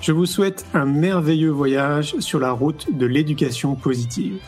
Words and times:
Je 0.00 0.12
vous 0.12 0.24
souhaite 0.24 0.64
un 0.72 0.86
merveilleux 0.86 1.50
voyage 1.50 2.18
sur 2.20 2.40
la 2.40 2.52
route 2.52 2.86
de 2.96 3.04
l'éducation 3.04 3.74
positive. 3.74 4.40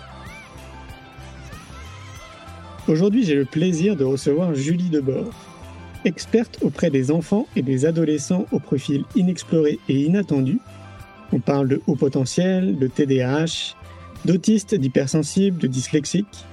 Aujourd'hui, 2.89 3.23
j'ai 3.23 3.35
le 3.35 3.45
plaisir 3.45 3.95
de 3.95 4.03
recevoir 4.03 4.55
Julie 4.55 4.89
Debord, 4.89 5.31
experte 6.07 6.59
auprès 6.63 6.89
des 6.89 7.11
enfants 7.11 7.47
et 7.55 7.61
des 7.61 7.85
adolescents 7.85 8.47
au 8.51 8.61
profil 8.61 9.05
inexploré 9.15 9.79
et 9.91 10.01
inattendu. 10.01 10.59
On 11.33 11.39
parle 11.39 11.69
de 11.69 11.83
haut 11.87 11.97
potentiel, 11.97 12.79
de 12.79 12.87
TDAH, 12.87 13.77
d'autistes, 14.25 14.75
d'hypersensibles, 14.75 15.59
de 15.59 15.67
dyslexiques. 15.67 16.47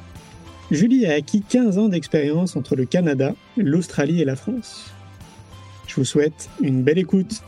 Julie 0.72 1.06
a 1.06 1.14
acquis 1.14 1.42
15 1.42 1.78
ans 1.78 1.88
d'expérience 1.88 2.58
entre 2.58 2.76
le 2.76 2.84
Canada, 2.84 3.34
l'Australie 3.56 4.22
et 4.22 4.26
la 4.26 4.36
France. 4.36 4.92
Je 5.88 5.96
vous 5.96 6.06
souhaite 6.06 6.50
une 6.62 6.84
belle 6.84 7.00
écoute. 7.00 7.42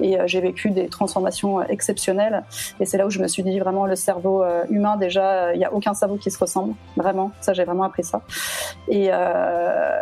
Et 0.00 0.18
euh, 0.18 0.24
j'ai 0.26 0.40
vécu 0.40 0.70
des 0.70 0.88
transformations 0.88 1.60
euh, 1.60 1.64
exceptionnelles. 1.68 2.44
Et 2.80 2.84
c'est 2.84 2.98
là 2.98 3.06
où 3.06 3.10
je 3.10 3.20
me 3.20 3.28
suis 3.28 3.42
dit 3.42 3.58
vraiment 3.58 3.86
le 3.86 3.96
cerveau 3.96 4.42
euh, 4.42 4.64
humain, 4.70 4.96
déjà, 4.96 5.54
il 5.54 5.58
n'y 5.58 5.64
a 5.64 5.72
aucun 5.72 5.94
cerveau 5.94 6.16
qui 6.16 6.30
se 6.30 6.38
ressemble. 6.38 6.74
Vraiment, 6.96 7.30
ça 7.40 7.52
j'ai 7.52 7.64
vraiment 7.64 7.84
appris 7.84 8.04
ça. 8.04 8.22
Et, 8.88 9.06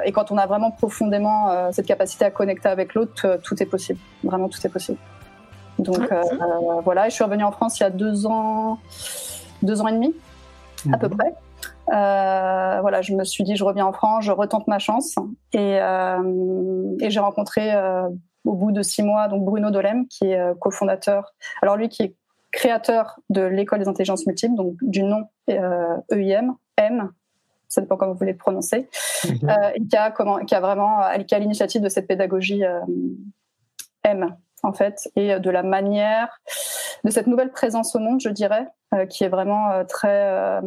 et 0.05 0.13
quand 0.13 0.31
on 0.31 0.39
a 0.39 0.47
vraiment 0.47 0.71
profondément 0.71 1.73
cette 1.73 1.87
capacité 1.87 2.25
à 2.25 2.31
connecter 2.31 2.69
avec 2.69 2.95
l'autre, 2.95 3.39
tout 3.43 3.63
est 3.63 3.67
possible. 3.67 3.99
Vraiment, 4.25 4.49
tout 4.49 4.59
est 4.65 4.71
possible. 4.71 4.99
Donc 5.79 6.11
voilà, 6.85 7.07
et 7.07 7.11
je 7.11 7.15
suis 7.15 7.25
revenue 7.25 7.45
en 7.45 7.53
France 7.53 7.79
il 7.81 7.85
y 7.85 7.87
a 7.87 7.91
deux 7.91 8.27
ans, 8.27 8.79
deux 9.63 9.81
ans 9.81 9.89
et 9.89 9.93
demi, 9.93 10.15
à 10.93 10.99
peu 10.99 11.09
mhm. 11.09 11.17
près. 11.17 11.35
Euh, 11.93 12.81
voilà, 12.81 13.03
je 13.03 13.13
me 13.15 13.25
suis 13.25 13.45
dit, 13.45 13.57
je 13.57 13.65
reviens 13.65 13.87
en 13.87 13.93
France, 13.93 14.25
je 14.25 14.33
retente 14.33 14.67
ma 14.69 14.79
chance, 14.79 15.17
et, 15.53 15.79
euh, 15.81 16.97
et 17.01 17.11
j'ai 17.11 17.21
rencontré 17.21 17.75
euh, 17.75 18.09
au 18.45 18.55
bout 18.55 18.73
de 18.73 18.83
six 18.83 19.03
mois, 19.03 19.29
donc 19.29 19.45
Bruno 19.45 19.71
Dolem, 19.71 20.07
qui 20.09 20.27
est 20.27 20.39
euh, 20.39 20.55
cofondateur. 20.55 21.35
Alors 21.63 21.77
lui, 21.77 21.89
qui 21.89 22.03
est 22.03 22.15
créateur 22.53 23.19
de 23.31 23.41
l'école 23.41 23.81
des 23.81 23.89
intelligences 23.89 24.27
multiples, 24.27 24.55
donc 24.55 24.77
du 24.83 25.03
nom 25.03 25.25
euh, 25.51 25.97
EIM, 26.11 26.57
M, 26.77 27.11
ça 27.69 27.81
dépend 27.81 27.97
comment 27.97 28.13
vous 28.13 28.19
voulez 28.19 28.33
le 28.33 28.39
prononcer, 28.39 28.89
mhm. 29.25 29.49
euh, 29.49 29.71
et 29.75 29.87
qui 29.87 29.97
a, 29.97 30.11
comment, 30.11 30.39
qui 30.45 30.55
a 30.55 30.61
vraiment, 30.61 31.01
qui 31.27 31.35
a 31.35 31.39
l'initiative 31.39 31.81
de 31.81 31.89
cette 31.89 32.07
pédagogie 32.07 32.65
euh, 32.65 32.81
M, 34.05 34.37
en 34.63 34.73
fait, 34.73 35.11
et 35.17 35.41
de 35.41 35.51
la 35.51 35.63
manière, 35.63 36.41
de 37.05 37.11
cette 37.11 37.27
nouvelle 37.27 37.51
présence 37.51 37.97
au 37.97 37.99
monde, 37.99 38.21
je 38.21 38.29
dirais, 38.29 38.69
qui 39.09 39.25
est 39.25 39.29
vraiment 39.29 39.85
très 39.89 40.61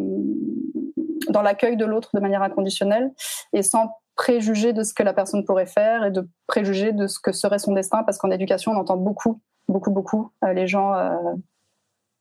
dans 1.30 1.42
l'accueil 1.42 1.78
de 1.78 1.86
l'autre 1.86 2.09
de 2.13 2.19
manière 2.19 2.42
inconditionnelle 2.42 3.12
et 3.53 3.63
sans 3.63 3.97
préjuger 4.16 4.74
de 4.74 4.84
ce 4.84 4.94
que 4.94 5.03
la 5.03 5.14
personne 5.14 5.44
pourrait 5.44 5.66
faire 5.66 6.06
et 6.06 6.12
de 6.12 6.28
préjuger 6.48 6.92
de 6.92 7.08
ce 7.08 7.20
que 7.20 7.31
serait 7.31 7.59
son 7.59 7.74
destin, 7.74 8.03
parce 8.03 8.18
qu'en 8.18 8.31
éducation, 8.31 8.72
on 8.72 8.78
entend 8.78 8.98
beaucoup, 8.98 9.42
beaucoup, 9.68 9.92
beaucoup 9.92 10.31
euh, 10.44 10.53
les 10.53 10.68
gens 10.68 10.94
euh, 10.94 11.34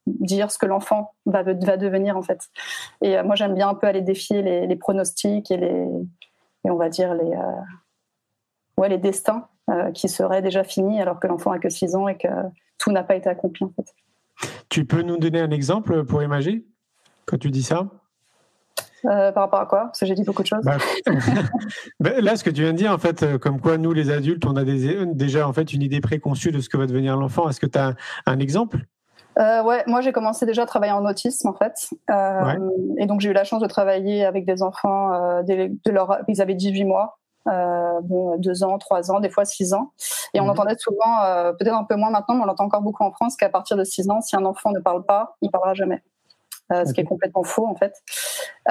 dire 0.05 0.51
ce 0.51 0.57
que 0.57 0.65
l'enfant 0.65 1.13
va, 1.25 1.43
va 1.43 1.77
devenir 1.77 2.17
en 2.17 2.21
fait. 2.21 2.49
Et 3.01 3.17
euh, 3.17 3.23
moi, 3.23 3.35
j'aime 3.35 3.53
bien 3.53 3.69
un 3.69 3.75
peu 3.75 3.87
aller 3.87 4.01
défier 4.01 4.41
les, 4.41 4.75
pronostics 4.75 5.49
et 5.51 5.57
les, 5.57 5.87
et 6.65 6.71
on 6.71 6.75
va 6.75 6.89
dire 6.89 7.13
les, 7.13 7.31
ouais, 8.77 8.89
les 8.89 8.97
destins 8.97 9.47
qui 9.95 10.09
seraient 10.09 10.43
déjà 10.43 10.63
finis 10.63 11.01
alors 11.01 11.19
que 11.19 11.25
l'enfant 11.25 11.51
a 11.51 11.57
que 11.57 11.69
6 11.69 11.95
ans 11.95 12.07
et 12.07 12.17
que 12.17 12.27
tout 12.77 12.91
n'a 12.91 13.03
pas 13.03 13.15
été 13.15 13.27
accompli 13.29 13.65
en 13.65 13.71
fait. 13.75 13.95
Tu 14.69 14.85
peux 14.85 15.01
nous 15.01 15.17
donner 15.17 15.39
un 15.39 15.49
exemple 15.49 16.03
pour 16.05 16.21
imager 16.21 16.67
quand 17.25 17.39
tu 17.39 17.49
dis 17.49 17.63
ça? 17.63 17.89
Euh, 19.07 19.31
par 19.31 19.43
rapport 19.43 19.59
à 19.59 19.65
quoi? 19.65 19.79
Parce 19.85 19.99
que 19.99 20.05
j'ai 20.05 20.15
dit 20.15 20.23
beaucoup 20.23 20.41
de 20.41 20.47
choses. 20.47 20.63
Bah, 20.63 20.77
bah, 21.99 22.11
là, 22.21 22.35
ce 22.35 22.43
que 22.43 22.49
tu 22.49 22.61
viens 22.61 22.73
de 22.73 22.77
dire, 22.77 22.91
en 22.91 22.97
fait, 22.97 23.23
euh, 23.23 23.37
comme 23.37 23.59
quoi 23.59 23.77
nous, 23.77 23.93
les 23.93 24.09
adultes, 24.09 24.45
on 24.45 24.55
a 24.55 24.63
déjà 24.63 25.47
en 25.47 25.53
fait 25.53 25.73
une 25.73 25.81
idée 25.81 26.01
préconçue 26.01 26.51
de 26.51 26.59
ce 26.59 26.69
que 26.69 26.77
va 26.77 26.87
devenir 26.87 27.17
l'enfant. 27.17 27.49
Est-ce 27.49 27.59
que 27.59 27.67
tu 27.67 27.77
as 27.77 27.93
un, 28.25 28.39
exemple? 28.39 28.79
Euh, 29.37 29.63
ouais, 29.63 29.83
moi 29.85 29.99
j'ai 29.99 30.13
commencé 30.13 30.45
déjà 30.45 30.63
à 30.63 30.65
travailler 30.65 30.93
en 30.93 31.05
autisme 31.05 31.49
en 31.49 31.53
fait, 31.53 31.89
et 32.97 33.05
donc 33.05 33.19
j'ai 33.19 33.31
eu 33.31 33.33
la 33.33 33.43
chance 33.43 33.61
de 33.61 33.67
travailler 33.67 34.23
avec 34.23 34.45
des 34.45 34.63
enfants 34.63 35.09
de 35.43 35.91
leur, 35.91 36.19
ils 36.29 36.41
avaient 36.41 36.55
18 36.55 36.85
mois, 36.85 37.19
bon, 37.45 38.37
2 38.37 38.63
ans, 38.63 38.77
3 38.77 39.11
ans, 39.11 39.19
des 39.19 39.29
fois 39.29 39.43
6 39.43 39.73
ans. 39.73 39.91
Et 40.33 40.39
on 40.39 40.45
mhm. 40.45 40.51
entendait 40.51 40.77
souvent, 40.77 41.51
peut-être 41.59 41.75
un 41.75 41.83
peu 41.83 41.95
moins 41.95 42.11
maintenant, 42.11 42.35
mais 42.35 42.43
on 42.43 42.45
l'entend 42.45 42.63
encore 42.63 42.81
beaucoup 42.81 43.03
en 43.03 43.11
France, 43.11 43.35
qu'à 43.35 43.49
partir 43.49 43.75
de 43.75 43.83
6 43.83 44.09
ans, 44.09 44.21
si 44.21 44.37
un 44.37 44.45
enfant 44.45 44.71
ne 44.71 44.79
parle 44.79 45.03
pas, 45.03 45.35
il 45.41 45.51
parlera 45.51 45.73
jamais. 45.73 46.01
Euh, 46.73 46.83
ce 46.83 46.93
qui 46.93 47.01
est 47.01 47.05
complètement 47.05 47.43
faux 47.43 47.67
en 47.67 47.75
fait. 47.75 47.93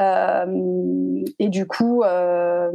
Euh, 0.01 1.23
et 1.39 1.49
du 1.49 1.65
coup, 1.69 2.03
euh, 2.03 2.69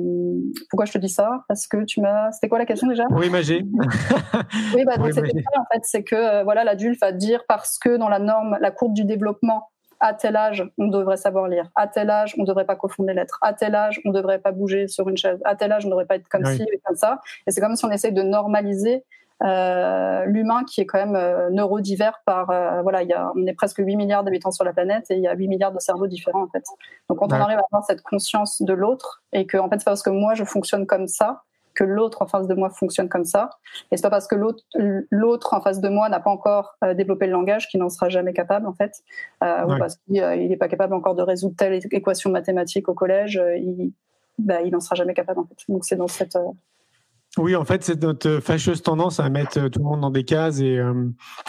pourquoi 0.70 0.86
je 0.86 0.94
te 0.94 0.98
dis 0.98 1.10
ça? 1.10 1.44
Parce 1.50 1.68
que 1.68 1.84
tu 1.84 2.00
m'as. 2.00 2.32
C'était 2.32 2.48
quoi 2.48 2.58
la 2.58 2.66
question 2.66 2.88
déjà? 2.88 3.04
Oui, 3.10 3.28
imaginer. 3.28 3.68
oui, 4.76 4.86
bah, 4.86 4.96
donc 4.96 5.12
c'était 5.12 5.42
ça 5.42 5.60
en 5.60 5.66
fait, 5.74 5.82
c'est 5.84 6.04
que 6.04 6.44
voilà, 6.46 6.64
l'adulte 6.64 7.02
va 7.02 7.12
dire 7.12 7.44
parce 7.50 7.78
que 7.78 7.98
dans 7.98 8.08
la 8.08 8.20
norme, 8.20 8.58
la 8.62 8.72
courbe 8.72 8.94
du 8.94 9.04
développement 9.04 9.70
à 10.00 10.14
tel 10.14 10.38
âge, 10.38 10.64
on 10.78 10.88
devrait 10.88 11.18
savoir 11.18 11.50
lire. 11.50 11.70
À 11.76 11.88
tel 11.88 12.10
âge, 12.10 12.34
on 12.38 12.44
ne 12.44 12.48
devrait 12.48 12.66
pas 12.66 12.78
confondre 12.78 13.10
les 13.10 13.16
lettres. 13.16 13.38
À 13.42 13.54
tel 13.54 13.76
âge, 13.76 14.00
on 14.06 14.10
ne 14.10 14.14
devrait 14.14 14.40
pas 14.40 14.54
bouger 14.54 14.88
sur 14.88 15.10
une 15.10 15.18
chaise. 15.18 15.42
À 15.44 15.58
tel 15.58 15.74
âge, 15.74 15.86
on 15.86 15.90
ne 15.90 15.92
devrait 15.92 16.06
pas 16.06 16.16
être 16.16 16.30
comme 16.30 16.46
ci 16.46 16.64
et 16.64 16.80
comme 16.86 16.96
ça. 16.96 17.20
Et 17.46 17.52
c'est 17.52 17.60
comme 17.60 17.76
si 17.76 17.84
on 17.84 17.92
essaye 17.92 18.14
de 18.14 18.22
normaliser 18.22 19.04
euh, 19.42 20.26
l'humain 20.26 20.64
qui 20.66 20.82
est 20.82 20.86
quand 20.86 20.98
même 20.98 21.16
euh, 21.16 21.50
neurodivers 21.50 22.20
par 22.26 22.50
euh, 22.50 22.82
voilà, 22.82 23.04
il 23.04 23.10
y 23.10 23.14
a, 23.14 23.32
on 23.36 23.46
est 23.46 23.54
presque 23.54 23.78
8 23.78 23.96
milliards 23.96 24.24
d'habitants 24.24 24.52
sur 24.52 24.66
la 24.66 24.74
planète 24.74 25.06
et 25.10 25.16
il 25.16 25.22
y 25.22 25.28
a 25.28 25.34
8 25.34 25.48
milliards 25.48 25.72
de 25.72 25.80
cerveaux 25.80 26.08
différents 26.08 26.44
en 26.44 26.50
fait. 26.50 26.64
Donc 27.10 27.20
quand 27.20 27.32
on 27.32 27.36
arrive 27.36 27.60
à 27.60 27.64
avoir 27.72 27.86
cette 27.86 28.02
conscience 28.02 28.62
de 28.62 28.74
l'autre 28.74 29.24
et 29.32 29.46
que 29.46 29.58
en 29.58 29.70
fait 29.70 29.80
c'est 29.80 29.86
parce 29.86 30.04
que 30.04 30.10
moi 30.10 30.34
je 30.34 30.44
fonctionne 30.44 30.86
comme 30.86 31.08
ça 31.08 31.44
que 31.74 31.86
l'autre 31.86 32.22
en 32.22 32.28
face 32.28 32.48
de 32.48 32.54
moi 32.56 32.70
fonctionne 32.70 33.08
comme 33.08 33.24
ça 33.24 33.52
et 33.92 33.96
c'est 33.96 34.02
pas 34.02 34.10
parce 34.10 34.28
que 34.28 34.36
l'autre 34.36 34.64
l'autre 35.10 35.54
en 35.54 35.62
face 35.62 35.80
de 35.80 35.88
moi 35.88 36.10
n'a 36.10 36.20
pas 36.20 36.32
encore 36.32 36.76
développé 36.98 37.26
le 37.28 37.32
langage 37.32 37.70
qu'il 37.70 37.80
n'en 37.80 37.88
sera 37.88 38.10
jamais 38.10 38.34
capable 38.34 38.68
en 38.68 38.74
fait 38.74 38.92
ou 39.42 39.78
parce 39.78 39.96
qu'il 39.96 40.22
n'est 40.22 40.58
pas 40.58 40.68
capable 40.68 40.94
encore 40.94 41.16
de 41.16 41.22
résoudre 41.22 41.56
telle 41.56 41.80
équation 41.92 42.30
mathématique 42.32 42.90
au 42.90 42.94
collège 42.94 43.42
il 43.56 43.94
bah, 44.40 44.62
il 44.62 44.72
n'en 44.72 44.80
sera 44.80 44.96
jamais 44.96 45.14
capable 45.14 45.40
en 45.42 45.46
fait. 45.46 45.58
Donc 45.68 45.86
c'est 45.86 45.96
dans 45.96 46.08
cette 46.08 46.38
oui, 47.38 47.56
en 47.56 47.64
fait, 47.64 47.84
c'est 47.84 48.02
notre 48.02 48.40
fâcheuse 48.40 48.82
tendance 48.82 49.20
à 49.20 49.30
mettre 49.30 49.60
euh, 49.60 49.70
tout 49.70 49.80
le 49.80 49.86
monde 49.86 50.02
dans 50.02 50.10
des 50.10 50.24
cases 50.24 50.60
et, 50.62 50.80
euh, 50.80 51.08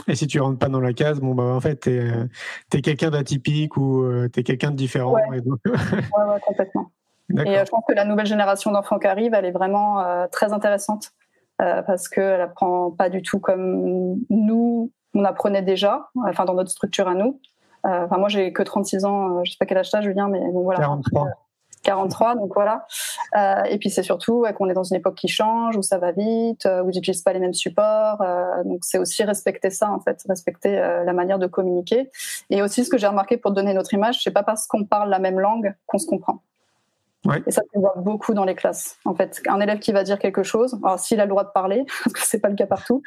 et 0.08 0.14
si 0.14 0.26
tu 0.26 0.38
rentres 0.38 0.58
pas 0.58 0.68
dans 0.68 0.80
la 0.80 0.92
case, 0.92 1.20
bon 1.20 1.34
bah 1.34 1.44
en 1.44 1.60
fait 1.60 1.76
t'es 1.76 1.98
euh, 1.98 2.26
es, 2.74 2.82
quelqu'un 2.82 3.10
d'atypique 3.10 3.76
ou 3.78 4.06
tu 4.32 4.40
es 4.40 4.42
quelqu'un 4.42 4.72
de 4.72 4.76
différent. 4.76 5.14
Ouais. 5.14 5.38
Et 5.38 5.40
ouais, 5.70 6.40
complètement. 6.46 6.90
Et 7.30 7.54
je 7.54 7.70
pense 7.70 7.84
que 7.88 7.94
la 7.94 8.04
nouvelle 8.04 8.26
génération 8.26 8.72
d'enfants 8.72 8.98
qui 8.98 9.06
arrive, 9.06 9.34
elle 9.34 9.44
est 9.44 9.52
vraiment 9.52 10.04
très 10.32 10.52
intéressante 10.52 11.12
parce 11.58 12.08
qu'elle 12.08 12.40
apprend 12.40 12.90
pas 12.90 13.08
du 13.08 13.22
tout 13.22 13.38
comme 13.38 14.18
nous 14.28 14.92
on 15.14 15.24
apprenait 15.24 15.62
déjà, 15.62 16.10
enfin 16.26 16.44
dans 16.44 16.54
notre 16.54 16.70
structure 16.70 17.06
à 17.06 17.14
nous. 17.14 17.40
Enfin 17.84 18.18
moi 18.18 18.28
j'ai 18.28 18.52
que 18.52 18.64
36 18.64 19.04
ans, 19.04 19.44
je 19.44 19.52
sais 19.52 19.56
pas 19.58 19.66
quel 19.66 19.78
âge 19.78 19.90
t'as 19.90 20.00
Julien, 20.00 20.28
mais 20.28 20.40
bon 20.40 20.62
voilà. 20.62 20.80
43. 20.80 21.28
43, 21.82 22.36
donc 22.36 22.52
voilà. 22.54 22.86
Euh, 23.36 23.64
et 23.64 23.78
puis 23.78 23.90
c'est 23.90 24.02
surtout 24.02 24.44
qu'on 24.56 24.68
est 24.68 24.74
dans 24.74 24.84
une 24.84 24.96
époque 24.96 25.14
qui 25.14 25.28
change, 25.28 25.76
où 25.76 25.82
ça 25.82 25.98
va 25.98 26.12
vite, 26.12 26.66
euh, 26.66 26.82
où 26.82 26.90
ils 26.90 26.96
n'utilisent 26.96 27.22
pas 27.22 27.32
les 27.32 27.40
mêmes 27.40 27.54
supports. 27.54 28.20
Euh, 28.20 28.64
donc 28.64 28.80
c'est 28.82 28.98
aussi 28.98 29.22
respecter 29.24 29.70
ça, 29.70 29.90
en 29.90 30.00
fait, 30.00 30.22
respecter 30.28 30.76
la 30.76 31.12
manière 31.12 31.38
de 31.38 31.46
communiquer. 31.46 32.10
Et 32.50 32.62
aussi 32.62 32.84
ce 32.84 32.90
que 32.90 32.98
j'ai 32.98 33.06
remarqué 33.06 33.36
pour 33.36 33.52
donner 33.52 33.74
notre 33.74 33.94
image, 33.94 34.22
c'est 34.22 34.30
pas 34.30 34.42
parce 34.42 34.66
qu'on 34.66 34.84
parle 34.84 35.10
la 35.10 35.18
même 35.18 35.38
langue 35.38 35.74
qu'on 35.86 35.98
se 35.98 36.06
comprend. 36.06 36.42
Et 37.46 37.50
ça, 37.50 37.60
on 37.74 37.80
voit 37.80 37.94
beaucoup 37.98 38.32
dans 38.32 38.44
les 38.44 38.54
classes. 38.54 38.96
En 39.04 39.14
fait, 39.14 39.42
un 39.46 39.60
élève 39.60 39.78
qui 39.78 39.92
va 39.92 40.04
dire 40.04 40.18
quelque 40.18 40.42
chose, 40.42 40.78
alors 40.82 40.98
s'il 40.98 41.20
a 41.20 41.24
le 41.24 41.28
droit 41.28 41.44
de 41.44 41.50
parler, 41.52 41.84
parce 42.04 42.14
que 42.14 42.20
c'est 42.22 42.40
pas 42.40 42.48
le 42.48 42.54
cas 42.54 42.66
partout, 42.66 43.02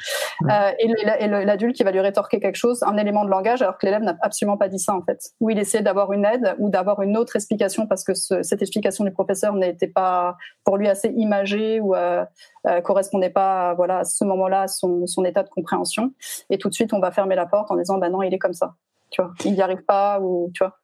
euh, 0.48 0.70
et 0.78 1.26
l'adulte 1.26 1.74
qui 1.74 1.82
va 1.82 1.90
lui 1.90 2.00
rétorquer 2.00 2.38
quelque 2.38 2.56
chose, 2.56 2.82
un 2.84 2.96
élément 2.96 3.24
de 3.24 3.30
langage, 3.30 3.60
alors 3.60 3.76
que 3.76 3.86
l'élève 3.86 4.02
n'a 4.02 4.16
absolument 4.22 4.56
pas 4.56 4.68
dit 4.68 4.78
ça 4.78 4.94
en 4.94 5.02
fait. 5.02 5.18
Ou 5.40 5.50
il 5.50 5.58
essaie 5.58 5.82
d'avoir 5.82 6.12
une 6.12 6.24
aide 6.24 6.54
ou 6.58 6.68
d'avoir 6.68 7.02
une 7.02 7.16
autre 7.16 7.34
explication 7.34 7.88
parce 7.88 8.04
que 8.04 8.14
cette 8.14 8.62
explication 8.62 9.04
du 9.04 9.10
professeur 9.10 9.54
n'était 9.54 9.88
pas 9.88 10.36
pour 10.64 10.76
lui 10.76 10.88
assez 10.88 11.08
imagée 11.16 11.80
ou 11.80 11.96
euh, 11.96 12.24
euh, 12.68 12.80
correspondait 12.82 13.30
pas, 13.30 13.74
voilà, 13.74 13.98
à 13.98 14.04
ce 14.04 14.24
moment-là 14.24 14.62
à 14.62 14.68
son, 14.68 15.06
son 15.06 15.24
état 15.24 15.42
de 15.42 15.48
compréhension. 15.48 16.12
Et 16.50 16.58
tout 16.58 16.68
de 16.68 16.74
suite, 16.74 16.92
on 16.92 17.00
va 17.00 17.10
fermer 17.10 17.34
la 17.34 17.46
porte 17.46 17.70
en 17.70 17.76
disant, 17.76 17.98
bah 17.98 18.10
non, 18.10 18.22
il 18.22 18.32
est 18.32 18.38
comme 18.38 18.54
ça. 18.54 18.74
Tu 19.10 19.22
vois, 19.22 19.32
il 19.44 19.54
n'y 19.54 19.62
arrive 19.62 19.84
pas 19.84 20.20
ou 20.20 20.50
tu 20.54 20.62
vois. 20.62 20.78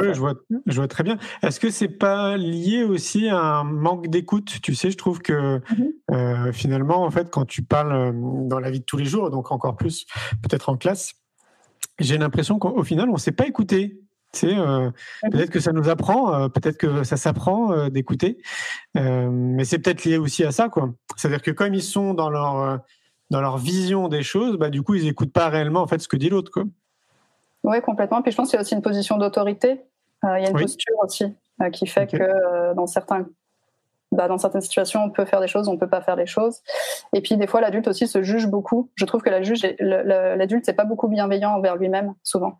Oui, 0.00 0.14
je 0.14 0.18
vois, 0.20 0.34
je 0.66 0.76
vois 0.76 0.88
très 0.88 1.02
bien. 1.02 1.18
Est-ce 1.42 1.60
que 1.60 1.70
c'est 1.70 1.88
pas 1.88 2.36
lié 2.36 2.84
aussi 2.84 3.28
à 3.28 3.38
un 3.38 3.64
manque 3.64 4.08
d'écoute? 4.08 4.60
Tu 4.62 4.74
sais, 4.74 4.90
je 4.90 4.96
trouve 4.96 5.20
que 5.20 5.58
mm-hmm. 5.58 5.90
euh, 6.12 6.52
finalement, 6.52 7.04
en 7.04 7.10
fait, 7.10 7.30
quand 7.30 7.44
tu 7.44 7.62
parles 7.62 7.92
euh, 7.92 8.12
dans 8.14 8.58
la 8.58 8.70
vie 8.70 8.80
de 8.80 8.84
tous 8.84 8.96
les 8.96 9.04
jours, 9.04 9.30
donc 9.30 9.52
encore 9.52 9.76
plus 9.76 10.06
peut-être 10.42 10.68
en 10.68 10.76
classe, 10.76 11.14
j'ai 11.98 12.18
l'impression 12.18 12.58
qu'au 12.58 12.84
final, 12.84 13.08
on 13.08 13.14
ne 13.14 13.18
s'est 13.18 13.32
pas 13.32 13.46
écouté. 13.46 14.00
Tu 14.32 14.40
sais, 14.40 14.58
euh, 14.58 14.90
mm-hmm. 14.90 15.30
peut-être 15.30 15.50
que 15.50 15.60
ça 15.60 15.72
nous 15.72 15.88
apprend, 15.88 16.48
peut-être 16.50 16.76
que 16.76 17.02
ça 17.02 17.16
s'apprend 17.16 17.88
d'écouter, 17.88 18.38
mais 18.94 19.64
c'est 19.64 19.78
peut-être 19.78 20.04
lié 20.04 20.18
aussi 20.18 20.44
à 20.44 20.52
ça, 20.52 20.68
quoi. 20.68 20.92
C'est-à-dire 21.16 21.42
que 21.42 21.50
comme 21.50 21.74
ils 21.74 21.82
sont 21.82 22.14
dans 22.14 22.30
leur 22.30 22.80
dans 23.30 23.40
leur 23.40 23.58
vision 23.58 24.08
des 24.08 24.22
choses, 24.22 24.56
bah 24.56 24.70
du 24.70 24.82
coup, 24.82 24.94
ils 24.94 25.04
n'écoutent 25.04 25.32
pas 25.32 25.48
réellement 25.48 25.82
en 25.82 25.86
fait 25.86 26.00
ce 26.00 26.08
que 26.08 26.16
dit 26.16 26.28
l'autre, 26.28 26.50
quoi. 26.50 26.64
Oui, 27.70 27.80
complètement. 27.82 28.20
Puis 28.20 28.32
je 28.32 28.36
pense 28.36 28.48
qu'il 28.48 28.56
y 28.56 28.58
a 28.58 28.62
aussi 28.62 28.74
une 28.74 28.82
position 28.82 29.16
d'autorité. 29.16 29.80
Euh, 30.24 30.38
il 30.38 30.42
y 30.42 30.46
a 30.46 30.50
une 30.50 30.58
posture 30.58 30.96
aussi 31.04 31.36
euh, 31.62 31.70
qui 31.70 31.86
fait 31.86 32.08
que 32.08 32.20
euh, 32.20 32.74
dans 32.74 32.88
certains 32.88 33.26
bah, 34.10 34.26
dans 34.26 34.38
certaines 34.38 34.60
situations, 34.60 35.04
on 35.04 35.10
peut 35.10 35.24
faire 35.24 35.40
des 35.40 35.46
choses, 35.46 35.68
on 35.68 35.78
peut 35.78 35.88
pas 35.88 36.00
faire 36.00 36.16
des 36.16 36.26
choses. 36.26 36.62
Et 37.14 37.20
puis 37.20 37.36
des 37.36 37.46
fois, 37.46 37.60
l'adulte 37.60 37.86
aussi 37.86 38.08
se 38.08 38.24
juge 38.24 38.48
beaucoup. 38.48 38.90
Je 38.96 39.04
trouve 39.04 39.22
que 39.22 39.30
l'adulte 39.30 40.64
c'est 40.64 40.72
pas 40.72 40.84
beaucoup 40.84 41.06
bienveillant 41.06 41.52
envers 41.52 41.76
lui-même 41.76 42.14
souvent. 42.24 42.58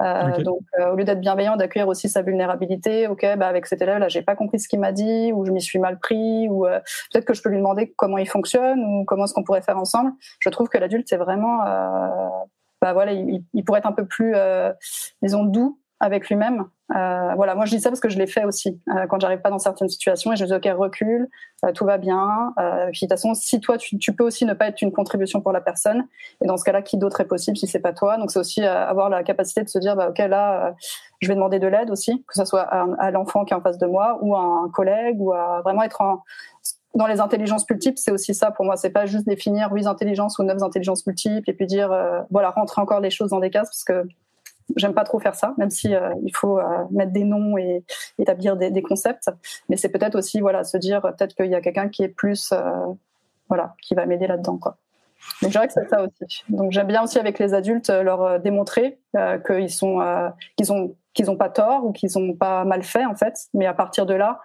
Donc, 0.00 0.62
au 0.90 0.96
lieu 0.96 1.04
d'être 1.04 1.20
bienveillant, 1.20 1.54
d'accueillir 1.54 1.86
aussi 1.86 2.08
sa 2.08 2.22
vulnérabilité. 2.22 3.06
Ok, 3.06 3.24
bah 3.36 3.46
avec 3.46 3.66
cet 3.66 3.82
élève 3.82 3.98
là, 3.98 4.08
j'ai 4.08 4.22
pas 4.22 4.34
compris 4.34 4.58
ce 4.58 4.66
qu'il 4.66 4.80
m'a 4.80 4.90
dit, 4.90 5.32
ou 5.32 5.44
je 5.44 5.52
m'y 5.52 5.60
suis 5.60 5.78
mal 5.78 5.98
pris, 6.00 6.48
ou 6.48 6.66
peut-être 7.12 7.24
que 7.24 7.34
je 7.34 7.42
peux 7.42 7.50
lui 7.50 7.58
demander 7.58 7.92
comment 7.96 8.18
il 8.18 8.28
fonctionne, 8.28 8.84
ou 8.84 9.04
comment 9.04 9.24
est-ce 9.24 9.34
qu'on 9.34 9.44
pourrait 9.44 9.62
faire 9.62 9.78
ensemble. 9.78 10.12
Je 10.40 10.48
trouve 10.50 10.68
que 10.68 10.78
l'adulte 10.78 11.08
c'est 11.08 11.16
vraiment 11.16 11.62
bah 12.82 12.92
voilà, 12.92 13.12
il, 13.12 13.64
pourrait 13.64 13.78
être 13.78 13.86
un 13.86 13.92
peu 13.92 14.04
plus, 14.04 14.32
euh, 14.34 14.72
disons, 15.22 15.44
doux 15.44 15.78
avec 16.00 16.28
lui-même. 16.28 16.64
Euh, 16.96 17.34
voilà, 17.36 17.54
moi 17.54 17.64
je 17.64 17.70
dis 17.70 17.80
ça 17.80 17.88
parce 17.88 18.00
que 18.00 18.08
je 18.08 18.18
l'ai 18.18 18.26
fait 18.26 18.44
aussi 18.44 18.82
euh, 18.90 19.06
quand 19.06 19.20
j'arrive 19.20 19.40
pas 19.40 19.50
dans 19.50 19.60
certaines 19.60 19.88
situations 19.88 20.32
et 20.32 20.36
je 20.36 20.44
dis 20.44 20.52
ok 20.52 20.68
recule, 20.76 21.28
tout 21.74 21.86
va 21.86 21.96
bien. 21.96 22.52
puis 22.90 23.06
de 23.06 23.06
toute 23.06 23.08
façon, 23.10 23.34
si 23.34 23.60
toi 23.60 23.78
tu, 23.78 24.12
peux 24.12 24.24
aussi 24.24 24.44
ne 24.44 24.52
pas 24.52 24.66
être 24.66 24.82
une 24.82 24.92
contribution 24.92 25.40
pour 25.40 25.52
la 25.52 25.60
personne 25.60 26.06
et 26.42 26.46
dans 26.48 26.56
ce 26.56 26.64
cas-là, 26.64 26.82
qui 26.82 26.98
d'autre 26.98 27.20
est 27.20 27.28
possible 27.28 27.56
si 27.56 27.68
c'est 27.68 27.78
pas 27.78 27.92
toi? 27.92 28.18
Donc 28.18 28.32
c'est 28.32 28.40
aussi 28.40 28.64
avoir 28.64 29.08
la 29.08 29.22
capacité 29.22 29.62
de 29.62 29.68
se 29.68 29.78
dire 29.78 29.94
bah 29.94 30.08
ok 30.10 30.18
là, 30.18 30.74
je 31.20 31.28
vais 31.28 31.36
demander 31.36 31.60
de 31.60 31.68
l'aide 31.68 31.88
aussi, 31.88 32.24
que 32.26 32.34
ce 32.34 32.44
soit 32.44 32.62
à, 32.62 32.84
à 32.98 33.10
l'enfant 33.12 33.44
qui 33.44 33.54
est 33.54 33.56
en 33.56 33.62
face 33.62 33.78
de 33.78 33.86
moi 33.86 34.18
ou 34.20 34.34
à 34.34 34.40
un 34.40 34.68
collègue 34.70 35.20
ou 35.20 35.32
à 35.32 35.62
vraiment 35.62 35.84
être 35.84 36.00
en 36.00 36.24
dans 36.94 37.06
les 37.06 37.20
intelligences 37.20 37.68
multiples, 37.68 37.98
c'est 37.98 38.10
aussi 38.10 38.34
ça 38.34 38.50
pour 38.50 38.64
moi. 38.64 38.76
C'est 38.76 38.90
pas 38.90 39.06
juste 39.06 39.26
définir 39.26 39.72
huit 39.72 39.86
intelligences 39.86 40.38
ou 40.38 40.42
neuf 40.42 40.62
intelligences 40.62 41.06
multiples 41.06 41.48
et 41.48 41.54
puis 41.54 41.66
dire 41.66 41.90
euh, 41.90 42.20
voilà 42.30 42.50
rentrer 42.50 42.80
encore 42.80 43.00
les 43.00 43.10
choses 43.10 43.30
dans 43.30 43.40
des 43.40 43.50
cases 43.50 43.68
parce 43.68 43.84
que 43.84 44.06
j'aime 44.76 44.94
pas 44.94 45.04
trop 45.04 45.18
faire 45.18 45.34
ça, 45.34 45.54
même 45.58 45.70
si 45.70 45.94
euh, 45.94 46.12
il 46.24 46.34
faut 46.34 46.58
euh, 46.58 46.64
mettre 46.90 47.12
des 47.12 47.24
noms 47.24 47.56
et 47.56 47.84
établir 48.18 48.56
des, 48.56 48.82
concepts. 48.82 49.30
Mais 49.68 49.76
c'est 49.76 49.88
peut-être 49.88 50.16
aussi 50.16 50.40
voilà 50.40 50.64
se 50.64 50.76
dire 50.76 51.02
peut-être 51.02 51.34
qu'il 51.34 51.50
y 51.50 51.54
a 51.54 51.60
quelqu'un 51.60 51.88
qui 51.88 52.02
est 52.02 52.08
plus 52.08 52.52
voilà 53.48 53.74
qui 53.82 53.94
va 53.94 54.06
m'aider 54.06 54.26
là-dedans 54.26 54.58
quoi. 54.58 54.76
Donc 55.40 55.52
je 55.52 55.58
dirais 55.58 55.68
que 55.68 55.72
c'est 55.72 55.88
ça 55.88 56.02
aussi. 56.02 56.44
Donc 56.48 56.72
j'aime 56.72 56.88
bien 56.88 57.02
aussi 57.02 57.18
avec 57.18 57.38
les 57.38 57.54
adultes 57.54 57.90
leur 57.90 58.40
démontrer 58.40 58.98
qu'ils 59.46 59.70
sont 59.70 60.32
qu'ils 60.56 60.72
ont 60.72 60.94
qu'ils 61.14 61.30
ont 61.30 61.36
pas 61.36 61.48
tort 61.48 61.84
ou 61.84 61.92
qu'ils 61.92 62.18
ont 62.18 62.34
pas 62.34 62.64
mal 62.64 62.82
fait 62.82 63.04
en 63.04 63.14
fait, 63.14 63.34
mais 63.54 63.66
à 63.66 63.74
partir 63.74 64.04
de 64.04 64.14
là 64.14 64.40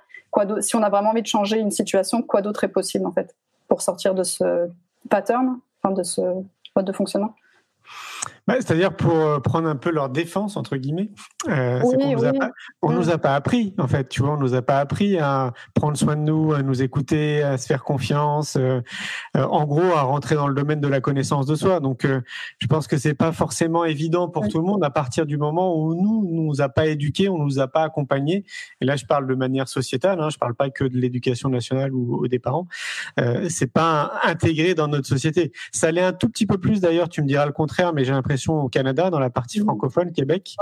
si 0.61 0.75
on 0.75 0.83
a 0.83 0.89
vraiment 0.89 1.11
envie 1.11 1.21
de 1.21 1.27
changer 1.27 1.59
une 1.59 1.71
situation, 1.71 2.21
quoi 2.21 2.41
d'autre 2.41 2.63
est 2.63 2.69
possible 2.69 3.05
en 3.05 3.11
fait 3.11 3.35
pour 3.67 3.81
sortir 3.81 4.13
de 4.13 4.23
ce 4.23 4.69
pattern, 5.09 5.59
de 5.85 6.03
ce 6.03 6.21
mode 6.75 6.85
de 6.85 6.91
fonctionnement? 6.91 7.33
Bah, 8.47 8.55
c'est-à-dire 8.59 8.95
pour 8.95 9.13
euh, 9.13 9.39
prendre 9.41 9.67
un 9.67 9.75
peu 9.75 9.91
leur 9.91 10.09
défense 10.09 10.55
entre 10.55 10.77
guillemets, 10.77 11.09
euh, 11.49 11.81
on, 11.83 12.15
nous 12.15 12.23
a 12.23 12.31
pas, 12.31 12.51
nous 12.81 13.09
a 13.09 13.17
pas 13.17 13.35
appris 13.35 13.75
en 13.77 13.89
fait, 13.89 14.07
tu 14.07 14.21
vois, 14.21 14.35
on 14.35 14.37
nous 14.37 14.53
a 14.53 14.61
pas 14.61 14.79
appris 14.79 15.19
à 15.19 15.51
prendre 15.73 15.97
soin 15.97 16.15
de 16.15 16.21
nous, 16.21 16.53
à 16.53 16.61
nous 16.61 16.81
écouter, 16.81 17.43
à 17.43 17.57
se 17.57 17.65
faire 17.67 17.83
confiance, 17.83 18.55
euh, 18.55 18.79
en 19.35 19.65
gros 19.65 19.81
à 19.81 20.03
rentrer 20.03 20.35
dans 20.35 20.47
le 20.47 20.55
domaine 20.55 20.79
de 20.79 20.87
la 20.87 21.01
connaissance 21.01 21.45
de 21.45 21.55
soi. 21.55 21.81
Donc, 21.81 22.07
je 22.07 22.67
pense 22.67 22.87
que 22.87 22.97
c'est 22.97 23.13
pas 23.13 23.33
forcément 23.33 23.83
évident 23.83 24.29
pour 24.29 24.47
tout 24.47 24.59
le 24.59 24.63
monde 24.63 24.83
à 24.83 24.89
partir 24.89 25.25
du 25.25 25.37
moment 25.37 25.77
où 25.77 25.93
nous, 25.93 26.25
nous 26.31 26.61
a 26.61 26.69
pas 26.69 26.85
éduqués, 26.85 27.27
on 27.27 27.37
nous 27.37 27.59
a 27.59 27.67
pas 27.67 27.83
accompagnés. 27.83 28.45
Et 28.79 28.85
là, 28.85 28.95
je 28.95 29.05
parle 29.05 29.27
de 29.27 29.35
manière 29.35 29.67
sociétale, 29.67 30.21
hein, 30.21 30.29
je 30.29 30.37
parle 30.37 30.55
pas 30.55 30.69
que 30.69 30.85
de 30.85 30.97
l'éducation 30.97 31.49
nationale 31.49 31.93
ou, 31.93 32.27
des 32.29 32.39
parents. 32.39 32.67
c'est 33.49 33.71
pas 33.71 34.13
intégré 34.23 34.73
dans 34.73 34.87
notre 34.87 35.07
société. 35.07 35.51
Ça 35.73 35.91
l'est 35.91 36.01
un 36.01 36.13
tout 36.13 36.29
petit 36.29 36.45
peu 36.45 36.57
plus 36.57 36.79
d'ailleurs. 36.79 37.09
Tu 37.09 37.21
me 37.21 37.27
diras 37.27 37.45
le 37.45 37.51
contraire, 37.51 37.93
mais 37.93 38.05
j'ai 38.05 38.13
l'impression 38.13 38.36
au 38.45 38.69
Canada, 38.69 39.09
dans 39.09 39.19
la 39.19 39.29
partie 39.29 39.59
mmh. 39.59 39.65
francophone, 39.65 40.11
Québec. 40.11 40.55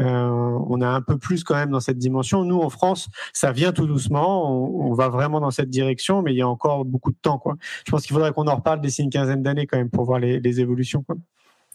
Euh, 0.00 0.58
on 0.68 0.80
a 0.80 0.88
un 0.88 1.00
peu 1.00 1.18
plus 1.18 1.44
quand 1.44 1.54
même 1.54 1.70
dans 1.70 1.80
cette 1.80 1.98
dimension. 1.98 2.44
Nous, 2.44 2.60
en 2.60 2.70
France, 2.70 3.08
ça 3.32 3.52
vient 3.52 3.72
tout 3.72 3.86
doucement. 3.86 4.50
On, 4.50 4.94
va 4.94 5.08
vraiment 5.08 5.40
dans 5.40 5.50
cette 5.50 5.68
direction, 5.68 6.22
mais 6.22 6.32
il 6.32 6.38
y 6.38 6.42
a 6.42 6.48
encore 6.48 6.84
beaucoup 6.84 7.10
de 7.10 7.18
temps. 7.20 7.38
Quoi. 7.38 7.56
Je 7.84 7.90
pense 7.90 8.02
qu'il 8.06 8.14
faudrait 8.14 8.32
qu'on 8.32 8.46
en 8.46 8.56
reparle 8.56 8.80
d'ici 8.80 9.02
une 9.02 9.10
quinzaine 9.10 9.42
d'années 9.42 9.66
quand 9.66 9.76
même 9.76 9.90
pour 9.90 10.04
voir 10.04 10.18
les, 10.18 10.60
évolutions. 10.60 11.02
Quoi. 11.02 11.16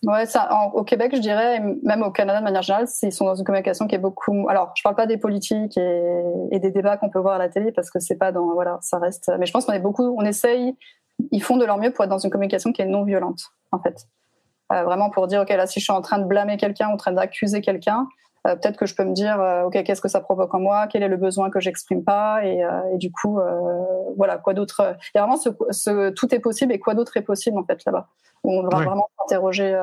Ouais, 0.03 0.25
ça, 0.25 0.49
au 0.73 0.83
Québec, 0.83 1.11
je 1.13 1.21
dirais, 1.21 1.61
même 1.83 2.01
au 2.01 2.09
Canada 2.09 2.39
de 2.39 2.43
manière 2.43 2.63
générale, 2.63 2.87
ils 3.03 3.11
sont 3.11 3.25
dans 3.25 3.35
une 3.35 3.43
communication 3.43 3.85
qui 3.85 3.93
est 3.93 3.99
beaucoup. 3.99 4.49
Alors, 4.49 4.71
je 4.75 4.81
parle 4.81 4.95
pas 4.95 5.05
des 5.05 5.17
politiques 5.17 5.77
et, 5.77 6.59
des 6.59 6.71
débats 6.71 6.97
qu'on 6.97 7.09
peut 7.09 7.19
voir 7.19 7.35
à 7.35 7.37
la 7.37 7.49
télé 7.49 7.71
parce 7.71 7.91
que 7.91 7.99
c'est 7.99 8.15
pas 8.15 8.31
dans. 8.31 8.53
Voilà, 8.53 8.79
ça 8.81 8.97
reste. 8.97 9.31
Mais 9.37 9.45
je 9.45 9.51
pense 9.51 9.65
qu'on 9.65 9.73
est 9.73 9.79
beaucoup. 9.79 10.15
On 10.17 10.25
essaye. 10.25 10.75
Ils 11.31 11.43
font 11.43 11.57
de 11.57 11.65
leur 11.65 11.77
mieux 11.77 11.91
pour 11.91 12.03
être 12.03 12.09
dans 12.09 12.17
une 12.17 12.31
communication 12.31 12.71
qui 12.71 12.81
est 12.81 12.87
non 12.87 13.03
violente, 13.03 13.41
en 13.71 13.79
fait. 13.79 14.07
Euh, 14.71 14.83
vraiment 14.83 15.09
pour 15.09 15.27
dire, 15.27 15.41
OK, 15.41 15.49
là, 15.49 15.67
si 15.67 15.79
je 15.79 15.85
suis 15.85 15.93
en 15.93 16.01
train 16.01 16.19
de 16.19 16.25
blâmer 16.25 16.57
quelqu'un, 16.57 16.87
en 16.87 16.97
train 16.97 17.11
d'accuser 17.11 17.61
quelqu'un, 17.61 18.07
euh, 18.47 18.55
peut-être 18.55 18.77
que 18.77 18.85
je 18.85 18.95
peux 18.95 19.03
me 19.03 19.13
dire, 19.13 19.39
euh, 19.39 19.63
OK, 19.63 19.83
qu'est-ce 19.83 20.01
que 20.01 20.07
ça 20.07 20.21
provoque 20.21 20.53
en 20.53 20.59
moi? 20.59 20.87
Quel 20.87 21.03
est 21.03 21.07
le 21.07 21.17
besoin 21.17 21.49
que 21.49 21.59
j'exprime 21.59 22.03
pas? 22.03 22.45
Et, 22.45 22.59
et, 22.93 22.97
du 22.97 23.11
coup, 23.11 23.39
voilà, 24.17 24.37
quoi 24.37 24.53
d'autre 24.53 24.95
Il 25.13 25.17
y 25.17 25.19
a 25.19 25.25
vraiment 25.25 25.37
ce, 25.37 26.09
tout 26.11 26.33
est 26.33 26.39
possible 26.39 26.73
et 26.73 26.79
quoi 26.79 26.93
d'autre 26.93 27.17
est 27.17 27.21
possible, 27.21 27.57
en 27.57 27.63
fait, 27.63 27.79
là-bas. 27.85 28.07
On 28.43 28.63
va 28.63 28.69
vraiment 28.69 29.07
s'interroger 29.19 29.77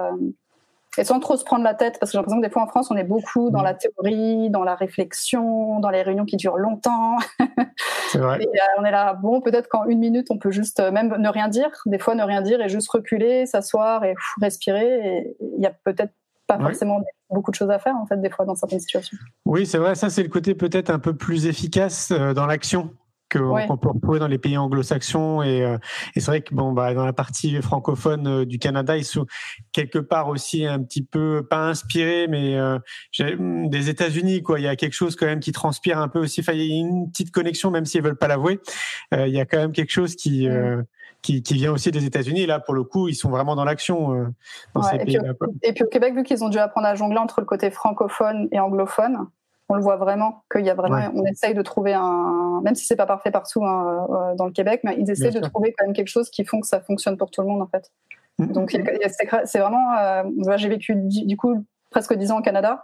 et 0.99 1.05
sans 1.05 1.21
trop 1.21 1.37
se 1.37 1.45
prendre 1.45 1.65
la 1.65 1.75
tête, 1.75 1.99
parce 2.01 2.11
que 2.11 2.13
j'ai 2.13 2.19
l'impression 2.19 2.41
que 2.41 2.47
des 2.47 2.53
fois 2.53 2.63
en 2.63 2.67
France, 2.67 2.91
on 2.91 2.97
est 2.97 3.05
beaucoup 3.05 3.51
dans 3.51 3.63
la 3.63 3.75
théorie, 3.75 4.51
dans 4.51 4.65
la 4.65 4.75
réflexion, 4.75 5.81
dans 5.81 5.91
les 5.91 6.03
réunions 6.03 6.25
qui 6.25 6.37
durent 6.37 6.59
longtemps. 6.59 7.17
C'est 8.09 8.19
vrai. 8.19 8.39
Et 8.41 8.47
euh, 8.47 8.81
on 8.81 8.85
est 8.85 8.91
là, 8.91 9.15
bon, 9.15 9.41
peut-être 9.41 9.69
qu'en 9.69 9.85
une 9.87 10.01
minute, 10.01 10.27
on 10.31 10.39
peut 10.39 10.51
juste 10.51 10.81
euh, 10.81 10.91
même 10.91 11.15
ne 11.17 11.29
rien 11.29 11.49
dire, 11.49 11.71
des 11.87 11.99
fois 11.99 12.15
ne 12.15 12.25
rien 12.25 12.43
dire 12.43 12.61
et 12.61 12.69
juste 12.69 12.91
reculer, 12.91 13.47
s'asseoir 13.47 14.05
et 14.05 14.15
respirer. 14.41 15.35
Il 15.41 15.63
y 15.63 15.67
a 15.67 15.73
peut-être 15.85 16.13
pas 16.49 16.59
forcément 16.59 17.03
beaucoup 17.31 17.51
de 17.51 17.57
choses 17.57 17.71
à 17.71 17.79
faire 17.79 17.95
en 17.95 18.07
fait 18.07 18.21
des 18.21 18.31
fois 18.31 18.45
dans 18.47 18.57
certaines 18.57 18.81
situations. 18.81 19.19
Oui, 19.45 19.67
c'est 19.67 19.79
vrai, 19.79 19.95
ça 19.95 20.09
c'est 20.09 20.23
le 20.23 20.31
côté 20.31 20.55
peut-être 20.55 20.91
un 20.91 20.99
peu 20.99 21.15
plus 21.15 21.47
efficace 21.47 22.11
euh, 22.11 22.33
dans 22.33 22.47
l'action 22.47 22.91
qu'on 23.31 23.77
peut 23.77 23.89
retrouver 23.89 24.19
dans 24.19 24.29
les 24.29 24.39
pays 24.39 24.57
anglo-saxons 24.57 25.43
et, 25.43 25.63
euh, 25.63 25.79
et 26.15 26.21
c'est 26.21 26.31
vrai 26.31 26.41
que 26.41 26.55
bon 26.55 26.73
bah 26.73 26.95
dans 26.95 27.05
la 27.05 27.13
partie 27.13 27.61
francophone 27.61 28.27
euh, 28.27 28.45
du 28.47 28.59
Canada 28.59 28.97
ils 28.97 29.05
sont 29.05 29.27
quelque 29.73 29.99
part 29.99 30.29
aussi 30.29 30.65
un 30.65 30.83
petit 30.83 31.03
peu 31.03 31.47
pas 31.49 31.69
inspirés 31.69 32.27
mais 32.29 32.57
euh, 32.57 32.79
mm, 33.21 33.69
des 33.69 33.91
États-Unis 33.91 34.43
quoi. 34.43 34.61
Il 34.61 34.65
y 34.65 34.69
a 34.69 34.77
quelque 34.77 34.95
chose 34.95 35.17
quand 35.17 35.27
même 35.27 35.41
qui 35.41 35.53
transpire 35.53 35.99
un 35.99 36.09
peu 36.09 36.21
aussi. 36.21 36.41
Enfin 36.41 36.53
il 36.53 36.63
y 36.63 36.73
a 36.73 36.77
une 36.77 37.11
petite 37.11 37.31
connexion 37.31 37.71
même 37.71 37.85
s'ils 37.85 38.03
veulent 38.03 38.17
pas 38.17 38.29
l'avouer. 38.29 38.61
Il 39.13 39.29
y 39.29 39.41
a 39.41 39.45
quand 39.45 39.59
même 39.59 39.73
quelque 39.73 39.93
chose 39.93 40.17
qui 40.17 40.49
qui, 41.21 41.43
qui, 41.43 41.55
vient 41.55 41.73
aussi 41.73 41.91
des 41.91 42.05
États-Unis. 42.05 42.47
Là, 42.47 42.61
pour 42.61 42.75
le 42.75 42.85
coup, 42.85 43.09
ils 43.09 43.15
sont 43.15 43.29
vraiment 43.29 43.57
dans 43.57 43.65
l'action 43.65 44.33
dans 44.75 44.83
ces 44.83 44.99
pays-là. 44.99 45.33
Et 45.63 45.73
puis 45.73 45.85
au 45.85 45.89
Québec, 45.89 46.15
vu 46.15 46.23
qu'ils 46.23 46.45
ont 46.45 46.49
dû 46.49 46.59
apprendre 46.59 46.87
à 46.87 46.95
jongler 46.95 47.19
entre 47.19 47.41
le 47.41 47.47
côté 47.47 47.71
francophone 47.71 48.49
et 48.53 48.61
anglophone, 48.61 49.27
on 49.69 49.75
le 49.75 49.83
voit 49.83 49.97
vraiment 49.97 50.45
qu'il 50.51 50.65
y 50.65 50.71
a 50.71 50.75
vraiment, 50.75 51.11
on 51.15 51.25
essaye 51.25 51.55
de 51.55 51.63
trouver 51.63 51.95
un, 51.95 52.61
même 52.63 52.75
si 52.75 52.87
c'est 52.87 52.97
pas 52.97 53.07
parfait 53.07 53.31
partout 53.31 53.65
hein, 53.65 54.07
euh, 54.11 54.35
dans 54.35 54.47
le 54.47 54.53
Québec, 54.53 54.81
mais 54.85 54.97
ils 54.99 55.11
essaient 55.11 55.31
de 55.31 55.41
trouver 55.41 55.75
quand 55.77 55.87
même 55.87 55.95
quelque 55.95 56.09
chose 56.09 56.31
qui 56.31 56.45
font 56.45 56.61
que 56.61 56.67
ça 56.67 56.81
fonctionne 56.81 57.17
pour 57.17 57.31
tout 57.31 57.43
le 57.43 57.49
monde 57.49 57.63
en 57.63 57.67
fait. 57.67 57.91
Mm-hmm. 58.39 58.53
Donc 58.53 58.77
c'est 59.45 59.59
vraiment, 59.59 59.95
euh, 59.99 60.57
j'ai 60.57 60.69
vécu 60.69 60.95
du 60.97 61.37
coup 61.37 61.65
presque 61.91 62.15
dix 62.15 62.31
ans 62.31 62.39
au 62.39 62.43
Canada, 62.43 62.83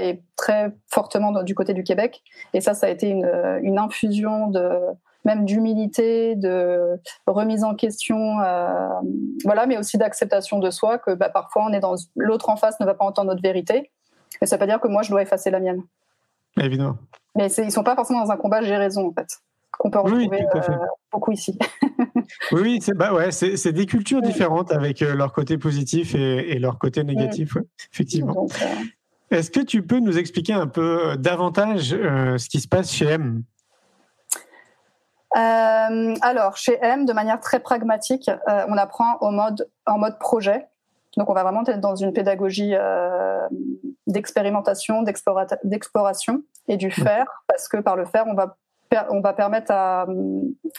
et 0.00 0.22
très 0.34 0.72
fortement 0.88 1.42
du 1.42 1.54
côté 1.54 1.74
du 1.74 1.84
Québec, 1.84 2.22
et 2.54 2.60
ça, 2.60 2.74
ça 2.74 2.86
a 2.86 2.90
été 2.90 3.10
une, 3.10 3.30
une 3.62 3.78
infusion 3.78 4.48
de 4.48 4.80
même 5.26 5.44
d'humilité, 5.44 6.36
de 6.36 6.98
remise 7.26 7.64
en 7.64 7.74
question, 7.74 8.40
euh, 8.40 8.88
voilà, 9.44 9.66
mais 9.66 9.76
aussi 9.76 9.98
d'acceptation 9.98 10.58
de 10.58 10.70
soi 10.70 10.98
que 10.98 11.10
bah, 11.10 11.28
parfois 11.28 11.66
on 11.68 11.72
est 11.72 11.80
dans 11.80 11.96
l'autre 12.14 12.48
en 12.48 12.56
face 12.56 12.78
ne 12.80 12.86
va 12.86 12.94
pas 12.94 13.04
entendre 13.04 13.28
notre 13.28 13.42
vérité, 13.42 13.90
mais 14.40 14.46
ça 14.46 14.56
veut 14.56 14.60
pas 14.60 14.66
dire 14.66 14.80
que 14.80 14.88
moi 14.88 15.02
je 15.02 15.10
dois 15.10 15.22
effacer 15.22 15.50
la 15.50 15.60
mienne. 15.60 15.82
Évidemment. 16.60 16.98
Mais 17.34 17.52
ils 17.52 17.70
sont 17.70 17.82
pas 17.82 17.94
forcément 17.94 18.24
dans 18.24 18.30
un 18.30 18.36
combat 18.36 18.62
j'ai 18.62 18.76
raison 18.76 19.08
en 19.08 19.12
fait 19.12 19.40
qu'on 19.78 19.90
peut 19.90 19.98
retrouver 19.98 20.42
euh, 20.42 20.76
beaucoup 21.12 21.32
ici. 21.32 21.58
oui, 22.52 22.60
oui 22.62 22.78
c'est 22.80 22.94
bah 22.94 23.12
ouais, 23.12 23.28
des 23.30 23.86
cultures 23.86 24.22
différentes 24.22 24.72
avec 24.72 25.02
euh, 25.02 25.14
leur 25.14 25.32
côté 25.32 25.58
positif 25.58 26.14
et, 26.14 26.58
leur 26.58 26.78
côté 26.78 27.04
négatif, 27.04 27.56
effectivement. 27.92 28.46
Euh, 28.62 28.66
Est-ce 29.36 29.50
que 29.50 29.60
tu 29.60 29.82
peux 29.82 29.98
nous 29.98 30.18
expliquer 30.18 30.54
un 30.54 30.66
peu 30.66 31.16
davantage 31.18 31.90
ce 31.90 32.48
qui 32.48 32.60
se 32.60 32.68
passe 32.68 32.90
chez 32.92 33.06
M? 33.06 33.42
Alors, 35.32 36.56
chez 36.56 36.78
M, 36.80 37.04
de 37.04 37.12
manière 37.12 37.40
très 37.40 37.60
pragmatique, 37.60 38.30
on 38.46 38.78
apprend 38.78 39.18
au 39.20 39.30
mode, 39.30 39.68
en 39.84 39.98
mode 39.98 40.18
projet. 40.18 40.66
Donc, 41.16 41.30
on 41.30 41.34
va 41.34 41.42
vraiment 41.42 41.64
être 41.64 41.80
dans 41.80 41.96
une 41.96 42.12
pédagogie 42.12 42.74
d'expérimentation, 44.06 45.02
d'exploration 45.64 46.42
et 46.68 46.76
du 46.76 46.90
faire, 46.90 47.26
parce 47.48 47.68
que 47.68 47.78
par 47.78 47.96
le 47.96 48.04
faire, 48.04 48.26
on 48.26 48.34
va 48.34 48.56
on 49.10 49.20
va 49.20 49.32
permettre 49.32 49.72
à, 49.72 50.06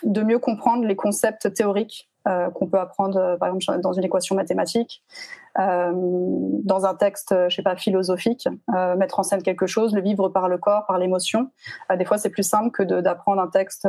de 0.04 0.22
mieux 0.22 0.40
comprendre 0.40 0.86
les 0.86 0.96
concepts 0.96 1.54
théoriques 1.54 2.10
euh, 2.28 2.50
qu'on 2.50 2.68
peut 2.68 2.80
apprendre, 2.80 3.18
euh, 3.18 3.38
par 3.38 3.54
exemple, 3.54 3.80
dans 3.82 3.94
une 3.94 4.04
équation 4.04 4.36
mathématique, 4.36 5.04
euh, 5.60 5.92
dans 5.94 6.86
un 6.86 6.96
texte, 6.96 7.36
je 7.50 7.56
sais 7.56 7.62
pas, 7.62 7.76
philosophique, 7.76 8.48
mettre 8.98 9.20
en 9.20 9.24
scène 9.24 9.42
quelque 9.42 9.68
chose, 9.68 9.94
le 9.94 10.02
vivre 10.02 10.30
par 10.30 10.50
le 10.50 10.58
corps, 10.58 10.86
par 10.86 10.98
l'émotion. 10.98 11.52
des 11.96 12.06
fois, 12.06 12.18
c'est 12.18 12.30
plus 12.30 12.44
simple 12.44 12.72
que 12.72 12.84
d'apprendre 12.84 13.42
un 13.42 13.48
texte 13.48 13.88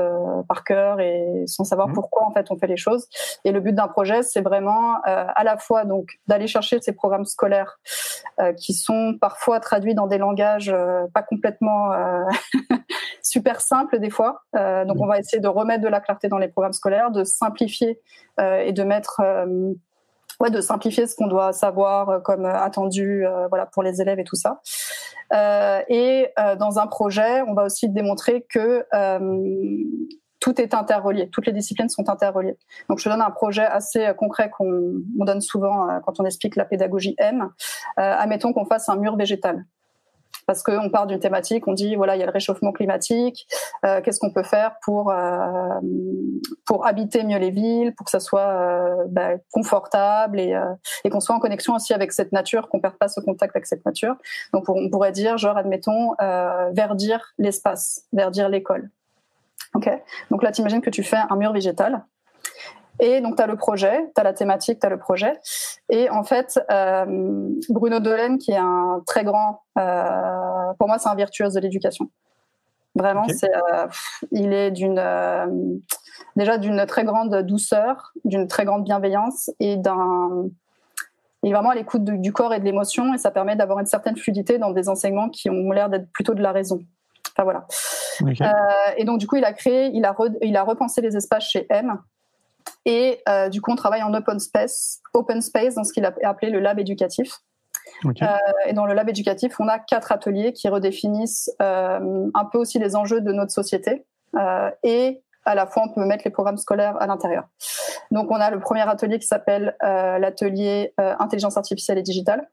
par 0.48 0.64
cœur 0.64 1.00
et 1.00 1.44
sans 1.46 1.64
savoir 1.64 1.88
mmh. 1.88 1.92
pourquoi 1.92 2.26
en 2.26 2.32
fait 2.32 2.50
on 2.50 2.56
fait 2.56 2.66
les 2.66 2.76
choses. 2.76 3.08
Et 3.44 3.52
le 3.52 3.60
but 3.60 3.74
d'un 3.74 3.88
projet, 3.88 4.22
c'est 4.22 4.40
vraiment 4.40 4.96
à 5.04 5.44
la 5.44 5.58
fois 5.58 5.84
donc 5.84 6.18
d'aller 6.26 6.46
chercher 6.46 6.80
ces 6.80 6.92
programmes 6.92 7.24
scolaires 7.24 7.78
qui 8.56 8.74
sont 8.74 9.16
parfois 9.20 9.60
traduits 9.60 9.94
dans 9.94 10.06
des 10.06 10.18
langages 10.18 10.74
pas 11.12 11.22
complètement 11.22 11.90
super 13.22 13.60
simples 13.60 13.98
des 13.98 14.10
fois. 14.10 14.42
donc, 14.54 14.96
mmh. 14.96 15.02
on 15.02 15.06
va 15.06 15.18
essayer 15.18 15.40
de 15.40 15.48
remettre 15.48 15.82
de 15.82 15.88
la 15.88 16.00
clarté 16.00 16.28
dans 16.28 16.38
les 16.38 16.48
programmes 16.48 16.72
scolaires, 16.72 17.10
de 17.10 17.24
simplifier 17.24 18.00
euh, 18.40 18.60
et 18.60 18.72
de 18.72 18.82
mettre 18.84 19.20
euh, 19.20 19.72
ouais, 20.40 20.50
de 20.50 20.60
simplifier 20.60 21.06
ce 21.06 21.16
qu'on 21.16 21.26
doit 21.26 21.52
savoir 21.52 22.08
euh, 22.08 22.18
comme 22.20 22.44
attendu 22.44 23.24
voilà 23.48 23.66
pour 23.66 23.82
les 23.82 24.00
élèves 24.00 24.18
et 24.18 24.24
tout 24.24 24.36
ça. 24.36 24.60
et 25.88 26.28
dans 26.58 26.78
un 26.78 26.86
projet, 26.86 27.42
on 27.42 27.54
va 27.54 27.64
aussi 27.64 27.88
démontrer 27.88 28.46
que 28.48 28.84
tout 30.40 30.60
est 30.60 30.72
interrelié, 30.72 31.28
toutes 31.30 31.46
les 31.46 31.52
disciplines 31.52 31.88
sont 31.88 32.08
interreliées. 32.08 32.56
Donc 32.88 33.00
je 33.00 33.08
donne 33.08 33.20
un 33.20 33.30
projet 33.30 33.64
assez 33.64 34.12
concret 34.16 34.50
qu'on 34.50 35.02
donne 35.16 35.40
souvent 35.40 36.00
quand 36.04 36.20
on 36.20 36.24
explique 36.24 36.56
la 36.56 36.64
pédagogie 36.64 37.14
M. 37.18 37.50
admettons 37.96 38.52
qu'on 38.52 38.66
fasse 38.66 38.88
un 38.88 38.96
mur 38.96 39.16
végétal 39.16 39.64
parce 40.48 40.62
qu'on 40.62 40.88
part 40.88 41.06
d'une 41.06 41.20
thématique, 41.20 41.68
on 41.68 41.74
dit 41.74 41.94
voilà 41.94 42.16
il 42.16 42.20
y 42.20 42.22
a 42.22 42.26
le 42.26 42.32
réchauffement 42.32 42.72
climatique, 42.72 43.46
euh, 43.84 44.00
qu'est-ce 44.00 44.18
qu'on 44.18 44.32
peut 44.32 44.42
faire 44.42 44.76
pour 44.82 45.10
euh, 45.10 45.78
pour 46.64 46.86
habiter 46.86 47.22
mieux 47.22 47.36
les 47.36 47.50
villes, 47.50 47.94
pour 47.94 48.06
que 48.06 48.10
ça 48.10 48.18
soit 48.18 48.48
euh, 48.48 49.04
bah, 49.10 49.32
confortable 49.52 50.40
et, 50.40 50.58
et 51.04 51.10
qu'on 51.10 51.20
soit 51.20 51.36
en 51.36 51.38
connexion 51.38 51.74
aussi 51.74 51.92
avec 51.92 52.12
cette 52.12 52.32
nature, 52.32 52.70
qu'on 52.70 52.80
perde 52.80 52.96
pas 52.96 53.08
ce 53.08 53.20
contact 53.20 53.54
avec 53.54 53.66
cette 53.66 53.84
nature. 53.84 54.16
Donc 54.54 54.70
on 54.70 54.88
pourrait 54.88 55.12
dire 55.12 55.36
genre 55.36 55.58
admettons 55.58 56.14
verdir 56.72 57.34
l'espace, 57.36 58.06
verdir 58.14 58.48
l'école. 58.48 58.88
Ok? 59.74 59.90
Donc 60.30 60.42
là 60.42 60.50
t'imagines 60.50 60.80
que 60.80 60.88
tu 60.88 61.02
fais 61.02 61.18
un 61.28 61.36
mur 61.36 61.52
végétal 61.52 62.06
et 63.00 63.20
donc, 63.20 63.36
tu 63.36 63.42
as 63.42 63.46
le 63.46 63.56
projet, 63.56 64.10
tu 64.14 64.20
as 64.20 64.24
la 64.24 64.32
thématique, 64.32 64.80
tu 64.80 64.86
as 64.86 64.90
le 64.90 64.98
projet. 64.98 65.38
Et 65.88 66.10
en 66.10 66.24
fait, 66.24 66.58
euh, 66.70 67.48
Bruno 67.68 68.00
Dolène, 68.00 68.38
qui 68.38 68.52
est 68.52 68.56
un 68.56 69.02
très 69.06 69.24
grand, 69.24 69.62
euh, 69.78 70.72
pour 70.78 70.88
moi, 70.88 70.98
c'est 70.98 71.08
un 71.08 71.14
virtuose 71.14 71.54
de 71.54 71.60
l'éducation. 71.60 72.10
Vraiment, 72.94 73.26
c'est, 73.28 73.54
euh, 73.54 73.86
il 74.32 74.52
est 74.52 74.72
d'une, 74.72 75.00
déjà 76.36 76.58
d'une 76.58 76.84
très 76.86 77.04
grande 77.04 77.42
douceur, 77.42 78.12
d'une 78.24 78.48
très 78.48 78.64
grande 78.64 78.82
bienveillance 78.84 79.50
et 79.60 79.76
d'un, 79.76 80.48
il 81.42 81.50
est 81.50 81.52
vraiment 81.52 81.70
à 81.70 81.74
l'écoute 81.76 82.02
du, 82.04 82.32
corps 82.32 82.52
et 82.52 82.58
de 82.58 82.64
l'émotion 82.64 83.14
et 83.14 83.18
ça 83.18 83.30
permet 83.30 83.54
d'avoir 83.54 83.78
une 83.78 83.86
certaine 83.86 84.16
fluidité 84.16 84.58
dans 84.58 84.72
des 84.72 84.88
enseignements 84.88 85.28
qui 85.28 85.48
ont 85.48 85.70
l'air 85.70 85.88
d'être 85.88 86.10
plutôt 86.10 86.34
de 86.34 86.42
la 86.42 86.50
raison. 86.50 86.80
Enfin 87.32 87.44
voilà. 87.44 87.66
Euh, 88.22 88.94
et 88.96 89.04
donc 89.04 89.18
du 89.18 89.28
coup, 89.28 89.36
il 89.36 89.44
a 89.44 89.52
créé, 89.52 89.90
il 89.94 90.04
a, 90.04 90.16
il 90.42 90.56
a 90.56 90.64
repensé 90.64 91.00
les 91.00 91.16
espaces 91.16 91.44
chez 91.44 91.66
M 91.70 91.98
et 92.84 93.20
euh, 93.28 93.48
du 93.48 93.60
coup, 93.60 93.70
on 93.70 93.76
travaille 93.76 94.02
en 94.02 94.14
open 94.14 94.38
space, 94.38 95.00
open 95.14 95.40
space 95.40 95.74
dans 95.74 95.84
ce 95.84 95.92
qu'il 95.92 96.04
a 96.04 96.14
appelé 96.24 96.50
le 96.50 96.60
lab 96.60 96.78
éducatif. 96.78 97.38
Euh, 98.04 98.26
et 98.66 98.72
dans 98.72 98.86
le 98.86 98.94
lab 98.94 99.08
éducatif, 99.08 99.58
on 99.60 99.68
a 99.68 99.78
quatre 99.78 100.12
ateliers 100.12 100.52
qui 100.52 100.68
redéfinissent 100.68 101.50
euh, 101.60 102.30
un 102.32 102.44
peu 102.44 102.58
aussi 102.58 102.78
les 102.78 102.96
enjeux 102.96 103.20
de 103.20 103.32
notre 103.32 103.52
société. 103.52 104.06
et 104.82 105.22
à 105.44 105.54
la 105.54 105.66
fois, 105.66 105.84
on 105.86 105.92
peut 105.92 106.04
mettre 106.04 106.24
les 106.24 106.30
programmes 106.30 106.58
scolaires 106.58 106.96
à 107.00 107.06
l'intérieur. 107.06 107.48
Donc, 108.10 108.30
on 108.30 108.36
a 108.36 108.50
le 108.50 108.60
premier 108.60 108.88
atelier 108.88 109.18
qui 109.18 109.26
s'appelle 109.26 109.76
l'atelier 109.80 110.92
intelligence 110.98 111.56
artificielle 111.56 111.98
et 111.98 112.02
digitale. 112.02 112.48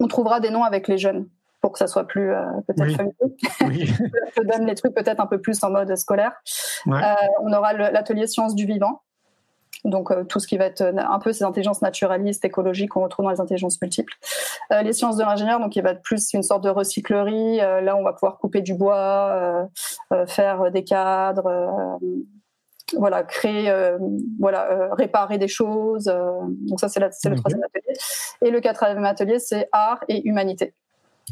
On 0.00 0.06
trouvera 0.06 0.40
des 0.40 0.50
noms 0.50 0.64
avec 0.64 0.88
les 0.88 0.98
jeunes 0.98 1.28
pour 1.60 1.72
que 1.72 1.78
ça 1.78 1.86
soit 1.86 2.06
plus 2.06 2.32
peut-être 2.66 2.96
familier. 2.96 3.16
Oui. 3.66 3.86
Je 4.36 4.42
donne 4.42 4.66
les 4.66 4.74
trucs 4.74 4.94
peut-être 4.94 5.20
un 5.20 5.26
peu 5.26 5.40
plus 5.40 5.62
en 5.64 5.70
mode 5.70 5.94
scolaire. 5.96 6.32
on 6.86 7.52
aura 7.52 7.72
l'atelier 7.72 8.26
sciences 8.26 8.54
du 8.54 8.66
vivant 8.66 9.02
donc 9.84 10.10
euh, 10.10 10.24
tout 10.24 10.40
ce 10.40 10.46
qui 10.46 10.56
va 10.56 10.66
être 10.66 10.80
euh, 10.80 10.92
un 10.96 11.18
peu 11.18 11.32
ces 11.32 11.44
intelligences 11.44 11.82
naturalistes, 11.82 12.44
écologiques 12.44 12.90
qu'on 12.90 13.02
retrouve 13.02 13.24
dans 13.24 13.30
les 13.30 13.40
intelligences 13.40 13.80
multiples. 13.80 14.14
Euh, 14.72 14.82
les 14.82 14.92
sciences 14.92 15.16
de 15.16 15.22
l'ingénieur, 15.22 15.60
donc 15.60 15.76
il 15.76 15.82
va 15.82 15.90
être 15.90 16.02
plus 16.02 16.32
une 16.32 16.42
sorte 16.42 16.64
de 16.64 16.70
recyclerie. 16.70 17.58
là, 17.58 17.96
on 17.96 18.02
va 18.02 18.12
pouvoir 18.12 18.38
couper 18.38 18.62
du 18.62 18.74
bois, 18.74 19.68
faire 20.26 20.70
des 20.70 20.84
cadres 20.84 21.98
voilà 22.98 23.22
créer 23.22 23.72
voilà 24.38 24.90
réparer 24.92 25.38
des 25.38 25.48
choses 25.48 26.04
donc 26.04 26.78
ça 26.78 26.88
c'est 26.88 27.00
le 27.00 27.36
troisième 27.36 27.62
atelier 27.62 27.96
et 28.42 28.50
le 28.50 28.60
quatrième 28.60 29.04
atelier 29.04 29.38
c'est 29.38 29.68
art 29.72 30.04
et 30.08 30.28
humanité 30.28 30.74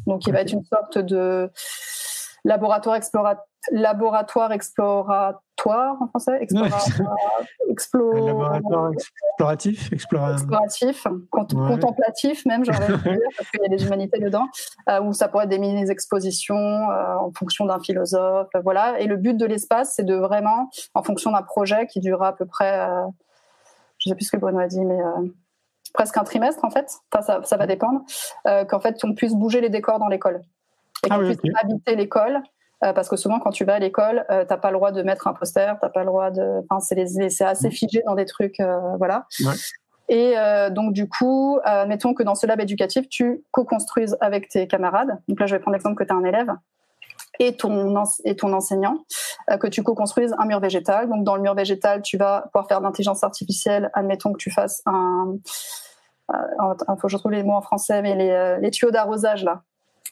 donc 0.06 0.26
il 0.26 0.32
va 0.32 0.40
être 0.40 0.52
une 0.52 0.64
sorte 0.64 0.98
de 0.98 1.50
laboratoire 2.44 2.96
exploratoire 2.96 3.46
laboratoire 3.70 4.52
exploratoire 4.52 5.96
en 6.00 6.08
français 6.08 6.38
exploratoire, 6.40 8.24
laboratoire 8.26 8.90
exploratif 8.92 9.92
exploratif 9.92 11.06
contemplatif 11.30 12.44
même 12.46 12.64
j'aurais 12.64 12.86
dire 12.86 13.18
parce 13.36 13.50
qu'il 13.50 13.60
y 13.62 13.66
a 13.66 13.68
des 13.68 13.84
humanités 13.84 14.18
dedans 14.18 14.46
euh, 14.88 15.00
où 15.02 15.12
ça 15.12 15.28
pourrait 15.28 15.44
être 15.44 15.50
des 15.50 15.58
mini 15.58 15.88
expositions 15.90 16.56
euh, 16.56 17.14
en 17.16 17.32
fonction 17.32 17.66
d'un 17.66 17.78
philosophe 17.80 18.48
voilà. 18.64 18.98
Et 19.00 19.06
le 19.06 19.16
but 19.16 19.36
de 19.36 19.46
l'espace 19.46 19.94
c'est 19.94 20.04
de 20.04 20.14
vraiment 20.14 20.70
en 20.94 21.02
fonction 21.02 21.30
d'un 21.30 21.42
projet 21.42 21.86
qui 21.86 22.00
durera 22.00 22.28
à 22.28 22.32
peu 22.32 22.46
près 22.46 22.80
euh, 22.80 23.06
je 23.98 24.08
sais 24.08 24.16
plus 24.16 24.24
ce 24.24 24.32
que 24.32 24.38
Bruno 24.38 24.58
a 24.58 24.66
dit 24.66 24.84
mais 24.84 24.98
presque 25.94 26.16
un 26.16 26.24
trimestre 26.24 26.64
en 26.64 26.70
fait 26.70 26.90
ça, 27.12 27.40
ça 27.44 27.56
va 27.56 27.66
dépendre 27.66 28.02
qu'en 28.44 28.80
fait 28.80 28.98
on 29.04 29.14
puisse 29.14 29.34
bouger 29.34 29.60
les 29.60 29.70
décors 29.70 30.00
dans 30.00 30.08
l'école. 30.08 30.42
Et 31.04 31.08
ah 31.10 31.18
qu'on 31.18 31.24
puisse 31.24 31.54
habiter 31.62 31.96
l'école 31.96 32.42
euh, 32.84 32.92
parce 32.92 33.08
que 33.08 33.16
souvent 33.16 33.38
quand 33.38 33.50
tu 33.50 33.64
vas 33.64 33.74
à 33.74 33.78
l'école, 33.78 34.24
tu 34.28 34.34
euh, 34.34 34.44
t'as 34.44 34.56
pas 34.56 34.70
le 34.70 34.76
droit 34.76 34.90
de 34.90 35.02
mettre 35.02 35.28
un 35.28 35.34
poster, 35.34 35.76
t'as 35.80 35.88
pas 35.88 36.00
le 36.00 36.06
droit 36.06 36.30
de, 36.30 36.64
enfin 36.68 36.80
c'est 36.80 37.44
assez 37.44 37.70
figé 37.70 38.02
dans 38.06 38.14
des 38.14 38.24
trucs, 38.24 38.58
euh, 38.60 38.78
voilà. 38.98 39.26
Et 40.08 40.34
donc 40.72 40.92
du 40.92 41.08
coup, 41.08 41.58
mettons 41.86 42.12
que 42.12 42.22
dans 42.22 42.34
ce 42.34 42.46
lab 42.46 42.60
éducatif, 42.60 43.08
tu 43.08 43.44
co-construises 43.50 44.14
avec 44.20 44.48
tes 44.48 44.66
camarades. 44.66 45.18
Donc 45.26 45.40
là, 45.40 45.46
je 45.46 45.54
vais 45.54 45.58
prendre 45.58 45.74
l'exemple 45.74 45.96
que 45.96 46.04
tu 46.04 46.12
as 46.12 46.16
un 46.16 46.24
élève 46.24 46.50
et 47.38 47.56
ton, 47.56 47.94
et 48.24 48.36
ton 48.36 48.52
enseignant, 48.52 48.98
que 49.58 49.68
tu 49.68 49.82
co-construises 49.82 50.34
un 50.38 50.44
mur 50.44 50.60
végétal. 50.60 51.08
Donc 51.08 51.24
dans 51.24 51.34
le 51.36 51.40
mur 51.40 51.54
végétal, 51.54 52.02
tu 52.02 52.18
vas 52.18 52.42
pouvoir 52.52 52.68
faire 52.68 52.80
de 52.80 52.84
l'intelligence 52.84 53.24
artificielle. 53.24 53.90
Admettons 53.94 54.34
que 54.34 54.38
tu 54.38 54.50
fasses 54.50 54.82
un, 54.84 55.36
il 56.30 56.94
faut 57.00 57.06
que 57.06 57.08
je 57.08 57.16
trouve 57.16 57.32
les 57.32 57.42
mots 57.42 57.54
en 57.54 57.62
français, 57.62 58.02
mais 58.02 58.14
les, 58.14 58.58
les 58.60 58.70
tuyaux 58.70 58.90
d'arrosage 58.90 59.44
là 59.44 59.62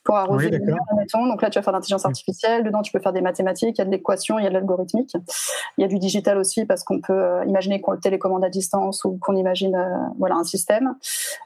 pour 0.04 0.16
arroser 0.16 0.50
les 0.50 0.58
Donc 0.58 1.42
là, 1.42 1.50
tu 1.50 1.58
vas 1.58 1.62
faire 1.62 1.72
de 1.72 1.76
l'intelligence 1.76 2.06
artificielle. 2.06 2.64
Dedans, 2.64 2.82
tu 2.82 2.90
peux 2.90 3.00
faire 3.00 3.12
des 3.12 3.20
mathématiques, 3.20 3.76
il 3.76 3.80
y 3.80 3.82
a 3.82 3.84
de 3.84 3.90
l'équation, 3.90 4.38
il 4.38 4.44
y 4.44 4.46
a 4.46 4.48
de 4.48 4.54
l'algorithmique. 4.54 5.14
Il 5.76 5.82
y 5.82 5.84
a 5.84 5.88
du 5.88 5.98
digital 5.98 6.38
aussi 6.38 6.64
parce 6.64 6.84
qu'on 6.84 7.00
peut 7.00 7.12
euh, 7.12 7.44
imaginer 7.44 7.80
qu'on 7.80 7.92
le 7.92 8.00
télécommande 8.00 8.44
à 8.44 8.48
distance 8.48 9.04
ou 9.04 9.18
qu'on 9.20 9.36
imagine 9.36 9.74
euh, 9.74 9.96
voilà 10.18 10.36
un 10.36 10.44
système. 10.44 10.94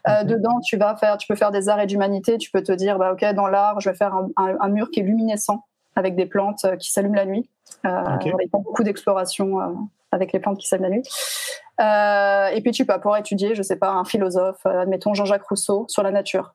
Euh, 0.08 0.22
dedans, 0.22 0.60
tu 0.60 0.76
vas 0.76 0.94
faire, 0.96 1.16
tu 1.16 1.26
peux 1.26 1.34
faire 1.34 1.50
des 1.50 1.68
arts 1.68 1.80
et 1.80 1.86
d'humanité. 1.86 2.38
Tu 2.38 2.50
peux 2.50 2.62
te 2.62 2.72
dire, 2.72 2.98
bah 2.98 3.12
ok, 3.12 3.24
dans 3.34 3.48
l'art, 3.48 3.80
je 3.80 3.90
vais 3.90 3.96
faire 3.96 4.14
un, 4.36 4.68
mur 4.68 4.90
qui 4.90 5.00
est 5.00 5.02
luminescent 5.02 5.64
avec 5.96 6.14
des 6.16 6.26
plantes 6.26 6.66
qui 6.78 6.92
s'allument 6.92 7.14
la 7.14 7.26
nuit. 7.26 7.48
Il 7.84 7.90
y 7.90 7.92
a 7.92 8.36
beaucoup 8.52 8.82
d'exploration 8.82 9.88
avec 10.10 10.32
les 10.32 10.38
plantes 10.38 10.58
qui 10.58 10.68
s'allument 10.68 10.88
la 10.88 10.94
nuit. 10.94 12.56
et 12.56 12.60
puis 12.62 12.70
tu 12.70 12.86
peux 12.86 12.94
pouvoir 12.94 13.18
étudier, 13.18 13.54
je 13.54 13.62
sais 13.62 13.76
pas, 13.76 13.90
un 13.90 14.04
philosophe, 14.04 14.64
admettons 14.64 15.14
Jean-Jacques 15.14 15.46
Rousseau, 15.46 15.86
sur 15.88 16.02
la 16.02 16.10
nature. 16.10 16.54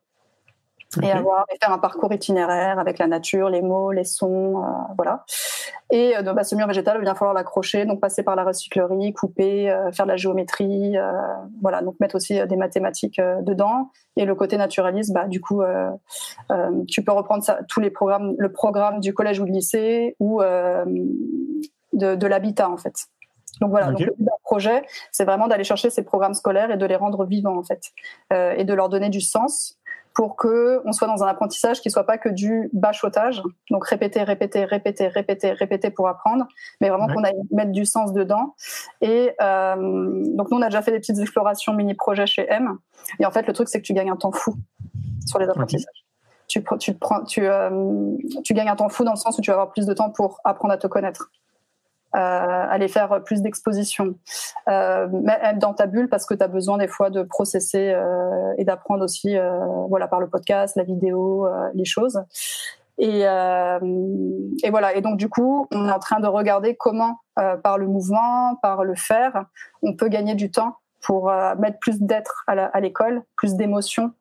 Et 1.01 1.11
avoir 1.11 1.45
et 1.53 1.57
faire 1.61 1.71
un 1.71 1.77
parcours 1.77 2.11
itinéraire 2.11 2.79
avec 2.79 2.97
la 2.97 3.07
nature, 3.07 3.49
les 3.49 3.61
mots, 3.61 3.91
les 3.91 4.03
sons, 4.03 4.63
euh, 4.63 4.67
voilà. 4.97 5.23
Et 5.91 6.17
euh, 6.17 6.33
bah, 6.33 6.43
ce 6.43 6.55
mur 6.55 6.67
végétal, 6.67 6.95
il 6.95 6.99
va 6.99 7.03
bien 7.03 7.15
falloir 7.15 7.33
l'accrocher, 7.33 7.85
donc 7.85 7.99
passer 7.99 8.23
par 8.23 8.35
la 8.35 8.43
recyclerie, 8.43 9.13
couper, 9.13 9.69
euh, 9.69 9.91
faire 9.91 10.05
de 10.05 10.11
la 10.11 10.17
géométrie, 10.17 10.97
euh, 10.97 11.11
voilà, 11.61 11.81
donc 11.81 11.99
mettre 11.99 12.15
aussi 12.15 12.39
des 12.47 12.55
mathématiques 12.55 13.21
dedans. 13.41 13.91
Et 14.15 14.25
le 14.25 14.35
côté 14.35 14.57
naturaliste, 14.57 15.13
bah 15.13 15.27
du 15.27 15.39
coup, 15.39 15.61
tu 16.87 17.03
peux 17.03 17.11
reprendre 17.11 17.43
ça, 17.43 17.59
tous 17.69 17.79
les 17.79 17.89
programmes, 17.89 18.35
le 18.37 18.51
programme 18.51 18.99
du 18.99 19.13
collège 19.13 19.39
ou 19.39 19.45
du 19.45 19.51
lycée 19.51 20.15
ou 20.19 20.41
de, 20.41 22.15
de 22.15 22.27
l'habitat 22.27 22.69
en 22.69 22.77
fait. 22.77 23.07
Donc 23.61 23.71
voilà, 23.71 23.91
donc 23.91 23.99
le 23.99 24.13
projet, 24.43 24.83
c'est 25.11 25.25
vraiment 25.25 25.47
d'aller 25.47 25.63
chercher 25.63 25.89
ces 25.89 26.03
programmes 26.03 26.33
scolaires 26.33 26.71
et 26.71 26.77
de 26.77 26.85
les 26.85 26.95
rendre 26.95 27.25
vivants 27.25 27.57
en 27.57 27.63
fait, 27.63 27.91
euh, 28.31 28.53
et 28.55 28.63
de 28.63 28.73
leur 28.73 28.89
donner 28.89 29.09
du 29.09 29.21
sens 29.21 29.78
pour 30.19 30.35
que 30.35 30.81
on 30.83 30.91
soit 30.91 31.07
dans 31.07 31.23
un 31.23 31.27
apprentissage 31.27 31.79
qui 31.79 31.89
soit 31.89 32.05
pas 32.05 32.17
que 32.17 32.27
du 32.27 32.69
bachotage, 32.73 33.41
donc 33.71 33.87
répéter, 33.87 34.21
répéter, 34.21 34.65
répéter, 34.65 35.07
répéter, 35.07 35.53
répéter 35.53 35.91
pour 35.91 36.09
apprendre, 36.09 36.45
mais 36.81 36.89
vraiment 36.89 37.07
qu'on 37.07 37.23
aille 37.23 37.39
mettre 37.51 37.71
du 37.71 37.85
sens 37.85 38.11
dedans. 38.11 38.53
Et 38.99 39.31
euh, 39.41 39.77
donc 39.77 40.51
nous 40.51 40.57
on 40.57 40.61
a 40.61 40.65
déjà 40.65 40.81
fait 40.81 40.91
des 40.91 40.99
petites 40.99 41.19
explorations 41.19 41.71
mini 41.71 41.93
projets 41.93 42.27
chez 42.27 42.45
M, 42.49 42.79
et 43.21 43.25
en 43.25 43.31
fait 43.31 43.47
le 43.47 43.53
truc 43.53 43.69
c'est 43.69 43.79
que 43.79 43.85
tu 43.85 43.93
gagnes 43.93 44.11
un 44.11 44.17
temps 44.17 44.33
fou 44.33 44.55
sur 45.25 45.39
les 45.39 45.47
apprentissages. 45.47 46.03
Tu, 46.49 46.65
tu, 46.79 46.95
prends, 46.95 47.23
tu, 47.23 47.47
euh, 47.47 47.69
tu 48.43 48.53
gagnes 48.53 48.67
un 48.67 48.75
temps 48.75 48.89
fou 48.89 49.05
dans 49.05 49.13
le 49.13 49.17
sens 49.17 49.37
où 49.37 49.41
tu 49.41 49.51
vas 49.51 49.55
avoir 49.55 49.71
plus 49.71 49.85
de 49.85 49.93
temps 49.93 50.09
pour 50.09 50.41
apprendre 50.43 50.73
à 50.73 50.77
te 50.77 50.87
connaître. 50.87 51.31
Euh, 52.15 52.19
aller 52.19 52.87
faire 52.87 53.21
plus 53.23 53.43
d'expositions, 53.43 54.15
euh, 54.67 55.07
être 55.27 55.59
dans 55.59 55.75
ta 55.75 55.85
bulle 55.85 56.09
parce 56.09 56.25
que 56.25 56.33
tu 56.33 56.41
as 56.41 56.47
besoin 56.47 56.79
des 56.79 56.87
fois 56.87 57.11
de 57.11 57.21
processer 57.21 57.91
euh, 57.93 58.51
et 58.57 58.63
d'apprendre 58.63 59.03
aussi 59.03 59.37
voilà 59.89 60.07
par 60.07 60.19
le 60.19 60.27
podcast, 60.27 60.75
la 60.75 60.83
vidéo, 60.83 61.47
les 61.75 61.85
choses. 61.85 62.23
Et, 62.97 63.21
et, 63.21 64.69
voilà. 64.71 64.95
Et 64.95 65.01
donc 65.01 65.17
du 65.17 65.29
coup, 65.29 65.67
on 65.71 65.87
est 65.87 65.91
en 65.91 65.99
train 65.99 66.19
de 66.19 66.25
regarder 66.25 66.75
comment, 66.75 67.19
par 67.35 67.77
le 67.77 67.85
mouvement, 67.85 68.55
par 68.63 68.83
le 68.83 68.95
faire, 68.95 69.45
on 69.83 69.95
peut 69.95 70.09
gagner 70.09 70.33
du 70.33 70.49
temps 70.49 70.77
pour 71.01 71.31
mettre 71.59 71.77
plus 71.79 72.01
d'être 72.01 72.43
à 72.47 72.79
l'école, 72.79 73.21
plus 73.37 73.53
d'émotion, 73.53 74.13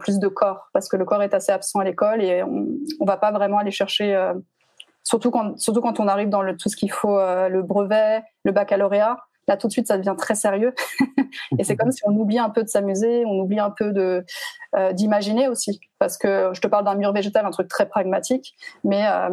plus 0.00 0.18
de 0.18 0.28
corps, 0.28 0.70
parce 0.72 0.88
que 0.88 0.96
le 0.96 1.04
corps 1.04 1.22
est 1.22 1.34
assez 1.34 1.52
absent 1.52 1.78
à 1.78 1.84
l'école 1.84 2.22
et 2.22 2.42
on, 2.42 2.68
on 3.00 3.04
va 3.04 3.18
pas 3.18 3.32
vraiment 3.32 3.58
aller 3.58 3.70
chercher 3.70 4.32
surtout 5.04 5.30
quand, 5.30 5.58
surtout 5.58 5.82
quand 5.82 6.00
on 6.00 6.08
arrive 6.08 6.30
dans 6.30 6.42
le, 6.42 6.56
tout 6.56 6.68
ce 6.68 6.76
qu'il 6.76 6.90
faut, 6.90 7.18
euh, 7.18 7.48
le 7.48 7.62
brevet, 7.62 8.22
le 8.44 8.52
baccalauréat. 8.52 9.18
Là, 9.46 9.58
tout 9.58 9.66
de 9.66 9.72
suite, 9.72 9.86
ça 9.86 9.98
devient 9.98 10.14
très 10.16 10.34
sérieux. 10.34 10.74
et 11.58 11.64
c'est 11.64 11.76
comme 11.76 11.92
si 11.92 12.00
on 12.06 12.16
oublie 12.16 12.38
un 12.38 12.48
peu 12.48 12.62
de 12.62 12.68
s'amuser, 12.68 13.24
on 13.26 13.38
oublie 13.40 13.60
un 13.60 13.70
peu 13.70 13.92
de 13.92 14.24
euh, 14.74 14.92
d'imaginer 14.94 15.48
aussi. 15.48 15.80
Parce 15.98 16.16
que 16.16 16.50
je 16.54 16.60
te 16.62 16.66
parle 16.66 16.86
d'un 16.86 16.94
mur 16.94 17.12
végétal, 17.12 17.44
un 17.44 17.50
truc 17.50 17.68
très 17.68 17.86
pragmatique. 17.86 18.56
Mais 18.84 19.06
euh, 19.06 19.28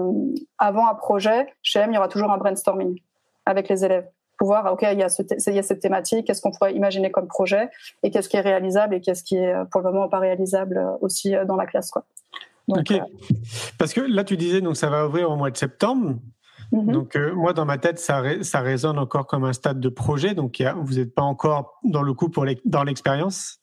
avant 0.58 0.88
un 0.88 0.96
projet, 0.96 1.48
chez 1.62 1.80
M, 1.80 1.92
il 1.92 1.96
y 1.96 1.98
aura 1.98 2.10
toujours 2.10 2.30
un 2.32 2.38
brainstorming 2.38 3.00
avec 3.46 3.70
les 3.70 3.86
élèves. 3.86 4.08
Pour 4.38 4.48
voir, 4.48 4.74
OK, 4.74 4.82
il 4.82 5.00
y 5.00 5.04
a, 5.04 5.08
ce 5.08 5.22
il 5.48 5.56
y 5.56 5.60
a 5.60 5.64
cette 5.64 5.80
thématique, 5.80 6.28
qu'est-ce 6.28 6.42
qu'on 6.42 6.52
pourrait 6.52 6.74
imaginer 6.74 7.12
comme 7.12 7.28
projet 7.28 7.70
et 8.04 8.10
qu'est-ce 8.10 8.28
qui 8.28 8.38
est 8.38 8.42
réalisable 8.42 8.96
et 8.96 9.00
qu'est-ce 9.00 9.24
qui 9.24 9.38
est 9.38 9.54
pour 9.72 9.82
le 9.82 9.92
moment 9.92 10.10
pas 10.10 10.18
réalisable 10.20 10.84
aussi 11.00 11.36
dans 11.46 11.56
la 11.56 11.68
classe. 11.68 11.92
Quoi 11.92 12.06
ok. 12.80 12.92
Euh, 12.92 13.00
Parce 13.78 13.94
que 13.94 14.02
là, 14.02 14.24
tu 14.24 14.38
disais, 14.38 14.62
donc 14.62 14.78
ça 14.78 14.90
va 14.90 15.08
ouvrir 15.08 15.30
au 15.30 15.36
mois 15.36 15.52
de 15.52 15.58
septembre. 15.58 16.16
Mhm. 16.72 16.92
Donc 16.92 17.16
euh, 17.16 17.34
moi, 17.36 17.54
dans 17.54 17.66
ma 17.66 17.78
tête, 17.78 18.00
ça, 18.00 18.24
ça 18.44 18.62
résonne 18.62 18.98
encore 18.98 19.28
comme 19.28 19.44
un 19.44 19.54
stade 19.54 19.80
de 19.80 19.90
projet. 19.90 20.34
Donc 20.34 20.62
vous 20.84 20.94
n'êtes 20.96 21.14
pas 21.14 21.24
encore 21.24 21.80
dans 21.84 22.02
le 22.02 22.14
coup 22.14 22.30
pour 22.30 22.46
dans 22.66 22.84
l'expérience? 22.84 23.61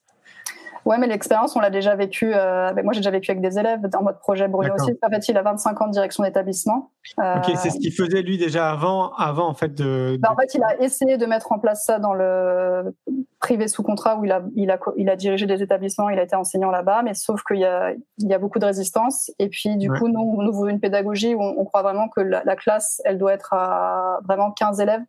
Ouais, 0.89 0.97
mais 0.97 1.07
l'expérience, 1.07 1.55
on 1.55 1.61
l'a 1.61 1.69
déjà 1.69 1.95
vécu. 1.97 2.33
Euh, 2.35 2.73
moi, 2.83 2.95
j'ai 2.95 3.01
déjà 3.01 3.11
vécu 3.11 3.31
avec 3.31 3.43
des 3.43 3.59
élèves 3.59 3.81
en 3.95 4.03
mode 4.03 4.19
projet 4.21 4.49
Bruno 4.49 4.73
aussi. 4.73 4.97
En 5.03 5.11
fait, 5.11 5.29
il 5.29 5.37
a 5.37 5.43
25 5.43 5.83
ans 5.83 5.87
de 5.87 5.93
direction 5.93 6.25
d'établissement. 6.25 6.93
ok, 7.19 7.45
c'est 7.57 7.69
ce 7.69 7.79
qu'il 7.79 7.93
faisait 7.93 8.23
lui 8.23 8.39
déjà 8.39 8.71
avant, 8.71 9.13
avant 9.17 9.49
en 9.49 9.53
fait 9.53 9.75
de. 9.75 10.17
Bah, 10.19 10.31
en 10.33 10.37
fait, 10.37 10.55
il 10.55 10.63
a 10.63 10.81
essayé 10.81 11.19
de 11.19 11.27
mettre 11.27 11.53
en 11.53 11.59
place 11.59 11.85
ça 11.85 11.99
dans 11.99 12.15
le 12.15 12.97
privé 13.39 13.69
sous 13.69 13.83
contrat 13.83 14.17
où 14.17 14.25
il 14.25 14.33
a, 14.33 14.43
il 14.57 14.71
a, 14.71 14.79
il 14.97 15.11
a 15.11 15.17
dirigé 15.17 15.45
des 15.45 15.63
établissements, 15.63 16.09
il 16.09 16.19
a 16.19 16.23
été 16.23 16.35
enseignant 16.37 16.71
là-bas, 16.71 17.03
mais 17.03 17.13
sauf 17.13 17.43
qu'il 17.45 17.59
y 17.59 17.67
a, 17.67 17.93
il 18.17 18.27
y 18.27 18.33
a 18.33 18.39
beaucoup 18.39 18.59
de 18.59 18.65
résistance. 18.65 19.31
Et 19.39 19.51
puis, 19.51 19.77
du 19.77 19.91
coup, 19.91 20.09
nous, 20.09 20.37
on 20.39 20.47
ouvre 20.47 20.69
une 20.69 20.81
pédagogie 20.81 21.35
où 21.35 21.43
on, 21.43 21.65
croit 21.67 21.83
vraiment 21.83 22.09
que 22.09 22.23
la, 22.23 22.43
la, 22.47 22.57
classe, 22.57 23.03
elle 23.05 23.19
doit 23.19 23.35
être 23.35 23.53
à 23.53 24.21
vraiment 24.25 24.53
15 24.53 24.81
élèves. 24.81 25.03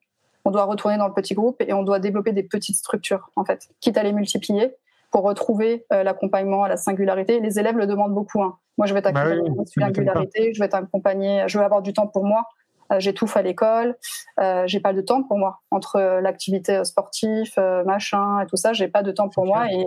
On 0.43 0.51
doit 0.51 0.65
retourner 0.65 0.97
dans 0.97 1.07
le 1.07 1.13
petit 1.13 1.35
groupe 1.35 1.61
et 1.61 1.71
on 1.71 1.83
doit 1.83 1.99
développer 1.99 2.33
des 2.33 2.43
petites 2.43 2.75
structures, 2.75 3.29
en 3.37 3.45
fait, 3.45 3.69
quitte 3.79 3.97
à 3.97 4.03
les 4.03 4.11
multiplier 4.11 4.75
pour 5.11 5.23
retrouver 5.23 5.85
euh, 5.91 6.03
l'accompagnement 6.03 6.63
à 6.63 6.69
la 6.69 6.77
singularité. 6.77 7.39
Les 7.39 7.59
élèves 7.59 7.77
le 7.77 7.87
demandent 7.87 8.13
beaucoup. 8.13 8.41
Hein. 8.43 8.57
Moi, 8.77 8.87
je 8.87 8.93
vais 8.93 9.01
t'accompagner 9.01 9.49
bah 9.49 9.55
à 9.57 9.81
la 9.81 9.87
singularité, 9.87 10.53
je 10.53 10.59
vais 10.59 10.69
t'accompagner, 10.69 11.43
je 11.47 11.57
veux 11.57 11.63
avoir 11.63 11.81
du 11.81 11.93
temps 11.93 12.07
pour 12.07 12.25
moi. 12.25 12.45
Euh, 12.91 12.99
j'étouffe 12.99 13.37
à 13.37 13.43
l'école, 13.43 13.95
euh, 14.39 14.63
j'ai 14.65 14.79
pas 14.79 14.93
de 14.93 15.01
temps 15.01 15.21
pour 15.21 15.37
moi 15.37 15.61
entre 15.69 15.97
euh, 15.97 16.21
l'activité 16.21 16.83
sportive, 16.83 17.53
machin 17.85 18.41
et 18.41 18.47
tout 18.47 18.55
ça. 18.55 18.73
J'ai 18.73 18.87
pas 18.87 19.03
de 19.03 19.11
temps 19.11 19.29
pour 19.29 19.45
moi 19.45 19.71
et 19.71 19.85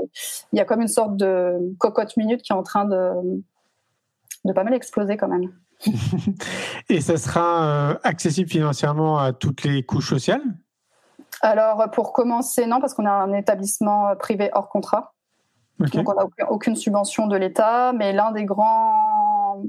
il 0.53 0.57
y 0.57 0.61
a 0.61 0.65
comme 0.65 0.81
une 0.81 0.89
sorte 0.89 1.17
de 1.17 1.59
cocotte 1.79 2.17
minute 2.17 2.43
qui 2.43 2.53
est 2.53 2.57
en 2.57 2.63
train 2.63 2.85
de 2.85 3.13
de 4.45 4.53
pas 4.53 4.65
mal 4.65 4.75
exploser 4.75 5.17
quand 5.17 5.29
même. 5.29 5.53
et 6.89 7.01
ça 7.01 7.17
sera 7.17 7.99
accessible 8.05 8.49
financièrement 8.49 9.19
à 9.19 9.33
toutes 9.33 9.65
les 9.65 9.83
couches 9.83 10.09
sociales? 10.09 10.43
Alors, 11.41 11.91
pour 11.93 12.13
commencer, 12.13 12.67
non, 12.67 12.81
parce 12.81 12.95
qu'on 12.95 13.07
a 13.07 13.11
un 13.11 13.33
établissement 13.33 14.15
privé 14.17 14.51
hors 14.53 14.69
contrat. 14.69 15.13
Donc, 15.79 16.09
on 16.09 16.15
n'a 16.15 16.51
aucune 16.51 16.77
subvention 16.77 17.27
de 17.27 17.37
l'État, 17.37 17.93
mais 17.93 18.13
l'un 18.13 18.31
des 18.31 18.45
grands, 18.45 19.63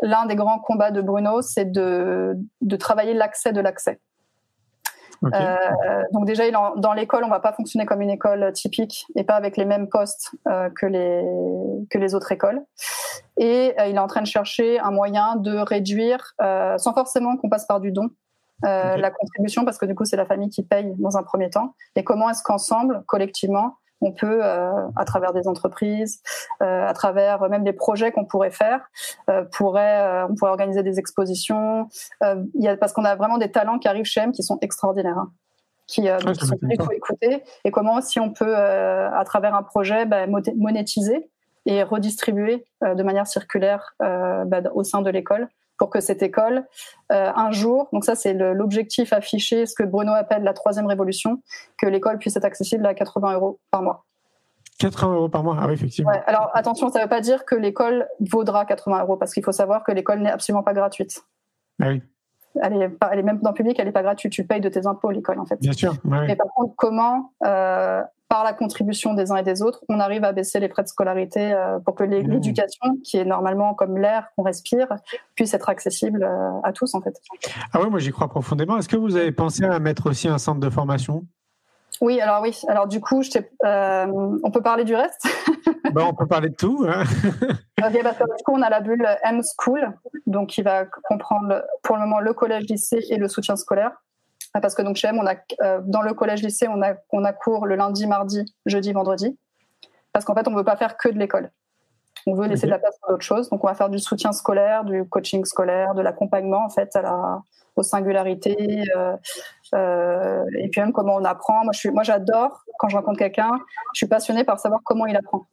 l'un 0.00 0.26
des 0.26 0.36
grands 0.36 0.58
combats 0.58 0.90
de 0.90 1.02
Bruno, 1.02 1.42
c'est 1.42 1.70
de, 1.70 2.36
de 2.60 2.76
travailler 2.76 3.14
l'accès 3.14 3.52
de 3.52 3.60
l'accès. 3.60 4.00
Euh, 5.24 6.02
donc 6.12 6.26
déjà, 6.26 6.44
dans 6.50 6.92
l'école, 6.92 7.24
on 7.24 7.28
va 7.28 7.40
pas 7.40 7.52
fonctionner 7.52 7.86
comme 7.86 8.00
une 8.00 8.10
école 8.10 8.52
typique 8.52 9.06
et 9.14 9.24
pas 9.24 9.34
avec 9.34 9.56
les 9.56 9.64
mêmes 9.64 9.88
postes 9.88 10.34
euh, 10.48 10.68
que 10.70 10.86
les 10.86 11.24
que 11.90 11.98
les 11.98 12.14
autres 12.14 12.32
écoles. 12.32 12.60
Et 13.36 13.74
euh, 13.78 13.86
il 13.86 13.96
est 13.96 14.00
en 14.00 14.06
train 14.06 14.22
de 14.22 14.26
chercher 14.26 14.80
un 14.80 14.90
moyen 14.90 15.36
de 15.36 15.56
réduire, 15.56 16.34
sans 16.40 16.94
forcément 16.94 17.36
qu'on 17.36 17.48
passe 17.48 17.66
par 17.66 17.80
du 17.80 17.92
don, 17.92 18.10
la 18.62 19.10
contribution 19.10 19.64
parce 19.64 19.78
que 19.78 19.86
du 19.86 19.94
coup 19.94 20.04
c'est 20.04 20.16
la 20.16 20.26
famille 20.26 20.50
qui 20.50 20.62
paye 20.62 20.94
dans 20.98 21.16
un 21.16 21.22
premier 21.22 21.50
temps 21.50 21.74
et 21.96 22.04
comment 22.04 22.30
est-ce 22.30 22.42
qu'ensemble 22.42 23.02
collectivement 23.06 23.76
on 24.02 24.12
peut 24.12 24.40
euh, 24.42 24.88
à 24.96 25.04
travers 25.04 25.32
des 25.32 25.48
entreprises 25.48 26.22
euh, 26.62 26.86
à 26.86 26.92
travers 26.92 27.48
même 27.48 27.64
des 27.64 27.72
projets 27.72 28.12
qu'on 28.12 28.24
pourrait 28.24 28.50
faire 28.50 28.80
pourrait 29.52 30.24
on 30.28 30.34
pourrait 30.34 30.50
organiser 30.50 30.82
des 30.82 30.98
expositions. 30.98 31.88
Il 32.22 32.62
y 32.62 32.68
a 32.68 32.76
parce 32.76 32.92
qu'on 32.92 33.04
a 33.04 33.14
vraiment 33.14 33.38
des 33.38 33.50
talents 33.50 33.78
qui 33.78 33.88
arrivent 33.88 34.04
chez 34.04 34.20
M 34.20 34.32
qui 34.32 34.42
sont 34.42 34.58
extraordinaires 34.60 35.18
hein, 35.18 35.30
qui, 35.86 36.08
ah, 36.08 36.18
sont 36.20 36.56
il 36.70 36.82
faut 36.82 36.92
écouter 36.92 37.42
et 37.64 37.70
comment 37.70 38.00
si 38.00 38.20
on 38.20 38.30
peut 38.30 38.56
à 38.56 39.22
travers 39.24 39.54
un 39.54 39.62
projet 39.62 40.06
bah, 40.06 40.26
monétiser 40.26 41.30
et 41.66 41.82
redistribuer 41.82 42.64
de 42.82 43.02
manière 43.02 43.26
circulaire 43.26 43.94
bah, 44.00 44.60
au 44.74 44.84
sein 44.84 45.02
de 45.02 45.10
l'école 45.10 45.48
pour 45.82 45.90
que 45.90 45.98
cette 45.98 46.22
école, 46.22 46.64
euh, 47.10 47.32
un 47.34 47.50
jour, 47.50 47.88
donc 47.92 48.04
ça 48.04 48.14
c'est 48.14 48.34
l'objectif 48.34 49.12
affiché, 49.12 49.66
ce 49.66 49.74
que 49.74 49.82
Bruno 49.82 50.12
appelle 50.12 50.44
la 50.44 50.52
troisième 50.52 50.86
révolution, 50.86 51.42
que 51.76 51.88
l'école 51.88 52.18
puisse 52.18 52.36
être 52.36 52.44
accessible 52.44 52.86
à 52.86 52.94
80 52.94 53.34
euros 53.34 53.58
par 53.72 53.82
mois. 53.82 54.04
80 54.78 55.14
euros 55.14 55.28
par 55.28 55.42
mois, 55.42 55.56
ah 55.60 55.66
oui, 55.66 55.72
effectivement. 55.72 56.12
alors 56.28 56.52
attention, 56.54 56.88
ça 56.88 57.00
ne 57.00 57.02
veut 57.02 57.08
pas 57.08 57.20
dire 57.20 57.44
que 57.44 57.56
l'école 57.56 58.06
vaudra 58.20 58.64
80 58.64 59.00
euros, 59.00 59.16
parce 59.16 59.34
qu'il 59.34 59.42
faut 59.42 59.50
savoir 59.50 59.82
que 59.82 59.90
l'école 59.90 60.20
n'est 60.20 60.30
absolument 60.30 60.62
pas 60.62 60.72
gratuite. 60.72 61.20
Ah 61.82 61.88
oui. 61.88 62.02
Elle 62.60 62.74
est, 62.74 62.90
elle 63.10 63.18
est, 63.18 63.22
même 63.22 63.38
dans 63.40 63.50
le 63.50 63.54
public, 63.54 63.76
elle 63.78 63.86
n'est 63.86 63.92
pas 63.92 64.02
gratuite. 64.02 64.32
Tu 64.32 64.44
payes 64.44 64.60
de 64.60 64.68
tes 64.68 64.86
impôts 64.86 65.10
l'école 65.10 65.38
en 65.38 65.46
fait. 65.46 65.60
Bien 65.60 65.72
sûr. 65.72 65.94
Mais 66.04 66.36
par 66.36 66.48
contre, 66.54 66.74
comment 66.76 67.32
euh, 67.44 68.02
par 68.28 68.44
la 68.44 68.54
contribution 68.54 69.12
des 69.12 69.30
uns 69.30 69.36
et 69.36 69.42
des 69.42 69.60
autres, 69.60 69.84
on 69.90 70.00
arrive 70.00 70.24
à 70.24 70.32
baisser 70.32 70.58
les 70.58 70.70
frais 70.70 70.82
de 70.82 70.88
scolarité 70.88 71.52
euh, 71.52 71.78
pour 71.80 71.94
que 71.94 72.02
mmh. 72.02 72.30
l'éducation, 72.30 72.96
qui 73.04 73.18
est 73.18 73.26
normalement 73.26 73.74
comme 73.74 73.98
l'air 73.98 74.28
qu'on 74.34 74.42
respire, 74.42 74.88
puisse 75.34 75.52
être 75.52 75.68
accessible 75.68 76.24
euh, 76.24 76.60
à 76.64 76.72
tous 76.72 76.94
en 76.94 77.02
fait. 77.02 77.14
Ah 77.74 77.80
oui, 77.82 77.90
moi 77.90 77.98
j'y 77.98 78.10
crois 78.10 78.28
profondément. 78.28 78.78
Est-ce 78.78 78.88
que 78.88 78.96
vous 78.96 79.16
avez 79.16 79.32
pensé 79.32 79.64
à 79.64 79.78
mettre 79.80 80.08
aussi 80.08 80.28
un 80.28 80.38
centre 80.38 80.60
de 80.60 80.70
formation? 80.70 81.26
Oui, 82.00 82.22
alors 82.22 82.40
oui. 82.40 82.58
Alors 82.68 82.88
du 82.88 83.02
coup, 83.02 83.22
euh, 83.64 84.06
on 84.42 84.50
peut 84.50 84.62
parler 84.62 84.84
du 84.84 84.94
reste? 84.94 85.28
Ben, 85.92 86.02
On 86.02 86.14
peut 86.14 86.26
parler 86.26 86.50
de 86.50 86.54
tout. 86.54 86.86
Hein. 86.88 87.04
du 87.90 88.44
coup, 88.44 88.52
on 88.52 88.62
a 88.62 88.70
la 88.70 88.80
bulle 88.80 89.06
M-School, 89.24 89.92
donc 90.26 90.50
qui 90.50 90.62
va 90.62 90.84
comprendre 90.84 91.64
pour 91.82 91.96
le 91.96 92.02
moment 92.02 92.20
le 92.20 92.32
collège, 92.32 92.64
lycée 92.64 93.04
et 93.10 93.16
le 93.16 93.28
soutien 93.28 93.56
scolaire. 93.56 93.92
Ah, 94.54 94.60
parce 94.60 94.74
que 94.74 94.82
donc 94.82 94.96
chez 94.96 95.08
M, 95.08 95.18
on 95.18 95.26
a, 95.26 95.34
euh, 95.62 95.80
dans 95.84 96.02
le 96.02 96.12
collège-lycée, 96.12 96.68
on 96.68 96.82
a, 96.82 96.94
on 97.10 97.24
a 97.24 97.32
cours 97.32 97.66
le 97.66 97.74
lundi, 97.74 98.06
mardi, 98.06 98.44
jeudi, 98.66 98.92
vendredi. 98.92 99.38
Parce 100.12 100.24
qu'en 100.24 100.34
fait, 100.34 100.46
on 100.46 100.50
ne 100.50 100.56
veut 100.56 100.64
pas 100.64 100.76
faire 100.76 100.96
que 100.96 101.08
de 101.08 101.18
l'école. 101.18 101.50
On 102.26 102.34
veut 102.34 102.46
laisser 102.46 102.66
de 102.66 102.70
la 102.70 102.78
place 102.78 102.98
pour 103.00 103.10
d'autres 103.10 103.24
choses. 103.24 103.48
Donc, 103.48 103.64
on 103.64 103.66
va 103.66 103.74
faire 103.74 103.88
du 103.88 103.98
soutien 103.98 104.32
scolaire, 104.32 104.84
du 104.84 105.08
coaching 105.08 105.44
scolaire, 105.44 105.94
de 105.94 106.02
l'accompagnement, 106.02 106.64
en 106.64 106.68
fait, 106.68 106.94
à 106.94 107.02
la, 107.02 107.42
aux 107.76 107.82
singularités. 107.82 108.84
Euh, 108.94 109.16
euh, 109.74 110.44
et 110.58 110.68
puis 110.68 110.80
même 110.80 110.92
comment 110.92 111.16
on 111.16 111.24
apprend. 111.24 111.64
Moi, 111.64 111.72
moi, 111.92 112.02
j'adore 112.02 112.62
quand 112.78 112.88
je 112.88 112.96
rencontre 112.96 113.18
quelqu'un. 113.18 113.50
Je 113.94 113.98
suis 113.98 114.06
passionnée 114.06 114.44
par 114.44 114.60
savoir 114.60 114.80
comment 114.84 115.06
il 115.06 115.16
apprend. 115.16 115.46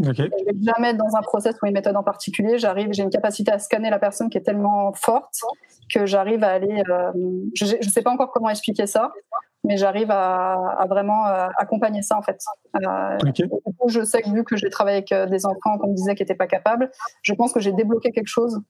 Okay. 0.00 0.30
Je 0.38 0.44
vais 0.44 0.58
jamais 0.60 0.90
être 0.90 0.96
dans 0.96 1.16
un 1.16 1.22
process 1.22 1.54
ou 1.62 1.66
une 1.66 1.72
méthode 1.72 1.96
en 1.96 2.02
particulier. 2.02 2.58
J'arrive, 2.58 2.88
j'ai 2.92 3.02
une 3.02 3.10
capacité 3.10 3.52
à 3.52 3.58
scanner 3.58 3.90
la 3.90 3.98
personne 3.98 4.28
qui 4.28 4.38
est 4.38 4.42
tellement 4.42 4.92
forte 4.92 5.40
que 5.92 6.06
j'arrive 6.06 6.42
à 6.42 6.50
aller. 6.50 6.82
Euh, 6.88 7.12
je 7.54 7.76
ne 7.76 7.90
sais 7.90 8.02
pas 8.02 8.10
encore 8.10 8.32
comment 8.32 8.50
expliquer 8.50 8.86
ça, 8.86 9.12
mais 9.62 9.76
j'arrive 9.76 10.10
à, 10.10 10.54
à, 10.78 10.86
vraiment 10.86 11.26
euh, 11.28 11.46
accompagner 11.58 12.02
ça 12.02 12.18
en 12.18 12.22
fait. 12.22 12.40
Euh, 12.76 13.28
okay. 13.28 13.48
coup, 13.48 13.88
je 13.88 14.02
sais 14.02 14.22
que 14.22 14.30
vu 14.30 14.42
que 14.42 14.56
j'ai 14.56 14.70
travaillé 14.70 15.04
avec 15.08 15.30
des 15.30 15.46
enfants 15.46 15.78
qu'on 15.78 15.90
me 15.90 15.94
disait 15.94 16.14
qui 16.14 16.22
n'étaient 16.22 16.34
pas 16.34 16.48
capables, 16.48 16.90
je 17.22 17.32
pense 17.34 17.52
que 17.52 17.60
j'ai 17.60 17.72
débloqué 17.72 18.10
quelque 18.10 18.26
chose 18.26 18.60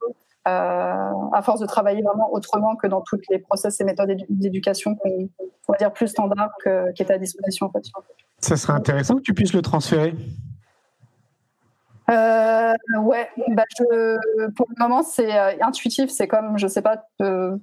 euh, 0.46 1.30
à 1.32 1.40
force 1.40 1.60
de 1.60 1.66
travailler 1.66 2.02
vraiment 2.02 2.30
autrement 2.30 2.76
que 2.76 2.86
dans 2.86 3.00
toutes 3.00 3.26
les 3.30 3.38
process 3.38 3.80
et 3.80 3.84
méthodes 3.84 4.14
d'éducation 4.28 4.94
qu'on 4.94 5.30
va 5.66 5.78
dire 5.78 5.90
plus 5.90 6.08
standard 6.08 6.50
que, 6.62 6.92
qui 6.92 7.02
étaient 7.02 7.14
à 7.14 7.18
disposition 7.18 7.66
en 7.66 7.70
fait. 7.70 7.82
Ça 8.40 8.58
serait 8.58 8.74
intéressant 8.74 9.16
que 9.16 9.22
tu 9.22 9.32
puisses 9.32 9.54
le 9.54 9.62
transférer. 9.62 10.14
Euh, 12.10 12.74
ouais, 13.00 13.30
bah 13.48 13.62
je, 13.78 14.50
pour 14.50 14.66
le 14.68 14.74
moment 14.78 15.02
c'est 15.02 15.34
euh, 15.34 15.52
intuitif, 15.62 16.10
c'est 16.10 16.28
comme 16.28 16.58
je 16.58 16.66
sais 16.66 16.82
pas 16.82 17.06
euh, 17.22 17.56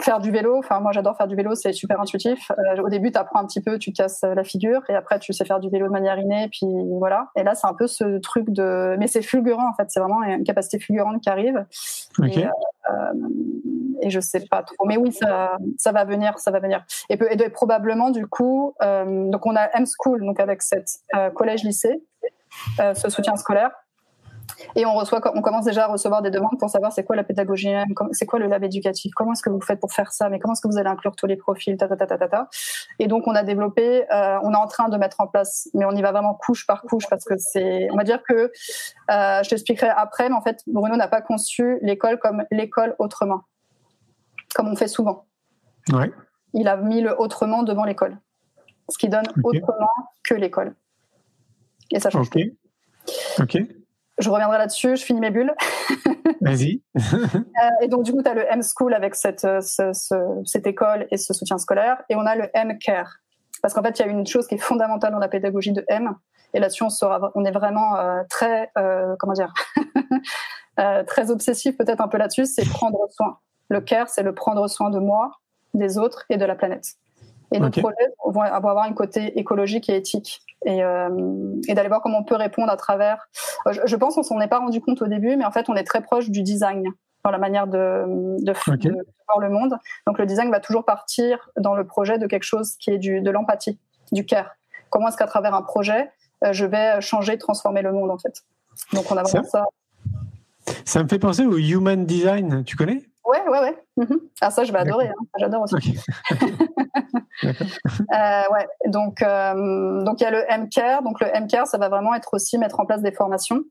faire 0.00 0.20
du 0.20 0.30
vélo. 0.30 0.56
Enfin 0.56 0.80
moi 0.80 0.92
j'adore 0.92 1.18
faire 1.18 1.26
du 1.26 1.36
vélo, 1.36 1.54
c'est 1.54 1.74
super 1.74 2.00
intuitif. 2.00 2.50
Euh, 2.52 2.80
au 2.82 2.88
début 2.88 3.12
tu 3.12 3.18
apprends 3.18 3.40
un 3.40 3.46
petit 3.46 3.60
peu, 3.60 3.78
tu 3.78 3.92
casses 3.92 4.22
la 4.22 4.42
figure 4.42 4.80
et 4.88 4.94
après 4.94 5.18
tu 5.18 5.34
sais 5.34 5.44
faire 5.44 5.60
du 5.60 5.68
vélo 5.68 5.86
de 5.86 5.92
manière 5.92 6.18
innée, 6.18 6.48
puis 6.50 6.66
voilà. 6.98 7.28
Et 7.36 7.42
là 7.42 7.54
c'est 7.54 7.66
un 7.66 7.74
peu 7.74 7.86
ce 7.86 8.20
truc 8.20 8.48
de, 8.48 8.96
mais 8.98 9.06
c'est 9.06 9.20
fulgurant 9.20 9.68
en 9.68 9.74
fait, 9.74 9.90
c'est 9.90 10.00
vraiment 10.00 10.22
une 10.22 10.44
capacité 10.44 10.78
fulgurante 10.78 11.20
qui 11.20 11.28
arrive. 11.28 11.66
Okay. 12.18 12.40
Et, 12.40 12.46
euh, 12.46 13.12
et 14.00 14.08
je 14.08 14.18
sais 14.18 14.46
pas 14.50 14.62
trop, 14.62 14.86
mais 14.86 14.96
oui 14.96 15.12
ça 15.12 15.58
ça 15.76 15.92
va 15.92 16.06
venir, 16.06 16.38
ça 16.38 16.50
va 16.50 16.58
venir. 16.58 16.86
Et, 17.10 17.18
et 17.30 17.48
probablement 17.50 18.08
du 18.08 18.26
coup, 18.26 18.72
euh, 18.82 19.28
donc 19.28 19.44
on 19.44 19.54
a 19.56 19.68
M 19.74 19.84
School 19.84 20.24
donc 20.24 20.40
avec 20.40 20.62
cette 20.62 20.88
collège 21.34 21.64
lycée. 21.64 22.02
Euh, 22.80 22.94
ce 22.94 23.08
soutien 23.10 23.36
scolaire. 23.36 23.70
Et 24.76 24.86
on 24.86 24.94
reçoit, 24.94 25.20
on 25.34 25.42
commence 25.42 25.64
déjà 25.64 25.84
à 25.84 25.88
recevoir 25.88 26.22
des 26.22 26.30
demandes 26.30 26.58
pour 26.58 26.68
savoir 26.68 26.92
c'est 26.92 27.04
quoi 27.04 27.16
la 27.16 27.24
pédagogie, 27.24 27.72
c'est 28.12 28.26
quoi 28.26 28.38
le 28.38 28.46
lab 28.46 28.62
éducatif, 28.64 29.12
comment 29.14 29.32
est-ce 29.32 29.42
que 29.42 29.50
vous 29.50 29.60
faites 29.60 29.80
pour 29.80 29.92
faire 29.92 30.12
ça, 30.12 30.28
mais 30.28 30.38
comment 30.38 30.52
est-ce 30.52 30.60
que 30.60 30.68
vous 30.68 30.78
allez 30.78 30.88
inclure 30.88 31.14
tous 31.16 31.26
les 31.26 31.36
profils, 31.36 31.76
ta 31.76 31.88
ta 31.88 31.96
ta 31.96 32.06
ta 32.06 32.28
ta. 32.28 32.48
Et 32.98 33.06
donc 33.06 33.26
on 33.26 33.34
a 33.34 33.42
développé, 33.42 34.04
euh, 34.12 34.38
on 34.42 34.52
est 34.52 34.56
en 34.56 34.66
train 34.66 34.88
de 34.88 34.96
mettre 34.96 35.20
en 35.20 35.26
place, 35.26 35.68
mais 35.74 35.84
on 35.84 35.92
y 35.92 36.02
va 36.02 36.12
vraiment 36.12 36.34
couche 36.34 36.66
par 36.66 36.82
couche 36.82 37.08
parce 37.08 37.24
que 37.24 37.36
c'est, 37.38 37.88
on 37.90 37.96
va 37.96 38.04
dire 38.04 38.22
que, 38.22 38.34
euh, 39.10 39.42
je 39.42 39.48
t'expliquerai 39.48 39.88
après, 39.88 40.28
mais 40.28 40.34
en 40.34 40.42
fait 40.42 40.62
Bruno 40.66 40.96
n'a 40.96 41.08
pas 41.08 41.22
conçu 41.22 41.78
l'école 41.82 42.18
comme 42.18 42.44
l'école 42.50 42.94
autrement, 42.98 43.42
comme 44.54 44.68
on 44.68 44.76
fait 44.76 44.88
souvent. 44.88 45.26
Ouais. 45.92 46.12
Il 46.54 46.68
a 46.68 46.76
mis 46.76 47.00
le 47.00 47.18
autrement 47.18 47.62
devant 47.62 47.84
l'école, 47.84 48.18
ce 48.88 48.98
qui 48.98 49.08
donne 49.08 49.26
okay. 49.42 49.60
autrement 49.60 49.88
que 50.24 50.34
l'école. 50.34 50.74
Et 51.92 52.00
ça 52.00 52.10
change. 52.10 52.28
Ok. 52.28 52.42
Ok. 53.40 53.58
Je 54.18 54.28
reviendrai 54.28 54.58
là-dessus, 54.58 54.96
je 54.96 55.04
finis 55.04 55.20
mes 55.20 55.30
bulles. 55.30 55.54
Vas-y. 56.40 56.82
et 57.82 57.88
donc, 57.88 58.04
du 58.04 58.12
coup, 58.12 58.22
tu 58.22 58.28
as 58.28 58.34
le 58.34 58.44
M-School 58.52 58.94
avec 58.94 59.14
cette, 59.14 59.40
ce, 59.40 59.90
ce, 59.92 60.14
cette 60.44 60.66
école 60.66 61.06
et 61.10 61.16
ce 61.16 61.32
soutien 61.32 61.58
scolaire. 61.58 62.02
Et 62.08 62.16
on 62.16 62.26
a 62.26 62.36
le 62.36 62.48
M-Care. 62.54 63.18
Parce 63.62 63.74
qu'en 63.74 63.82
fait, 63.82 63.98
il 63.98 64.06
y 64.06 64.08
a 64.08 64.08
une 64.08 64.26
chose 64.26 64.46
qui 64.46 64.56
est 64.56 64.58
fondamentale 64.58 65.12
dans 65.12 65.18
la 65.18 65.28
pédagogie 65.28 65.72
de 65.72 65.84
M. 65.88 66.14
Et 66.54 66.60
là-dessus, 66.60 66.82
on, 66.82 66.90
sera, 66.90 67.32
on 67.34 67.44
est 67.44 67.52
vraiment 67.52 67.96
euh, 67.96 68.22
très, 68.28 68.70
euh, 68.76 69.14
comment 69.18 69.32
dire, 69.32 69.52
euh, 70.80 71.02
très 71.04 71.30
obsessif 71.30 71.76
peut-être 71.78 72.00
un 72.00 72.08
peu 72.08 72.18
là-dessus, 72.18 72.46
c'est 72.46 72.68
prendre 72.68 72.98
soin. 73.10 73.38
Le 73.68 73.80
care, 73.80 74.08
c'est 74.08 74.22
le 74.22 74.34
prendre 74.34 74.68
soin 74.68 74.90
de 74.90 74.98
moi, 74.98 75.30
des 75.72 75.96
autres 75.96 76.24
et 76.28 76.36
de 76.36 76.44
la 76.44 76.54
planète. 76.54 76.96
Et 77.52 77.60
nos 77.60 77.66
Okay. 77.68 77.80
projets 77.82 78.08
vont 78.24 78.40
avoir 78.42 78.78
un 78.84 78.92
côté 78.92 79.38
écologique 79.38 79.88
et 79.88 79.96
éthique. 79.96 80.42
Et, 80.64 80.82
euh, 80.84 81.08
et 81.68 81.74
d'aller 81.74 81.88
voir 81.88 82.00
comment 82.02 82.18
on 82.18 82.24
peut 82.24 82.36
répondre 82.36 82.70
à 82.70 82.76
travers. 82.76 83.28
Je, 83.70 83.80
je 83.84 83.96
pense 83.96 84.14
qu'on 84.14 84.22
s'en 84.22 84.40
est 84.40 84.46
pas 84.48 84.58
rendu 84.60 84.80
compte 84.80 85.02
au 85.02 85.06
début, 85.08 85.36
mais 85.36 85.44
en 85.44 85.50
fait, 85.50 85.68
on 85.68 85.74
est 85.74 85.82
très 85.84 86.02
proche 86.02 86.30
du 86.30 86.42
design 86.42 86.84
dans 87.24 87.30
la 87.30 87.38
manière 87.38 87.66
de, 87.66 88.04
de, 88.42 88.52
Ok. 88.68 88.78
de 88.80 88.90
voir 89.28 89.38
le 89.40 89.48
monde. 89.50 89.76
Donc, 90.06 90.18
le 90.18 90.26
design 90.26 90.50
va 90.50 90.60
toujours 90.60 90.84
partir 90.84 91.50
dans 91.56 91.74
le 91.74 91.84
projet 91.86 92.18
de 92.18 92.26
quelque 92.26 92.44
chose 92.44 92.76
qui 92.76 92.90
est 92.90 92.98
du, 92.98 93.20
de 93.20 93.30
l'empathie, 93.30 93.78
du 94.12 94.24
care. 94.24 94.50
Comment 94.90 95.08
est-ce 95.08 95.16
qu'à 95.16 95.26
travers 95.26 95.54
un 95.54 95.62
projet, 95.62 96.10
euh, 96.44 96.52
je 96.52 96.64
vais 96.64 97.00
changer, 97.00 97.38
transformer 97.38 97.82
le 97.82 97.92
monde, 97.92 98.10
en 98.10 98.18
fait? 98.18 98.42
Donc, 98.92 99.04
on 99.10 99.16
a 99.16 99.22
vraiment 99.22 99.44
ça. 99.44 99.64
Ça 100.84 101.02
me 101.02 101.08
fait 101.08 101.18
penser 101.18 101.44
au 101.44 101.56
human 101.58 102.04
design, 102.06 102.62
tu 102.64 102.76
connais? 102.76 103.02
Ouais, 103.24 103.42
ouais, 103.48 103.60
ouais. 103.60 103.76
Mhm. 103.96 104.20
Ah, 104.40 104.50
ça, 104.50 104.64
je 104.64 104.72
vais 104.72 104.78
adorer. 104.78 105.08
hein. 105.08 105.14
J'adore 105.38 105.62
aussi. 105.62 105.74
D'accord. 106.30 106.48
Euh, 107.44 108.42
ouais, 108.52 108.68
donc 108.86 109.22
euh, 109.22 110.02
donc 110.02 110.20
il 110.20 110.24
y 110.24 110.26
a 110.26 110.30
le 110.30 110.44
MCARE. 110.48 111.02
Donc 111.02 111.20
le 111.20 111.26
MCARE, 111.40 111.66
ça 111.66 111.78
va 111.78 111.88
vraiment 111.88 112.14
être 112.14 112.34
aussi 112.34 112.58
mettre 112.58 112.80
en 112.80 112.86
place 112.86 113.00
des 113.02 113.12
formations 113.12 113.62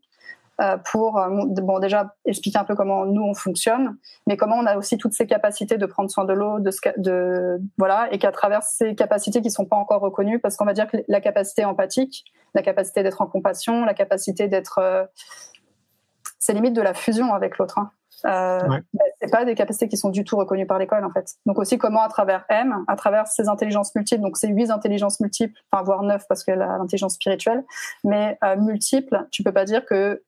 euh, 0.61 0.77
pour 0.91 1.19
bon 1.29 1.79
déjà 1.79 2.13
expliquer 2.25 2.57
un 2.59 2.63
peu 2.63 2.75
comment 2.75 3.05
nous 3.05 3.23
on 3.23 3.33
fonctionne, 3.33 3.97
mais 4.27 4.37
comment 4.37 4.57
on 4.57 4.65
a 4.65 4.77
aussi 4.77 4.97
toutes 4.97 5.13
ces 5.13 5.25
capacités 5.25 5.77
de 5.77 5.85
prendre 5.85 6.09
soin 6.09 6.25
de 6.25 6.33
l'eau, 6.33 6.59
de, 6.59 7.61
voilà, 7.77 8.07
et 8.11 8.19
qu'à 8.19 8.31
travers 8.31 8.63
ces 8.63 8.95
capacités 8.95 9.41
qui 9.41 9.49
sont 9.49 9.65
pas 9.65 9.77
encore 9.77 10.01
reconnues, 10.01 10.39
parce 10.39 10.55
qu'on 10.55 10.65
va 10.65 10.73
dire 10.73 10.87
que 10.87 10.97
la 11.07 11.21
capacité 11.21 11.65
empathique, 11.65 12.25
la 12.53 12.61
capacité 12.61 13.03
d'être 13.03 13.21
en 13.21 13.27
compassion, 13.27 13.85
la 13.85 13.93
capacité 13.93 14.47
d'être, 14.47 14.79
euh, 14.79 15.05
c'est 16.37 16.53
limite 16.53 16.73
de 16.73 16.81
la 16.81 16.93
fusion 16.93 17.33
avec 17.33 17.57
l'autre. 17.57 17.79
Hein. 17.79 17.91
Euh, 18.25 18.67
Ouais. 18.67 19.10
C'est 19.21 19.29
pas 19.29 19.45
des 19.45 19.55
capacités 19.55 19.87
qui 19.87 19.97
sont 19.97 20.09
du 20.09 20.23
tout 20.23 20.35
reconnues 20.35 20.65
par 20.65 20.79
l'école 20.79 21.05
en 21.05 21.11
fait. 21.11 21.35
Donc 21.45 21.59
aussi 21.59 21.77
comment 21.77 22.01
à 22.01 22.09
travers 22.09 22.45
M, 22.49 22.83
à 22.87 22.95
travers 22.95 23.27
ces 23.27 23.47
intelligences 23.47 23.93
multiples, 23.95 24.21
donc 24.21 24.37
ces 24.37 24.47
huit 24.47 24.71
intelligences 24.71 25.19
multiples, 25.19 25.59
enfin 25.71 25.83
voire 25.83 26.03
neuf 26.03 26.25
parce 26.27 26.43
que 26.43 26.51
l'intelligence 26.51 27.15
spirituelle, 27.15 27.63
mais 28.03 28.37
euh, 28.43 28.55
multiples, 28.57 29.27
tu 29.31 29.43
peux 29.43 29.51
pas 29.51 29.65
dire 29.65 29.85
que 29.85 30.23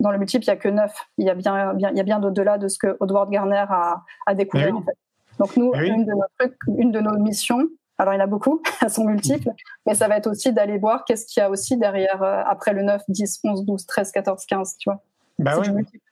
dans 0.00 0.12
le 0.12 0.18
multiple 0.18 0.44
il 0.44 0.48
y 0.48 0.50
a 0.50 0.56
que 0.56 0.68
neuf. 0.68 0.94
Il 1.18 1.26
y 1.26 1.30
a 1.30 1.34
bien, 1.34 1.74
bien 1.74 1.90
il 1.90 1.96
y 1.96 2.00
a 2.00 2.04
bien 2.04 2.20
d'au-delà 2.20 2.58
de 2.58 2.68
ce 2.68 2.78
que 2.78 2.96
Edward 3.02 3.30
Garner 3.30 3.64
a, 3.68 4.02
a 4.26 4.34
découvert 4.34 4.72
oui. 4.72 4.78
en 4.78 4.82
fait. 4.82 4.96
Donc 5.38 5.56
nous, 5.56 5.72
oui. 5.74 5.88
une 5.88 6.04
de 6.04 6.12
nos 6.12 6.24
trucs, 6.38 6.56
une 6.76 6.92
de 6.92 7.00
nos 7.00 7.18
missions. 7.18 7.68
Alors 7.98 8.14
il 8.14 8.18
y 8.18 8.20
en 8.20 8.24
a 8.24 8.28
beaucoup, 8.28 8.62
elles 8.82 8.90
sont 8.90 9.04
multiples, 9.04 9.50
mais 9.84 9.96
ça 9.96 10.06
va 10.06 10.16
être 10.16 10.28
aussi 10.28 10.52
d'aller 10.52 10.78
voir 10.78 11.04
qu'est-ce 11.04 11.26
qu'il 11.26 11.40
y 11.40 11.44
a 11.44 11.50
aussi 11.50 11.76
derrière 11.76 12.22
euh, 12.22 12.42
après 12.46 12.72
le 12.72 12.84
9, 12.84 13.02
10, 13.08 13.40
11, 13.42 13.64
12, 13.64 13.86
13, 13.86 14.12
14, 14.12 14.46
15, 14.46 14.76
tu 14.78 14.90
vois. 14.90 15.02
Bah 15.40 15.60
multiple. 15.60 16.07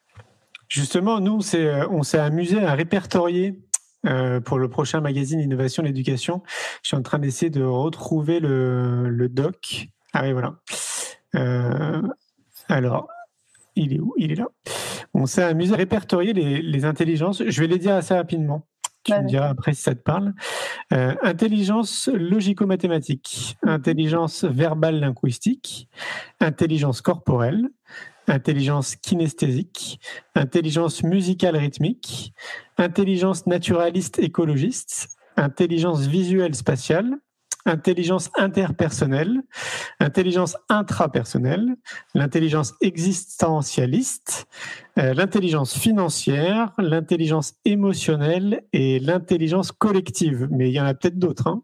Justement, 0.69 1.21
nous, 1.21 1.41
euh, 1.55 1.87
on 1.91 2.03
s'est 2.03 2.19
amusé 2.19 2.63
à 2.63 2.75
répertorier 2.75 3.61
euh, 4.07 4.41
pour 4.41 4.59
le 4.59 4.69
prochain 4.69 5.01
magazine 5.01 5.41
Innovation 5.41 5.83
et 5.83 5.87
l'éducation. 5.87 6.43
Je 6.83 6.89
suis 6.89 6.97
en 6.97 7.03
train 7.03 7.19
d'essayer 7.19 7.51
de 7.51 7.63
retrouver 7.63 8.41
le, 8.41 9.09
le 9.09 9.29
doc. 9.29 9.89
Ah 10.13 10.23
oui, 10.25 10.33
voilà. 10.33 10.57
Euh, 11.35 12.03
alors, 12.69 13.09
il 13.75 13.95
est 13.95 14.01
où? 14.01 14.15
Il 14.17 14.33
est 14.33 14.37
là. 14.37 14.49
On 15.15 15.27
s'est 15.27 15.43
amusé 15.43 15.75
à 15.75 15.77
répertorier 15.77 16.33
les, 16.33 16.63
les 16.63 16.85
intelligences. 16.85 17.43
Je 17.47 17.61
vais 17.61 17.67
les 17.67 17.79
dire 17.79 17.95
assez 17.95 18.15
rapidement. 18.15 18.67
Tu 19.05 19.13
me 19.13 19.29
diras 19.29 19.51
après 19.51 19.73
si 19.73 19.83
ça 19.83 19.95
te 19.95 20.03
parle. 20.03 20.35
Euh, 20.93 21.15
intelligence 21.23 22.11
logico-mathématique, 22.13 23.57
intelligence 23.63 24.43
verbale 24.43 24.99
linguistique, 24.99 25.89
intelligence 26.41 27.03
corporelle, 27.03 27.69
intelligence 28.29 28.97
kinesthésique, 28.97 30.01
intelligence 30.35 31.03
musicale 31.03 31.57
rythmique, 31.57 32.33
intelligence 32.79 33.47
naturaliste 33.47 34.19
écologiste, 34.19 35.09
intelligence 35.37 36.07
visuelle 36.07 36.55
spatiale, 36.55 37.19
intelligence 37.67 38.31
interpersonnelle, 38.37 39.43
intelligence 40.01 40.57
intrapersonnelle, 40.69 41.77
l'intelligence 42.15 42.75
existentialiste, 42.81 44.47
euh, 44.99 45.15
l'intelligence 45.15 45.77
financière, 45.77 46.73
l'intelligence 46.79 47.55
émotionnelle 47.65 48.63
et 48.73 49.01
l'intelligence 49.01 49.73
collective. 49.73 50.49
Mais 50.51 50.71
il 50.71 50.75
y 50.75 50.81
en 50.81 50.87
a 50.87 50.95
peut-être 50.95 51.19
d'autres. 51.19 51.49
Hein. 51.49 51.63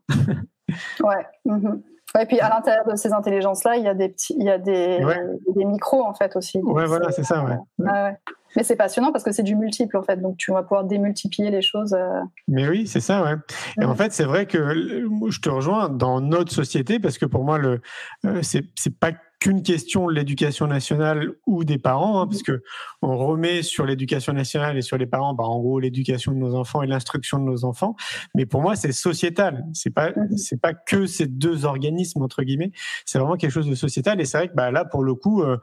Ouais. 1.02 1.26
mhm. 1.44 1.82
Ouais, 2.14 2.24
et 2.24 2.26
puis 2.26 2.40
à 2.40 2.48
l'intérieur 2.50 2.84
de 2.86 2.94
ces 2.96 3.12
intelligences-là, 3.12 3.76
il 3.76 3.84
y 3.84 3.88
a 3.88 3.94
des 3.94 4.08
petits, 4.10 4.34
il 4.38 4.44
y 4.44 4.50
a 4.50 4.58
des, 4.58 5.02
Ouais. 5.04 5.18
des 5.54 5.64
micros 5.64 6.02
en 6.04 6.12
fait 6.14 6.36
aussi. 6.36 6.58
Ouais, 6.58 6.86
voilà, 6.86 7.10
c'est 7.10 7.24
ça. 7.24 7.42
Ouais. 7.44 7.56
Ouais, 7.78 7.90
ouais. 7.90 8.16
Mais 8.56 8.64
c'est 8.64 8.76
passionnant 8.76 9.12
parce 9.12 9.24
que 9.24 9.32
c'est 9.32 9.42
du 9.42 9.56
multiple 9.56 9.96
en 9.96 10.02
fait, 10.02 10.16
donc 10.20 10.36
tu 10.36 10.52
vas 10.52 10.62
pouvoir 10.62 10.84
démultiplier 10.84 11.50
les 11.50 11.62
choses. 11.62 11.94
euh. 11.94 12.20
Mais 12.48 12.68
oui, 12.68 12.86
c'est 12.86 13.00
ça, 13.00 13.22
ouais. 13.24 13.34
Et 13.80 13.84
en 13.84 13.94
fait, 13.94 14.12
c'est 14.12 14.24
vrai 14.24 14.46
que 14.46 15.04
moi, 15.06 15.30
je 15.30 15.40
te 15.40 15.48
rejoins 15.48 15.88
dans 15.88 16.20
notre 16.20 16.52
société 16.52 16.98
parce 16.98 17.18
que 17.18 17.26
pour 17.26 17.44
moi, 17.44 17.58
le 17.58 17.80
euh, 18.26 18.40
c'est 18.42 18.98
pas 18.98 19.12
qu'une 19.40 19.62
question 19.64 20.06
de 20.06 20.12
l'éducation 20.12 20.68
nationale 20.68 21.32
ou 21.46 21.64
des 21.64 21.76
parents, 21.78 22.20
hein, 22.20 22.28
parce 22.28 22.44
que 22.44 22.62
on 23.00 23.16
remet 23.16 23.62
sur 23.62 23.84
l'éducation 23.84 24.32
nationale 24.32 24.76
et 24.78 24.82
sur 24.82 24.96
les 24.98 25.06
parents, 25.06 25.34
bah, 25.34 25.42
en 25.44 25.58
gros, 25.58 25.80
l'éducation 25.80 26.30
de 26.30 26.36
nos 26.36 26.54
enfants 26.54 26.80
et 26.82 26.86
l'instruction 26.86 27.38
de 27.40 27.44
nos 27.44 27.64
enfants. 27.64 27.96
Mais 28.36 28.46
pour 28.46 28.60
moi, 28.62 28.76
c'est 28.76 28.92
sociétal. 28.92 29.64
C'est 29.72 29.90
pas 29.92 30.10
Mhm. 30.10 30.36
c'est 30.36 30.60
pas 30.60 30.74
que 30.74 31.06
ces 31.06 31.26
deux 31.26 31.64
organismes 31.64 32.22
entre 32.22 32.42
guillemets. 32.44 32.70
C'est 33.04 33.18
vraiment 33.18 33.36
quelque 33.36 33.50
chose 33.50 33.68
de 33.68 33.74
sociétal. 33.74 34.20
Et 34.20 34.24
c'est 34.26 34.38
vrai 34.38 34.48
que 34.48 34.54
bah, 34.54 34.70
là, 34.70 34.84
pour 34.84 35.02
le 35.02 35.14
coup, 35.16 35.42
euh, 35.42 35.56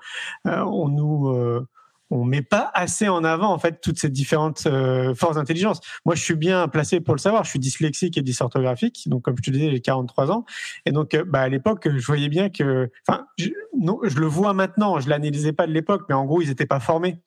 euh, 0.47 0.61
on 0.65 0.89
nous 0.89 1.29
euh, 1.29 1.65
on 2.11 2.23
met 2.23 2.41
pas 2.41 2.71
assez 2.73 3.07
en 3.07 3.23
avant 3.23 3.51
en 3.53 3.59
fait 3.59 3.81
toutes 3.81 3.99
ces 3.99 4.09
différentes 4.09 4.63
euh, 4.65 5.13
forces 5.13 5.35
d'intelligence. 5.35 5.79
Moi, 6.05 6.15
je 6.15 6.23
suis 6.23 6.35
bien 6.35 6.67
placé 6.67 6.99
pour 6.99 7.15
le 7.15 7.19
savoir. 7.19 7.43
Je 7.43 7.49
suis 7.49 7.59
dyslexique 7.59 8.17
et 8.17 8.21
dysorthographique, 8.21 9.07
donc 9.07 9.23
comme 9.23 9.35
je 9.37 9.43
te 9.43 9.51
disais, 9.51 9.69
j'ai 9.71 9.81
43 9.81 10.31
ans. 10.31 10.45
Et 10.85 10.91
donc, 10.91 11.13
euh, 11.13 11.23
bah, 11.25 11.41
à 11.41 11.49
l'époque, 11.49 11.87
je 11.89 12.05
voyais 12.05 12.29
bien 12.29 12.49
que, 12.49 12.89
enfin, 13.07 13.25
je, 13.37 13.49
non, 13.77 13.99
je 14.03 14.19
le 14.19 14.25
vois 14.25 14.53
maintenant. 14.53 14.99
Je 14.99 15.09
l'analysais 15.09 15.53
pas 15.53 15.67
de 15.67 15.71
l'époque, 15.71 16.03
mais 16.09 16.15
en 16.15 16.25
gros, 16.25 16.41
ils 16.41 16.49
n'étaient 16.49 16.65
pas 16.65 16.79
formés. 16.79 17.21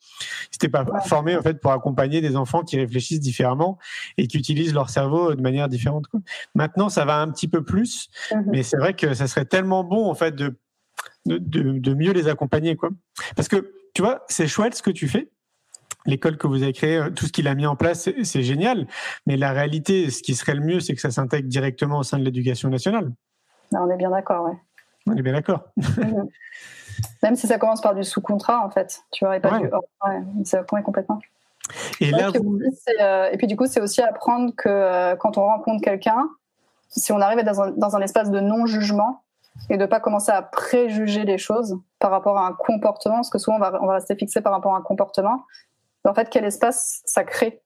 Ils 0.51 0.55
n'étaient 0.55 0.69
pas 0.69 0.85
formés 1.05 1.35
en 1.35 1.41
fait 1.41 1.59
pour 1.59 1.71
accompagner 1.71 2.21
des 2.21 2.35
enfants 2.35 2.63
qui 2.63 2.77
réfléchissent 2.77 3.21
différemment 3.21 3.77
et 4.17 4.27
qui 4.27 4.37
utilisent 4.37 4.73
leur 4.73 4.89
cerveau 4.89 5.33
de 5.33 5.41
manière 5.41 5.69
différente. 5.69 6.07
Quoi. 6.07 6.19
Maintenant, 6.55 6.89
ça 6.89 7.05
va 7.05 7.21
un 7.21 7.29
petit 7.31 7.47
peu 7.47 7.63
plus, 7.63 8.09
mhm. 8.33 8.43
mais 8.51 8.63
c'est 8.63 8.77
vrai 8.77 8.93
que 8.93 9.13
ça 9.13 9.27
serait 9.27 9.45
tellement 9.45 9.83
bon 9.83 10.09
en 10.09 10.15
fait 10.15 10.35
de 10.35 10.55
de, 11.25 11.37
de 11.37 11.93
mieux 11.93 12.11
les 12.11 12.27
accompagner, 12.27 12.75
quoi. 12.75 12.89
Parce 13.35 13.47
que 13.47 13.71
tu 13.93 14.01
vois, 14.01 14.23
c'est 14.27 14.47
chouette 14.47 14.75
ce 14.75 14.83
que 14.83 14.91
tu 14.91 15.07
fais. 15.07 15.29
L'école 16.05 16.37
que 16.37 16.47
vous 16.47 16.63
avez 16.63 16.73
créée, 16.73 16.97
euh, 16.97 17.09
tout 17.09 17.25
ce 17.25 17.31
qu'il 17.31 17.47
a 17.47 17.55
mis 17.55 17.65
en 17.65 17.75
place, 17.75 18.09
c'est 18.23 18.43
génial. 18.43 18.87
Mais 19.25 19.37
la 19.37 19.51
réalité, 19.51 20.09
ce 20.09 20.21
qui 20.21 20.35
serait 20.35 20.55
le 20.55 20.61
mieux, 20.61 20.79
c'est 20.79 20.95
que 20.95 21.01
ça 21.01 21.11
s'intègre 21.11 21.47
directement 21.47 21.99
au 21.99 22.03
sein 22.03 22.19
de 22.19 22.23
l'éducation 22.23 22.69
nationale. 22.69 23.11
On 23.71 23.89
est 23.89 23.95
bien 23.95 24.09
d'accord, 24.09 24.49
oui. 24.49 24.57
On 25.07 25.15
est 25.15 25.21
bien 25.21 25.33
d'accord. 25.33 25.63
Même 27.23 27.35
si 27.35 27.47
ça 27.47 27.57
commence 27.57 27.81
par 27.81 27.95
du 27.95 28.03
sous-contrat, 28.03 28.65
en 28.65 28.69
fait. 28.69 29.01
Tu 29.11 29.25
vois, 29.25 29.37
et 29.37 29.39
pas 29.39 29.57
du 29.59 29.67
hors. 29.71 29.83
Ouais, 30.05 30.21
ça 30.43 30.63
complètement. 30.63 31.19
Et, 32.01 32.11
là, 32.11 32.31
euh, 33.01 33.29
et 33.31 33.37
puis 33.37 33.47
du 33.47 33.55
coup, 33.55 33.65
c'est 33.67 33.81
aussi 33.81 34.01
apprendre 34.01 34.53
que 34.55 34.67
euh, 34.67 35.15
quand 35.15 35.37
on 35.37 35.45
rencontre 35.45 35.81
quelqu'un, 35.81 36.29
si 36.89 37.11
on 37.11 37.21
arrive 37.21 37.43
dans 37.43 37.61
un, 37.61 37.71
dans 37.71 37.95
un 37.95 38.01
espace 38.01 38.29
de 38.29 38.39
non-jugement, 38.39 39.23
et 39.69 39.77
de 39.77 39.85
pas 39.85 39.99
commencer 39.99 40.31
à 40.31 40.41
préjuger 40.41 41.25
les 41.25 41.37
choses 41.37 41.77
par 42.03 42.11
rapport 42.11 42.37
à 42.37 42.45
un 42.45 42.51
comportement, 42.51 43.15
parce 43.15 43.29
que 43.29 43.39
souvent 43.39 43.55
on 43.55 43.59
va, 43.61 43.79
on 43.81 43.87
va 43.87 43.93
rester 43.93 44.17
fixé 44.17 44.41
par 44.41 44.51
rapport 44.51 44.75
à 44.75 44.77
un 44.77 44.81
comportement. 44.81 45.45
en 46.03 46.13
fait, 46.13 46.29
quel 46.29 46.43
espace 46.43 47.01
ça 47.05 47.23
crée? 47.23 47.61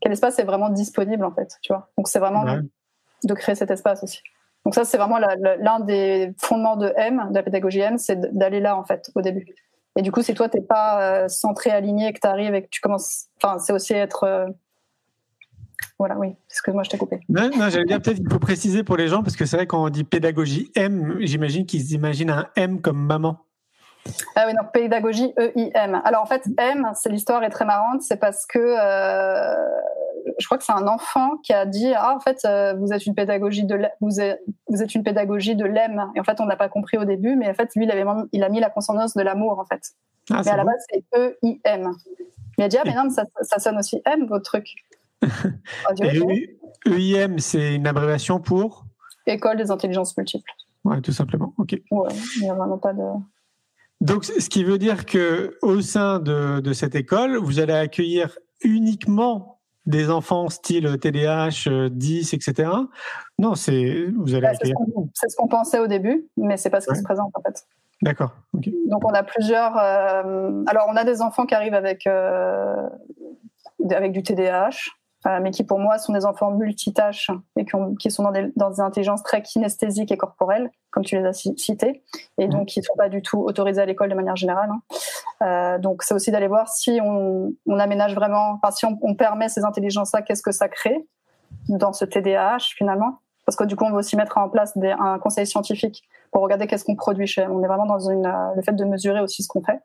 Quel 0.00 0.12
espace 0.12 0.38
est 0.38 0.44
vraiment 0.44 0.68
disponible 0.68 1.24
en 1.24 1.32
fait, 1.32 1.56
tu 1.60 1.72
vois? 1.72 1.90
Donc 1.96 2.06
c'est 2.06 2.20
vraiment 2.20 2.44
de 2.44 3.34
créer 3.34 3.56
cet 3.56 3.72
espace 3.72 4.04
aussi. 4.04 4.22
Donc 4.64 4.76
ça, 4.76 4.84
c'est 4.84 4.96
vraiment 4.96 5.18
l'un 5.18 5.80
des 5.80 6.32
fondements 6.40 6.76
de 6.76 6.92
M, 6.94 7.26
de 7.30 7.34
la 7.34 7.42
pédagogie 7.42 7.80
M, 7.80 7.98
c'est 7.98 8.20
d'aller 8.32 8.60
là 8.60 8.76
en 8.76 8.84
fait 8.84 9.10
au 9.16 9.22
début. 9.22 9.44
Et 9.96 10.02
du 10.02 10.12
coup, 10.12 10.22
si 10.22 10.34
toi 10.34 10.48
t'es 10.48 10.60
pas 10.60 11.02
euh, 11.02 11.26
centré, 11.26 11.70
aligné, 11.70 12.12
que 12.12 12.20
tu 12.20 12.28
arrives 12.28 12.54
et 12.54 12.62
que 12.62 12.68
tu 12.70 12.80
commences, 12.80 13.26
enfin, 13.42 13.58
c'est 13.58 13.72
aussi 13.72 13.92
être 13.92 14.22
euh, 14.22 14.46
voilà, 15.98 16.16
oui. 16.16 16.36
Excuse-moi, 16.48 16.84
je 16.84 16.90
t'ai 16.90 16.98
coupé. 16.98 17.18
Non, 17.28 17.50
non 17.56 17.70
j'allais 17.70 17.86
dire 17.86 18.00
peut-être 18.00 18.18
qu'il 18.18 18.30
faut 18.30 18.38
préciser 18.38 18.84
pour 18.84 18.96
les 18.96 19.08
gens, 19.08 19.24
parce 19.24 19.34
que 19.34 19.46
c'est 19.46 19.56
vrai 19.56 19.66
quand 19.66 19.82
on 19.82 19.88
dit 19.88 20.04
pédagogie 20.04 20.70
M, 20.76 21.16
j'imagine 21.20 21.66
qu'ils 21.66 21.82
s'imaginent 21.82 22.30
un 22.30 22.46
M 22.54 22.80
comme 22.80 23.04
maman. 23.04 23.47
Ah 24.34 24.44
oui, 24.46 24.54
donc 24.54 24.72
pédagogie 24.72 25.32
E-I-M. 25.38 26.00
Alors 26.04 26.22
en 26.22 26.26
fait, 26.26 26.42
M, 26.58 26.90
c'est 26.94 27.10
l'histoire 27.10 27.42
est 27.42 27.50
très 27.50 27.64
marrante, 27.64 28.02
c'est 28.02 28.16
parce 28.16 28.46
que 28.46 28.58
euh, 28.58 29.54
je 30.38 30.46
crois 30.46 30.58
que 30.58 30.64
c'est 30.64 30.72
un 30.72 30.86
enfant 30.86 31.36
qui 31.38 31.52
a 31.52 31.66
dit 31.66 31.92
ah 31.94 32.14
en 32.16 32.20
fait 32.20 32.38
euh, 32.44 32.74
vous 32.74 32.92
êtes 32.92 33.06
une 33.06 33.14
pédagogie 33.14 33.64
de 33.64 33.78
vous 34.00 34.20
êtes, 34.20 34.40
vous 34.68 34.82
êtes 34.82 34.94
une 34.94 35.02
pédagogie 35.02 35.56
de 35.56 35.64
l'M 35.64 36.10
et 36.14 36.20
en 36.20 36.24
fait 36.24 36.40
on 36.40 36.46
n'a 36.46 36.56
pas 36.56 36.68
compris 36.68 36.96
au 36.96 37.04
début, 37.04 37.36
mais 37.36 37.48
en 37.48 37.54
fait 37.54 37.74
lui 37.74 37.84
il 37.84 37.90
avait 37.90 38.04
il 38.32 38.42
a 38.42 38.48
mis 38.48 38.60
la 38.60 38.70
consonance 38.70 39.14
de 39.14 39.22
l'amour 39.22 39.58
en 39.58 39.66
fait. 39.66 39.82
Ah, 40.30 40.42
mais 40.44 40.50
à 40.50 40.56
la 40.56 40.64
base 40.64 40.84
c'est 40.90 41.04
E-I-M. 41.16 41.90
Il 42.56 42.64
a 42.64 42.68
dit 42.68 42.76
ah 42.78 42.82
mais 42.84 42.94
non 42.94 43.10
ça, 43.10 43.24
ça 43.42 43.58
sonne 43.58 43.78
aussi 43.78 44.00
M 44.06 44.26
votre 44.26 44.44
truc. 44.44 44.68
EIM, 46.86 47.38
c'est 47.38 47.74
une 47.74 47.86
abréviation 47.86 48.40
pour 48.40 48.84
École 49.26 49.58
des 49.58 49.70
intelligences 49.70 50.16
multiples. 50.16 50.50
Ouais, 50.84 51.00
tout 51.02 51.12
simplement. 51.12 51.52
Ok. 51.58 51.76
Ouais, 51.90 52.08
il 52.36 52.42
n'y 52.42 52.50
a 52.50 52.54
vraiment 52.54 52.78
pas 52.78 52.94
de. 52.94 53.02
Donc, 54.00 54.24
ce 54.24 54.48
qui 54.48 54.62
veut 54.64 54.78
dire 54.78 55.06
que 55.06 55.58
au 55.62 55.80
sein 55.80 56.20
de, 56.20 56.72
cette 56.72 56.94
école, 56.94 57.36
vous 57.36 57.58
allez 57.58 57.72
accueillir 57.72 58.38
uniquement 58.62 59.60
des 59.86 60.10
enfants 60.10 60.48
style 60.48 60.98
TDAH, 60.98 61.88
10, 61.90 62.34
etc. 62.34 62.70
Non, 63.38 63.54
c'est 63.54 64.06
vous 64.16 64.34
allez 64.34 64.42
bah, 64.42 64.50
accueillir. 64.50 64.76
C'est 65.14 65.28
ce 65.30 65.36
qu'on 65.36 65.48
pensait 65.48 65.78
au 65.80 65.86
début, 65.86 66.28
mais 66.36 66.56
c'est 66.56 66.70
pas 66.70 66.80
ce 66.80 66.90
qui 66.90 66.98
se 66.98 67.02
présente 67.02 67.32
en 67.34 67.42
fait. 67.42 67.64
D'accord. 68.02 68.36
Donc 68.52 69.04
on 69.04 69.14
a 69.14 69.22
plusieurs. 69.22 69.76
Euh, 69.76 70.62
alors 70.66 70.86
on 70.88 70.96
a 70.96 71.04
des 71.04 71.20
enfants 71.20 71.46
qui 71.46 71.54
arrivent 71.54 71.74
avec 71.74 72.06
euh, 72.06 72.88
avec 73.90 74.12
du 74.12 74.22
TDAH. 74.22 74.90
Euh, 75.26 75.40
mais 75.42 75.50
qui 75.50 75.64
pour 75.64 75.80
moi 75.80 75.98
sont 75.98 76.12
des 76.12 76.24
enfants 76.24 76.52
multitâches 76.52 77.30
et 77.56 77.66
qui, 77.98 78.10
sont 78.10 78.22
dans 78.22 78.30
des, 78.30 78.52
dans 78.54 78.70
des, 78.70 78.80
intelligences 78.80 79.24
très 79.24 79.42
kinesthésiques 79.42 80.12
et 80.12 80.16
corporelles, 80.16 80.70
comme 80.92 81.04
tu 81.04 81.16
les 81.16 81.26
as 81.26 81.32
cités, 81.32 82.04
et 82.38 82.46
donc 82.46 82.66
qui 82.68 82.78
ne 82.78 82.84
sont 82.84 82.94
pas 82.96 83.08
du 83.08 83.20
tout 83.20 83.40
autorisés 83.40 83.80
à 83.80 83.84
l'école 83.86 84.10
de 84.10 84.14
manière 84.14 84.36
générale. 84.36 84.70
Hein. 84.70 84.80
Euh, 85.42 85.78
donc 85.78 86.04
c'est 86.04 86.14
aussi 86.14 86.30
d'aller 86.30 86.46
voir 86.46 86.68
si 86.68 87.00
on, 87.02 87.52
on 87.66 87.78
aménage 87.80 88.14
vraiment, 88.14 88.52
enfin 88.52 88.70
si 88.70 88.86
on, 88.86 88.96
on 89.02 89.16
permet 89.16 89.48
ces 89.48 89.64
intelligences-là, 89.64 90.22
qu'est-ce 90.22 90.42
que 90.42 90.52
ça 90.52 90.68
crée 90.68 91.04
dans 91.68 91.92
ce 91.92 92.04
TDAH 92.04 92.74
finalement 92.76 93.18
parce 93.48 93.56
que 93.56 93.64
du 93.64 93.76
coup, 93.76 93.86
on 93.86 93.92
va 93.92 93.96
aussi 93.96 94.14
mettre 94.14 94.36
en 94.36 94.50
place 94.50 94.76
des, 94.76 94.90
un 94.90 95.18
conseil 95.18 95.46
scientifique 95.46 96.06
pour 96.32 96.42
regarder 96.42 96.66
qu'est-ce 96.66 96.84
qu'on 96.84 96.96
produit 96.96 97.26
chez. 97.26 97.46
On 97.46 97.64
est 97.64 97.66
vraiment 97.66 97.86
dans 97.86 98.10
une, 98.10 98.26
euh, 98.26 98.54
le 98.54 98.60
fait 98.60 98.72
de 98.72 98.84
mesurer 98.84 99.22
aussi 99.22 99.42
ce 99.42 99.48
qu'on 99.48 99.62
fait. 99.62 99.80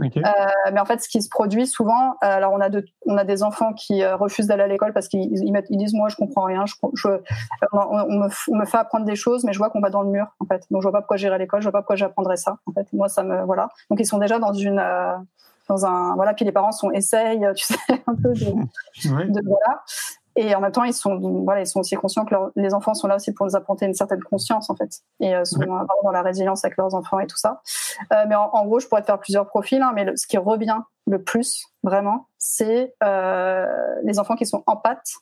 Euh, 0.00 0.30
mais 0.72 0.78
en 0.78 0.84
fait, 0.84 1.02
ce 1.02 1.08
qui 1.08 1.20
se 1.20 1.28
produit 1.28 1.66
souvent, 1.66 2.10
euh, 2.10 2.14
alors 2.20 2.52
on 2.52 2.60
a, 2.60 2.68
de, 2.68 2.84
on 3.06 3.16
a 3.16 3.24
des 3.24 3.42
enfants 3.42 3.72
qui 3.72 4.06
refusent 4.06 4.46
d'aller 4.46 4.62
à 4.62 4.68
l'école 4.68 4.92
parce 4.92 5.08
qu'ils 5.08 5.22
ils, 5.22 5.62
ils 5.70 5.76
disent 5.76 5.92
moi 5.92 6.08
je 6.08 6.14
comprends 6.14 6.44
rien, 6.44 6.66
je, 6.66 6.74
je 6.94 7.08
on, 7.72 8.20
me, 8.20 8.28
on, 8.48 8.56
me, 8.56 8.64
fait 8.64 8.78
apprendre 8.78 9.04
des 9.04 9.16
choses, 9.16 9.42
mais 9.42 9.52
je 9.52 9.58
vois 9.58 9.70
qu'on 9.70 9.80
va 9.80 9.90
dans 9.90 10.02
le 10.02 10.10
mur 10.10 10.28
en 10.38 10.44
fait. 10.44 10.62
Donc 10.70 10.80
je 10.80 10.84
vois 10.84 10.92
pas 10.92 11.00
pourquoi 11.00 11.16
j'irai 11.16 11.34
à 11.34 11.38
l'école, 11.38 11.62
je 11.62 11.64
vois 11.64 11.72
pas 11.72 11.80
pourquoi 11.80 11.96
j'apprendrais 11.96 12.36
ça. 12.36 12.58
En 12.66 12.72
fait, 12.72 12.86
moi 12.92 13.08
ça 13.08 13.24
me 13.24 13.42
voilà. 13.42 13.70
Donc 13.90 13.98
ils 13.98 14.06
sont 14.06 14.18
déjà 14.18 14.38
dans 14.38 14.52
une 14.52 14.80
dans 15.68 15.84
un 15.84 16.14
voilà 16.14 16.32
puis 16.32 16.44
les 16.44 16.52
parents 16.52 16.70
sont 16.70 16.92
essayent 16.92 17.44
tu 17.56 17.64
sais 17.64 17.74
un 18.06 18.14
peu 18.14 18.32
de, 18.34 18.52
de 19.32 19.40
voilà 19.44 19.82
et 20.36 20.54
en 20.54 20.60
même 20.60 20.72
temps, 20.72 20.84
ils 20.84 20.94
sont, 20.94 21.18
voilà, 21.44 21.60
ils 21.60 21.66
sont 21.66 21.80
aussi 21.80 21.96
conscients 21.96 22.24
que 22.24 22.34
les 22.56 22.72
enfants 22.72 22.94
sont 22.94 23.08
là 23.08 23.16
aussi 23.16 23.32
pour 23.32 23.46
nous 23.46 23.56
apporter 23.56 23.86
une 23.86 23.94
certaine 23.94 24.22
conscience, 24.22 24.70
en 24.70 24.76
fait. 24.76 25.00
Et 25.18 25.34
euh, 25.34 25.44
sont 25.44 25.60
dans 26.04 26.10
la 26.12 26.22
résilience 26.22 26.64
avec 26.64 26.76
leurs 26.76 26.94
enfants 26.94 27.18
et 27.18 27.26
tout 27.26 27.36
ça. 27.36 27.62
Euh, 28.12 28.24
mais 28.28 28.36
en, 28.36 28.64
gros, 28.66 28.78
je 28.78 28.86
pourrais 28.86 29.02
te 29.02 29.06
faire 29.06 29.18
plusieurs 29.18 29.46
profils, 29.46 29.82
hein, 29.82 29.92
mais 29.94 30.16
ce 30.16 30.26
qui 30.26 30.38
revient 30.38 30.78
le 31.06 31.22
plus, 31.22 31.66
vraiment, 31.82 32.28
c'est 32.38 32.94
euh, 33.02 33.66
les 34.04 34.18
enfants 34.18 34.36
qui 34.36 34.46
sont 34.46 34.62
empathes, 34.66 35.14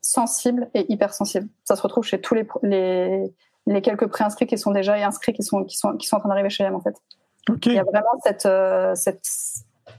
sensibles 0.00 0.68
et 0.74 0.92
hypersensibles. 0.92 1.48
Ça 1.64 1.76
se 1.76 1.82
retrouve 1.82 2.04
chez 2.04 2.20
tous 2.20 2.34
les, 2.34 2.46
les, 2.62 3.32
les 3.66 3.82
quelques 3.82 4.06
préinscrits 4.06 4.46
qui 4.46 4.58
sont 4.58 4.72
déjà 4.72 4.94
inscrits, 4.94 5.32
qui 5.32 5.42
sont, 5.42 5.64
qui 5.64 5.76
sont, 5.76 5.96
qui 5.96 6.08
sont 6.08 6.16
en 6.16 6.20
train 6.20 6.28
d'arriver 6.28 6.50
chez 6.50 6.64
eux, 6.64 6.74
en 6.74 6.80
fait. 6.80 6.96
Il 7.66 7.72
y 7.72 7.78
a 7.78 7.84
vraiment 7.84 8.08
cette, 8.24 8.46
euh, 8.46 8.94
cette 8.94 9.26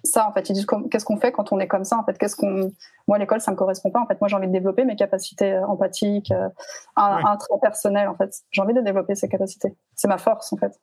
ça 0.04 0.28
en 0.28 0.32
fait 0.32 0.50
ils 0.50 0.54
disent 0.54 0.66
qu'est-ce 0.90 1.06
qu'on 1.06 1.18
fait 1.18 1.32
quand 1.32 1.52
on 1.52 1.60
est 1.60 1.68
comme 1.68 1.84
ça 1.84 1.98
en 1.98 2.04
fait? 2.04 2.18
Qu'est-ce 2.18 2.36
qu'on 2.36 2.72
moi 3.08 3.18
l'école 3.18 3.42
ça 3.42 3.52
me 3.52 3.56
correspond 3.56 3.92
pas 3.92 4.00
en 4.00 4.08
fait 4.08 4.20
moi 4.20 4.28
j'ai 4.28 4.36
envie 4.36 4.48
de 4.48 4.54
développer 4.54 4.86
mes 4.86 4.96
capacités 4.96 5.54
euh, 5.54 5.66
empathiques 5.68 6.32
euh, 6.32 6.50
un, 6.96 7.38
trait 7.38 7.60
personnel 7.62 8.08
en 8.08 8.16
fait 8.16 8.42
j'ai 8.52 8.62
envie 8.62 8.74
de 8.74 8.82
développer 8.82 9.16
ces 9.16 9.28
capacités 9.28 9.76
c'est 9.96 10.08
ma 10.08 10.18
force 10.18 10.52
en 10.54 10.58
fait 10.58 10.80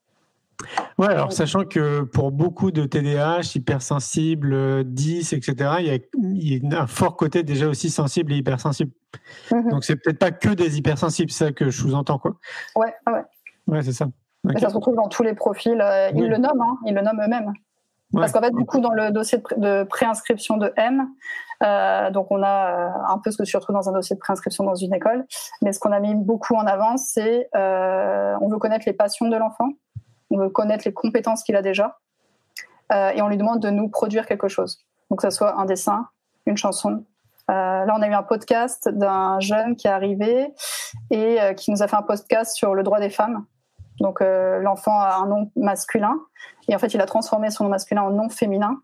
Ouais, 0.97 1.09
alors 1.09 1.33
sachant 1.33 1.65
que 1.65 2.03
pour 2.03 2.31
beaucoup 2.31 2.71
de 2.71 2.85
TDAH, 2.85 3.57
hypersensibles, 3.57 4.85
10, 4.85 5.33
etc., 5.33 5.71
il 5.81 6.63
y, 6.63 6.75
a, 6.75 6.81
un 6.81 6.87
fort 6.87 7.17
côté 7.17 7.43
déjà 7.43 7.67
aussi 7.67 7.91
sensible 7.91 8.33
et 8.33 8.37
hypersensible. 8.37 8.93
Mm-hmm. 9.51 9.71
Donc 9.71 9.83
c'est 9.83 9.97
peut-être 9.97 10.21
pas 10.21 10.31
que 10.31 10.51
des 10.51 10.79
hypersensibles, 10.79 11.33
c'est 11.33 11.47
ça 11.47 11.53
que 11.53 11.71
je 11.71 11.83
vous 11.83 11.95
entends 11.95 12.19
quoi. 12.19 12.37
Ouais, 12.77 12.95
ouais. 13.09 13.23
Ouais, 13.67 13.83
c'est 13.83 13.93
ça. 13.93 14.07
ça 14.61 14.71
se 14.71 14.75
retrouve 14.75 14.95
dans 14.95 15.09
tous 15.09 15.23
les 15.23 15.35
profils. 15.35 15.81
Euh, 15.81 16.11
ils 16.15 16.29
le 16.29 16.37
nomment, 16.37 16.61
hein, 16.61 16.79
ils 16.87 16.95
le 16.95 17.03
nomment 17.03 17.23
eux-mêmes. 17.25 17.53
Parce 18.21 18.33
qu'en 18.33 18.41
fait, 18.41 18.55
du 18.55 18.65
coup, 18.65 18.81
dans 18.81 18.93
le 18.93 19.11
dossier 19.11 19.43
de, 19.57 19.85
préinscription 19.85 20.57
de 20.57 20.73
M, 20.77 21.09
euh, 21.63 22.11
donc 22.11 22.31
on 22.31 22.43
a 22.43 22.71
euh, 22.71 22.91
un 23.09 23.19
peu 23.19 23.31
ce 23.31 23.39
que 23.39 23.45
tu 23.45 23.57
retrouves 23.57 23.75
dans 23.75 23.89
un 23.89 23.93
dossier 23.93 24.15
de 24.15 24.21
préinscription 24.21 24.65
dans 24.65 24.75
une 24.75 24.93
école, 24.95 25.25
mais 25.63 25.73
ce 25.73 25.79
qu'on 25.79 25.93
a 25.93 26.01
mis 26.01 26.15
beaucoup 26.15 26.55
en 26.55 26.67
avant, 26.67 26.97
c'est 26.97 27.49
euh, 27.55 28.35
on 28.41 28.49
veut 28.49 28.59
connaître 28.59 28.85
les 28.87 28.93
passions 28.93 29.29
de 29.29 29.37
l'enfant, 29.37 29.69
on 30.31 30.39
veut 30.39 30.51
connaître 30.51 30.83
les 30.85 30.93
compétences 30.93 31.43
qu'il 31.43 31.57
a 31.57 31.63
déjà, 31.63 31.99
euh, 32.93 33.11
et 33.11 33.23
on 33.23 33.29
lui 33.29 33.37
demande 33.37 33.61
de 33.61 33.71
nous 33.71 33.89
produire 33.89 34.27
quelque 34.27 34.49
chose. 34.49 34.85
Donc 35.11 35.23
que 35.23 35.31
ce 35.31 35.37
soit 35.37 35.59
un 35.59 35.65
dessin, 35.65 36.09
une 36.47 36.57
chanson. 36.57 37.05
Euh, 37.51 37.85
là, 37.85 37.95
on 37.97 38.03
a 38.03 38.09
eu 38.09 38.15
un 38.15 38.23
podcast 38.23 38.89
d'un 38.89 39.41
jeune 39.41 39.77
qui 39.77 39.87
est 39.87 39.91
arrivé 39.91 40.53
et 41.11 41.39
qui 41.57 41.71
nous 41.71 41.83
a 41.83 41.89
fait 41.89 41.97
un 41.97 42.03
podcast 42.03 42.57
sur 42.57 42.75
le 42.75 42.83
droit 42.83 43.01
des 43.01 43.11
femmes. 43.11 43.45
Donc 44.03 44.21
euh, 44.21 44.59
l'enfant 44.59 44.99
a 44.99 45.15
un 45.15 45.27
nom 45.27 45.51
masculin 45.57 46.21
et 46.69 46.75
en 46.75 46.79
fait 46.79 46.93
il 46.93 47.01
a 47.01 47.07
transformé 47.07 47.51
son 47.51 47.65
nom 47.65 47.71
masculin 47.71 48.03
en 48.03 48.11
nom 48.11 48.29
féminin. 48.29 48.79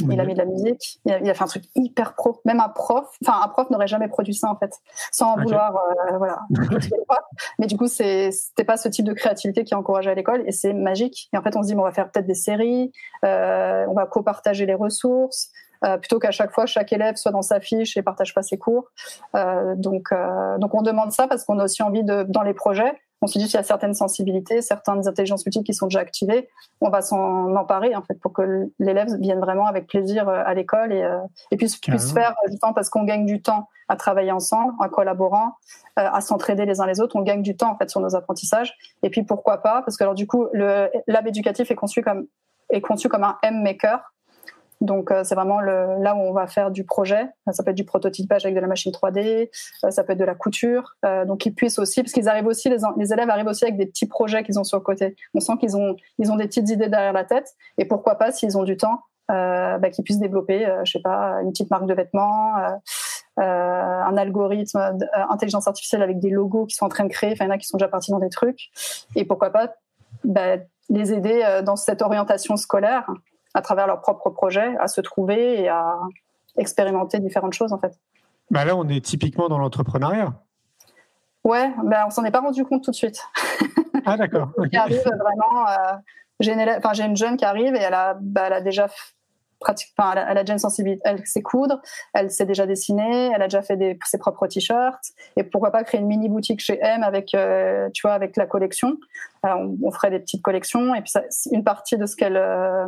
Il 0.00 0.20
a 0.20 0.26
mis 0.26 0.34
de 0.34 0.38
la 0.38 0.44
musique, 0.44 1.00
il 1.06 1.10
a, 1.10 1.32
fait 1.32 1.42
un 1.42 1.46
truc 1.46 1.64
hyper 1.74 2.14
pro. 2.16 2.42
Même 2.44 2.60
un 2.60 2.68
prof, 2.68 3.08
enfin 3.24 3.40
un 3.42 3.48
prof 3.48 3.70
n'aurait 3.70 3.86
jamais 3.86 4.08
produit 4.08 4.34
ça 4.34 4.50
en 4.50 4.56
fait, 4.56 4.70
sans 5.10 5.36
vouloir, 5.36 5.74
euh, 5.74 6.18
voilà. 6.18 6.40
mais 7.58 7.66
du 7.66 7.78
coup 7.78 7.86
c'était 7.86 8.64
pas 8.66 8.76
ce 8.76 8.90
type 8.90 9.06
de 9.06 9.14
créativité 9.14 9.64
qui 9.64 9.72
est 9.72 9.76
encouragé 9.76 10.10
à 10.10 10.14
l'école 10.14 10.42
et 10.46 10.52
c'est 10.52 10.74
magique. 10.74 11.30
Et 11.32 11.38
en 11.38 11.42
fait 11.42 11.56
on 11.56 11.62
se 11.62 11.68
dit 11.68 11.74
on 11.74 11.82
va 11.82 11.92
faire 11.92 12.10
peut-être 12.10 12.26
des 12.26 12.34
séries, 12.34 12.92
euh, 13.24 13.86
on 13.88 13.94
va 13.94 14.04
copartager 14.04 14.66
les 14.66 14.74
ressources. 14.74 15.50
plutôt 16.02 16.18
qu'à 16.18 16.30
chaque 16.30 16.52
fois 16.52 16.66
chaque 16.66 16.92
élève 16.92 17.16
soit 17.16 17.32
dans 17.32 17.40
sa 17.40 17.60
fiche 17.60 17.96
et 17.96 18.02
partage 18.02 18.34
pas 18.34 18.42
ses 18.42 18.58
cours. 18.58 18.90
donc 19.76 20.12
donc 20.58 20.74
on 20.74 20.82
demande 20.82 21.12
ça 21.12 21.26
parce 21.26 21.44
qu'on 21.44 21.58
a 21.58 21.64
aussi 21.64 21.82
envie 21.82 22.04
de 22.04 22.24
dans 22.24 22.42
les 22.42 22.54
projets 22.54 23.00
On 23.22 23.26
se 23.26 23.38
dit 23.38 23.46
s'il 23.46 23.54
y 23.54 23.58
a 23.58 23.62
certaines 23.62 23.94
sensibilités, 23.94 24.60
certaines 24.62 25.08
intelligences 25.08 25.44
multiples 25.46 25.64
qui 25.64 25.74
sont 25.74 25.86
déjà 25.86 26.00
activées, 26.00 26.48
on 26.80 26.90
va 26.90 27.02
s'en 27.02 27.54
emparer 27.56 27.96
en 27.96 28.02
fait 28.02 28.20
pour 28.20 28.32
que 28.32 28.70
l'élève 28.78 29.08
vienne 29.18 29.40
vraiment 29.40 29.66
avec 29.66 29.86
plaisir 29.86 30.28
à 30.28 30.52
l'école 30.54 30.92
et, 30.92 31.08
et 31.50 31.56
puisse, 31.56 31.76
puisse 31.78 32.12
faire 32.12 32.34
justement 32.48 32.74
parce 32.74 32.90
qu'on 32.90 33.04
gagne 33.04 33.24
du 33.24 33.40
temps 33.40 33.68
à 33.88 33.96
travailler 33.96 34.32
ensemble, 34.32 34.74
en 34.80 34.88
collaborant, 34.88 35.54
à 35.96 36.20
s'entraider 36.20 36.66
les 36.66 36.80
uns 36.80 36.86
les 36.86 37.00
autres. 37.00 37.16
On 37.16 37.22
gagne 37.22 37.42
du 37.42 37.56
temps 37.56 37.70
en 37.70 37.76
fait 37.76 37.88
sur 37.88 38.00
nos 38.00 38.14
apprentissages. 38.14 38.76
Et 39.02 39.10
puis 39.10 39.22
pourquoi 39.22 39.58
pas? 39.58 39.82
Parce 39.82 39.96
que 39.96 40.04
alors 40.04 40.14
du 40.14 40.26
coup, 40.26 40.46
le 40.52 40.90
lab 41.06 41.26
éducatif 41.26 41.70
est 41.70 41.76
conçu 41.76 42.02
comme 42.02 42.26
est 42.70 42.80
conçu 42.80 43.08
comme 43.08 43.24
un 43.24 43.38
M 43.42 43.62
maker. 43.62 44.12
Donc 44.80 45.12
c'est 45.24 45.34
vraiment 45.34 45.60
le, 45.60 46.02
là 46.02 46.14
où 46.14 46.18
on 46.18 46.32
va 46.32 46.46
faire 46.46 46.70
du 46.70 46.84
projet. 46.84 47.26
Ça 47.50 47.62
peut 47.62 47.70
être 47.70 47.76
du 47.76 47.84
prototypage 47.84 48.44
avec 48.44 48.54
de 48.54 48.60
la 48.60 48.66
machine 48.66 48.92
3D, 48.92 49.48
ça 49.90 50.04
peut 50.04 50.12
être 50.12 50.18
de 50.18 50.24
la 50.24 50.34
couture. 50.34 50.96
donc 51.26 51.46
ils 51.46 51.54
puissent 51.54 51.78
aussi, 51.78 52.02
parce 52.02 52.12
qu'ils 52.12 52.28
arrivent 52.28 52.46
aussi, 52.46 52.68
les, 52.68 53.12
élèves 53.12 53.30
arrivent 53.30 53.46
aussi 53.46 53.64
avec 53.64 53.78
des 53.78 53.86
petits 53.86 54.06
projets 54.06 54.42
qu'ils 54.42 54.58
ont 54.58 54.64
sur 54.64 54.76
le 54.76 54.82
côté. 54.82 55.16
On 55.34 55.40
sent 55.40 55.54
qu'ils 55.58 55.76
ont, 55.76 55.96
ils 56.18 56.30
ont 56.30 56.36
des 56.36 56.46
petites 56.46 56.68
idées 56.68 56.88
derrière 56.88 57.12
la 57.12 57.24
tête. 57.24 57.54
Et 57.78 57.86
pourquoi 57.86 58.16
pas, 58.16 58.32
s'ils 58.32 58.58
ont 58.58 58.64
du 58.64 58.76
temps, 58.76 59.00
euh, 59.30 59.78
bah, 59.78 59.90
qu'ils 59.90 60.04
puissent 60.04 60.20
développer, 60.20 60.64
euh, 60.66 60.84
je 60.84 60.92
sais 60.92 61.00
pas, 61.00 61.40
une 61.42 61.50
petite 61.50 61.68
marque 61.68 61.86
de 61.86 61.94
vêtements, 61.94 62.56
euh, 62.58 63.42
un 63.42 64.16
algorithme 64.16 64.98
d'intelligence 64.98 65.66
artificielle 65.66 66.02
avec 66.02 66.20
des 66.20 66.30
logos 66.30 66.66
qui 66.66 66.76
sont 66.76 66.84
en 66.84 66.88
train 66.88 67.04
de 67.04 67.08
créer. 67.08 67.32
Enfin, 67.32 67.44
il 67.44 67.48
y 67.48 67.50
en 67.50 67.54
a 67.54 67.58
qui 67.58 67.66
sont 67.66 67.76
déjà 67.76 67.88
partis 67.88 68.12
dans 68.12 68.20
des 68.20 68.28
trucs. 68.28 68.70
Et 69.16 69.24
pourquoi 69.24 69.50
pas 69.50 69.74
bah, 70.22 70.58
les 70.88 71.12
aider 71.12 71.60
dans 71.64 71.74
cette 71.74 72.02
orientation 72.02 72.56
scolaire 72.56 73.10
à 73.56 73.62
travers 73.62 73.86
leurs 73.86 74.02
propres 74.02 74.28
projets, 74.28 74.76
à 74.78 74.86
se 74.86 75.00
trouver 75.00 75.62
et 75.62 75.68
à 75.68 75.96
expérimenter 76.58 77.18
différentes 77.18 77.54
choses 77.54 77.72
en 77.72 77.78
fait. 77.78 77.98
Bah 78.50 78.64
là, 78.64 78.76
on 78.76 78.86
est 78.88 79.04
typiquement 79.04 79.48
dans 79.48 79.58
l'entrepreneuriat. 79.58 80.34
Ouais, 81.42 81.72
bah 81.84 82.04
on 82.06 82.10
s'en 82.10 82.24
est 82.24 82.30
pas 82.30 82.40
rendu 82.40 82.64
compte 82.64 82.84
tout 82.84 82.90
de 82.90 82.96
suite. 82.96 83.20
Ah 84.04 84.16
d'accord. 84.16 84.50
arrive 84.74 85.02
vraiment. 85.02 85.68
Euh, 85.68 85.94
j'ai 86.38 86.52
une, 86.52 86.60
enfin, 86.60 86.92
j'ai 86.92 87.04
une 87.04 87.16
jeune 87.16 87.36
qui 87.38 87.46
arrive 87.46 87.74
et 87.74 87.80
elle 87.80 87.94
a, 87.94 88.14
bah, 88.20 88.42
elle 88.46 88.52
a 88.52 88.60
déjà 88.60 88.88
pratique, 89.58 89.94
elle, 89.98 90.18
a, 90.18 90.30
elle 90.30 90.38
a 90.38 90.42
déjà 90.42 90.52
une 90.52 90.58
sensibilité, 90.58 91.00
elle 91.06 91.26
sait 91.26 91.40
coudre, 91.40 91.80
elle 92.12 92.30
sait 92.30 92.44
déjà 92.44 92.66
dessiner, 92.66 93.30
elle 93.34 93.40
a 93.40 93.46
déjà 93.46 93.62
fait 93.62 93.76
des, 93.78 93.98
ses 94.04 94.18
propres 94.18 94.46
t-shirts. 94.46 95.12
Et 95.36 95.44
pourquoi 95.44 95.70
pas 95.70 95.82
créer 95.82 96.00
une 96.00 96.06
mini 96.06 96.28
boutique 96.28 96.60
chez 96.60 96.78
M 96.82 97.02
avec, 97.02 97.34
euh, 97.34 97.88
tu 97.94 98.02
vois, 98.02 98.12
avec 98.12 98.36
la 98.36 98.46
collection. 98.46 98.98
on, 99.42 99.78
on, 99.82 99.90
ferait 99.90 100.10
des 100.10 100.20
petites 100.20 100.42
collections 100.42 100.94
et 100.94 101.00
puis 101.00 101.10
ça, 101.10 101.22
une 101.50 101.64
partie 101.64 101.96
de 101.96 102.04
ce 102.04 102.16
qu'elle 102.16 102.36
euh, 102.36 102.86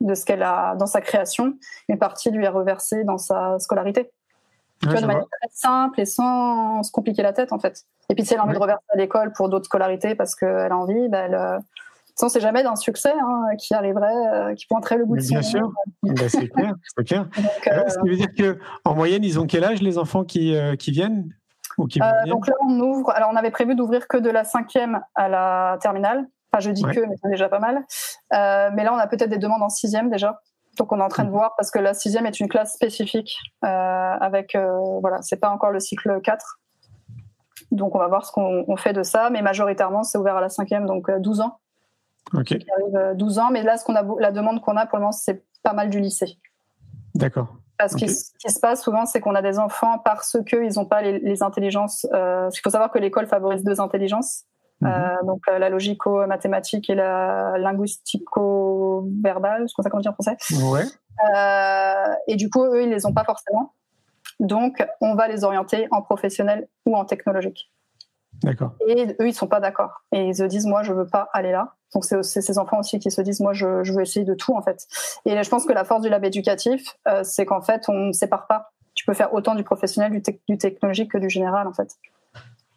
de 0.00 0.14
ce 0.14 0.24
qu'elle 0.24 0.42
a 0.42 0.74
dans 0.76 0.86
sa 0.86 1.00
création, 1.00 1.54
une 1.88 1.98
partie 1.98 2.30
lui 2.30 2.44
est 2.44 2.48
reversée 2.48 3.04
dans 3.04 3.18
sa 3.18 3.58
scolarité. 3.58 4.10
tu 4.82 4.88
vois, 4.88 5.00
de 5.00 5.06
manière 5.06 5.26
très 5.26 5.50
simple 5.52 6.00
et 6.00 6.06
sans 6.06 6.82
se 6.82 6.90
compliquer 6.90 7.22
la 7.22 7.32
tête, 7.32 7.52
en 7.52 7.58
fait. 7.58 7.84
Et 8.08 8.14
puis, 8.14 8.24
si 8.24 8.34
elle 8.34 8.40
a 8.40 8.44
envie 8.44 8.54
de 8.54 8.58
reverser 8.58 8.84
à 8.92 8.96
l'école 8.96 9.32
pour 9.32 9.48
d'autres 9.48 9.66
scolarités 9.66 10.14
parce 10.14 10.34
qu'elle 10.34 10.72
a 10.72 10.76
envie, 10.76 11.08
ben, 11.08 11.32
elle, 11.32 11.60
on 12.22 12.26
ne 12.26 12.30
sait 12.30 12.40
jamais 12.40 12.62
d'un 12.62 12.76
succès 12.76 13.12
hein, 13.12 13.56
qui 13.58 13.74
arriverait, 13.74 14.26
euh, 14.32 14.54
qui 14.54 14.66
pointerait 14.66 14.98
le 14.98 15.04
bout 15.04 15.16
de 15.16 15.20
son 15.20 15.34
Bien 15.34 15.42
sûr, 15.42 15.72
ben, 16.02 16.28
c'est 16.28 16.48
clair. 16.48 16.74
Clair. 17.04 17.24
Donc, 17.36 17.68
euh, 17.68 17.88
ce 17.88 17.98
qui 17.98 18.08
veut 18.08 18.16
dire 18.16 18.56
qu'en 18.84 18.94
moyenne, 18.94 19.24
ils 19.24 19.38
ont 19.38 19.46
quel 19.46 19.64
âge 19.64 19.80
les 19.82 19.98
enfants 19.98 20.24
qui, 20.24 20.54
euh, 20.54 20.76
qui 20.76 20.90
viennent 20.90 21.32
ou 21.78 21.86
qui 21.86 22.00
Donc 22.26 22.46
là, 22.46 22.54
on 22.66 22.78
ouvre. 22.80 23.10
Alors, 23.10 23.30
on 23.32 23.36
avait 23.36 23.50
prévu 23.50 23.74
d'ouvrir 23.74 24.08
que 24.08 24.16
de 24.16 24.30
la 24.30 24.44
cinquième 24.44 25.00
à 25.14 25.28
la 25.28 25.78
terminale. 25.80 26.26
Enfin, 26.52 26.60
je 26.60 26.70
dis 26.70 26.82
que, 26.82 27.00
mais 27.00 27.14
c'est 27.22 27.30
déjà 27.30 27.48
pas 27.48 27.60
mal. 27.60 27.84
Euh, 28.32 28.70
mais 28.74 28.82
là, 28.84 28.92
on 28.92 28.98
a 28.98 29.06
peut-être 29.06 29.30
des 29.30 29.38
demandes 29.38 29.62
en 29.62 29.68
sixième 29.68 30.10
déjà. 30.10 30.40
Donc, 30.78 30.92
on 30.92 30.98
est 30.98 31.02
en 31.02 31.08
train 31.08 31.24
de 31.24 31.30
voir 31.30 31.54
parce 31.56 31.70
que 31.70 31.78
la 31.78 31.94
sixième 31.94 32.26
est 32.26 32.40
une 32.40 32.48
classe 32.48 32.74
spécifique 32.74 33.36
euh, 33.64 33.68
avec, 33.68 34.54
euh, 34.54 34.78
voilà, 35.00 35.20
c'est 35.22 35.36
pas 35.36 35.50
encore 35.50 35.70
le 35.70 35.80
cycle 35.80 36.20
4. 36.20 36.60
Donc, 37.70 37.94
on 37.94 37.98
va 37.98 38.08
voir 38.08 38.24
ce 38.24 38.32
qu'on 38.32 38.76
fait 38.76 38.92
de 38.92 39.02
ça. 39.02 39.30
Mais 39.30 39.42
majoritairement, 39.42 40.02
c'est 40.02 40.18
ouvert 40.18 40.36
à 40.36 40.40
la 40.40 40.48
cinquième, 40.48 40.86
donc 40.86 41.10
12 41.10 41.40
ans. 41.40 41.58
Ok. 42.34 42.52
arrive 42.52 43.16
12 43.16 43.38
ans. 43.38 43.50
Mais 43.50 43.62
là, 43.62 43.76
ce 43.76 43.84
qu'on 43.84 43.94
a, 43.94 44.04
la 44.18 44.32
demande 44.32 44.60
qu'on 44.60 44.76
a 44.76 44.86
pour 44.86 44.98
le 44.98 45.02
moment, 45.02 45.12
c'est 45.12 45.44
pas 45.62 45.72
mal 45.72 45.90
du 45.90 46.00
lycée. 46.00 46.38
D'accord. 47.14 47.48
Parce 47.80 47.94
que 47.94 48.06
ce 48.06 48.32
qui 48.38 48.50
se 48.50 48.60
passe 48.60 48.82
souvent, 48.82 49.06
c'est 49.06 49.20
qu'on 49.20 49.34
a 49.34 49.40
des 49.40 49.58
enfants 49.58 49.98
parce 49.98 50.36
qu'ils 50.46 50.74
n'ont 50.76 50.84
pas 50.84 51.00
les, 51.00 51.18
les 51.18 51.42
intelligences. 51.42 52.06
Euh, 52.12 52.50
il 52.52 52.60
faut 52.60 52.68
savoir 52.68 52.90
que 52.90 52.98
l'école 52.98 53.26
favorise 53.26 53.64
deux 53.64 53.80
intelligences. 53.80 54.44
Euh, 54.82 54.88
mhm. 54.88 55.26
donc 55.26 55.42
la 55.46 55.68
logico-mathématique 55.68 56.88
et 56.88 56.94
la 56.94 57.58
linguistico-verbale, 57.58 59.68
je 59.68 59.74
crois 59.74 59.82
ça 59.82 59.90
comment 59.90 60.00
dire 60.00 60.12
en 60.12 60.14
français. 60.14 60.38
Ouais. 60.64 60.84
Euh, 61.34 62.14
et 62.28 62.36
du 62.36 62.48
coup, 62.48 62.64
eux, 62.64 62.82
ils 62.82 62.90
les 62.90 63.04
ont 63.06 63.12
pas 63.12 63.24
forcément. 63.24 63.74
Donc, 64.38 64.86
on 65.00 65.14
va 65.14 65.26
les 65.28 65.44
orienter 65.44 65.88
en 65.90 66.02
professionnel 66.02 66.68
ou 66.86 66.96
en 66.96 67.04
technologique. 67.04 67.72
D'accord. 68.42 68.72
Et 68.86 69.16
eux, 69.20 69.28
ils 69.28 69.34
sont 69.34 69.48
pas 69.48 69.60
d'accord. 69.60 70.00
Et 70.12 70.28
ils 70.28 70.36
se 70.36 70.44
disent, 70.44 70.64
moi, 70.64 70.82
je 70.82 70.94
veux 70.94 71.06
pas 71.06 71.28
aller 71.34 71.52
là. 71.52 71.74
Donc, 71.94 72.06
c'est 72.06 72.22
ces 72.22 72.58
enfants 72.58 72.78
aussi 72.78 72.98
qui 72.98 73.10
se 73.10 73.20
disent, 73.20 73.40
moi, 73.40 73.52
je, 73.52 73.84
je, 73.84 73.92
veux 73.92 74.00
essayer 74.00 74.24
de 74.24 74.32
tout, 74.34 74.54
en 74.54 74.62
fait. 74.62 74.86
Et 75.26 75.42
je 75.42 75.50
pense 75.50 75.66
que 75.66 75.74
la 75.74 75.84
force 75.84 76.00
du 76.00 76.08
lab 76.08 76.24
éducatif, 76.24 76.96
euh, 77.06 77.22
c'est 77.22 77.44
qu'en 77.44 77.60
fait, 77.60 77.86
on 77.88 78.06
ne 78.06 78.12
sépare 78.12 78.46
pas. 78.46 78.72
Tu 78.94 79.04
peux 79.04 79.12
faire 79.12 79.34
autant 79.34 79.54
du 79.54 79.64
professionnel, 79.64 80.10
du, 80.10 80.22
du 80.48 80.56
technologique 80.56 81.10
que 81.10 81.18
du 81.18 81.28
général, 81.28 81.66
en 81.66 81.74
fait. 81.74 81.98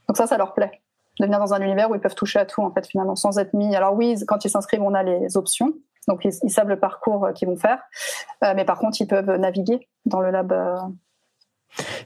Donc 0.10 0.18
ça, 0.18 0.28
ça 0.28 0.38
leur 0.38 0.54
plaît 0.54 0.83
de 1.20 1.26
venir 1.26 1.40
dans 1.40 1.54
un 1.54 1.62
univers 1.62 1.90
où 1.90 1.96
ils 1.96 2.02
peuvent 2.02 2.16
toucher 2.16 2.40
à 2.40 2.46
tout 2.46 2.62
en 2.62 2.72
fait 2.72 2.88
finalement 2.88 3.16
sans 3.16 3.38
être 3.38 3.54
mis. 3.54 3.76
Alors 3.76 3.94
oui, 3.94 4.16
quand 4.28 4.46
ils 4.46 4.50
s'inscrivent, 4.50 4.82
on 4.82 4.94
a 4.94 5.04
les 5.04 5.38
options, 5.38 5.74
donc 6.08 6.26
ils, 6.26 6.52
savent 6.52 6.70
le 6.70 6.80
parcours 6.80 7.26
euh, 7.26 7.32
qu'ils 7.32 7.48
vont 7.48 7.56
faire, 7.56 7.80
euh, 8.44 8.54
mais 8.56 8.66
par 8.66 8.80
contre 8.80 9.00
ils 9.02 9.08
peuvent 9.08 9.36
naviguer 9.38 9.88
dans 10.06 10.22
le 10.22 10.32
lab. 10.32 10.52
Euh. 10.52 10.76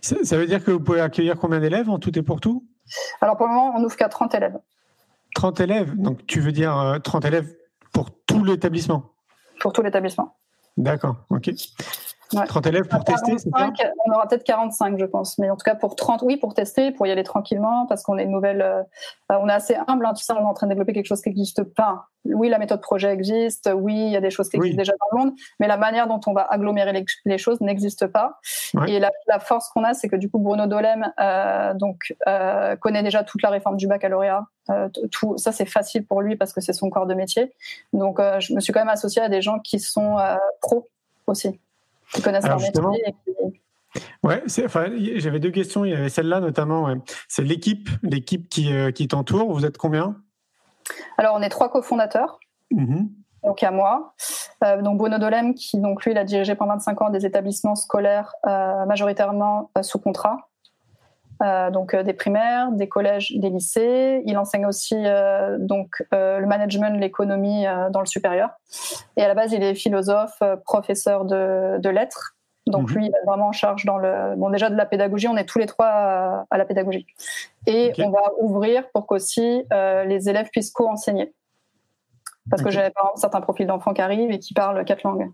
Ça, 0.02 0.38
veut 0.38 0.48
dire 0.48 0.64
que 0.64 0.72
vous 0.72 0.80
pouvez 0.80 1.02
accueillir 1.02 1.38
combien 1.38 1.60
d'élèves 1.60 1.90
en 1.90 2.00
tout 2.00 2.18
et 2.18 2.22
pour 2.22 2.40
tout? 2.40 2.66
Alors 3.22 3.36
pour 3.38 3.48
le 3.48 3.54
moment, 3.54 3.74
on 3.76 3.84
ouvre 3.84 3.98
qu'à 3.98 4.08
30 4.10 4.34
élèves. 4.36 4.58
30 5.36 5.60
élèves, 5.60 5.96
donc 5.96 6.26
tu 6.26 6.40
veux 6.40 6.54
dire 6.54 7.00
30 7.04 7.26
élèves 7.26 7.54
pour 7.94 8.10
tout 8.26 8.44
l'établissement? 8.44 9.12
Pour 9.60 9.74
tout 9.74 9.82
l'établissement. 9.82 10.38
D'accord, 10.78 11.18
ok. 11.30 11.52
30 12.30 12.68
élèves 12.68 12.88
pour 12.88 13.04
tester, 13.04 13.38
c'est 13.38 13.50
ça? 13.50 13.70
On 14.06 14.12
aura 14.12 14.28
peut-être 14.28 14.44
45, 14.44 14.98
je 15.00 15.06
pense. 15.06 15.38
Mais 15.38 15.50
en 15.50 15.56
tout 15.56 15.64
cas, 15.64 15.76
pour 15.76 15.96
30, 15.96 16.22
oui, 16.24 16.38
pour 16.38 16.54
tester, 16.54 16.92
pour 16.92 17.08
y 17.08 17.12
aller 17.12 17.24
tranquillement, 17.24 17.86
parce 17.88 18.04
qu'on 18.04 18.18
est 18.18 18.24
une 18.24 18.32
nouvelle. 18.32 18.62
Euh, 18.62 18.84
on 19.30 19.50
est 19.50 19.54
assez 19.54 19.76
humble, 19.88 20.06
hein, 20.06 20.14
tu 20.14 20.24
sais, 20.24 20.34
on 20.34 20.38
est 20.38 20.42
en 20.42 20.54
train 20.54 20.68
de 20.68 20.72
développer 20.72 20.94
quelque 20.94 21.08
chose 21.08 21.22
qui 21.22 21.30
n'existe 21.30 21.64
pas. 21.64 22.08
Oui, 22.26 22.50
la 22.50 22.60
méthode 22.60 22.82
projet 22.82 23.12
existe, 23.14 23.70
oui, 23.74 23.96
il 23.96 24.12
y 24.12 24.18
a 24.18 24.22
des 24.22 24.30
choses 24.30 24.50
qui 24.50 24.58
existent 24.58 24.78
déjà 24.78 24.94
dans 24.94 25.18
le 25.18 25.26
monde, 25.26 25.36
mais 25.60 25.68
la 25.68 25.78
manière 25.78 26.08
dont 26.08 26.20
on 26.28 26.34
va 26.34 26.42
agglomérer 26.42 27.06
les, 27.26 27.38
choses 27.38 27.62
n'existe 27.62 28.08
pas. 28.08 28.40
Et 28.88 29.00
la, 29.00 29.12
la 29.28 29.40
force 29.40 29.70
qu'on 29.70 29.84
a, 29.84 29.94
c'est 29.94 30.10
que 30.10 30.18
du 30.18 30.30
coup, 30.30 30.40
Bruno 30.40 30.68
Dolem 30.68 31.14
euh, 31.20 31.74
donc, 31.74 32.14
euh, 32.28 32.76
connaît 32.76 33.04
déjà 33.04 33.24
toute 33.24 33.42
la 33.42 33.50
réforme 33.50 33.78
du 33.78 33.88
baccalauréat. 33.88 34.46
Euh, 34.70 34.90
tout 35.12 35.38
ça, 35.38 35.52
c'est 35.52 35.66
facile 35.66 36.06
pour 36.06 36.22
lui 36.22 36.36
parce 36.36 36.54
que 36.54 36.62
c'est 36.62 36.74
son 36.74 36.90
corps 36.90 37.08
de 37.08 37.14
métier. 37.14 37.54
Donc, 37.94 38.20
euh, 38.20 38.40
je 38.40 38.54
me 38.54 38.60
suis 38.60 38.74
quand 38.74 38.82
même 38.82 38.90
associée 38.90 39.22
à 39.22 39.30
des 39.30 39.42
gens 39.42 39.60
qui 39.60 39.80
sont 39.80 40.18
euh, 40.18 40.36
pros 40.62 40.88
aussi 41.28 41.60
qui 42.14 42.22
connaissent 42.22 42.48
leur 42.48 42.60
métier. 42.60 42.82
Ouais, 44.24 44.44
enfin, 44.66 44.88
j'avais 45.16 45.40
deux 45.40 45.52
questions. 45.52 45.86
Il 45.86 45.92
y 45.92 45.96
avait 45.96 46.10
celle-là 46.10 46.40
notamment. 46.40 46.94
C'est 47.28 47.44
l'équipe, 47.44 47.90
l'équipe 48.04 48.50
qui, 48.50 48.74
euh, 48.74 48.92
qui 48.92 49.08
t'entoure. 49.08 49.54
Vous 49.54 49.66
êtes 49.66 49.78
combien? 49.78 50.18
Alors, 51.18 51.36
on 51.36 51.42
est 51.42 51.50
trois 51.50 51.70
cofondateurs. 51.70 52.40
Mm 52.72 53.06
Donc, 53.44 53.64
à 53.64 53.72
moi. 53.72 54.14
Euh, 54.64 54.82
donc, 54.82 54.98
Bruno 54.98 55.18
Dolem, 55.18 55.54
qui, 55.54 55.80
donc, 55.80 56.04
lui, 56.04 56.12
il 56.12 56.18
a 56.18 56.24
dirigé 56.24 56.56
pendant 56.56 56.74
25 56.74 57.02
ans 57.02 57.10
des 57.10 57.26
établissements 57.26 57.76
scolaires 57.76 58.34
euh, 58.46 58.86
majoritairement 58.86 59.72
sous 59.82 60.00
contrat. 60.00 60.47
Donc 61.72 61.96
des 61.96 62.14
primaires, 62.14 62.72
des 62.72 62.88
collèges, 62.88 63.34
des 63.36 63.50
lycées. 63.50 64.24
Il 64.26 64.38
enseigne 64.38 64.66
aussi 64.66 64.96
donc 65.60 66.04
le 66.12 66.46
management, 66.46 67.00
l'économie 67.00 67.66
dans 67.92 68.00
le 68.00 68.06
supérieur. 68.06 68.50
Et 69.18 69.24
à 69.24 69.28
la 69.28 69.36
base, 69.36 69.54
il 69.54 69.64
est 69.64 69.76
philosophe, 69.76 70.42
professeur 70.66 71.26
de, 71.26 71.78
de 71.80 71.90
lettres. 71.90 72.38
Donc 72.68 72.90
mhm. 72.90 72.98
lui, 72.98 73.06
il 73.06 73.10
est 73.10 73.26
vraiment 73.26 73.48
en 73.48 73.52
charge 73.52 73.86
dans 73.86 73.98
le. 73.98 74.36
Bon, 74.36 74.50
déjà 74.50 74.70
de 74.70 74.76
la 74.76 74.86
pédagogie, 74.86 75.28
on 75.28 75.38
est 75.38 75.46
tous 75.46 75.60
les 75.60 75.66
trois 75.66 76.46
à, 76.50 76.58
la 76.58 76.66
pédagogie. 76.66 77.08
Et 77.66 77.94
on 78.00 78.10
va 78.10 78.32
ouvrir 78.40 78.90
pour 78.92 79.08
qu'aussi 79.08 79.64
euh, 79.74 80.04
les 80.04 80.30
élèves 80.30 80.50
puissent 80.52 80.72
co-enseigner. 80.72 81.34
Parce 82.50 82.62
que 82.62 82.70
j'ai 82.70 82.80
par 82.80 83.06
exemple 83.06 83.20
certains 83.20 83.42
profils 83.42 83.68
d'enfants 83.68 83.94
qui 83.94 84.02
arrivent 84.02 84.32
et 84.32 84.40
qui 84.40 84.54
parlent 84.54 84.84
quatre 84.86 85.04
langues. 85.04 85.30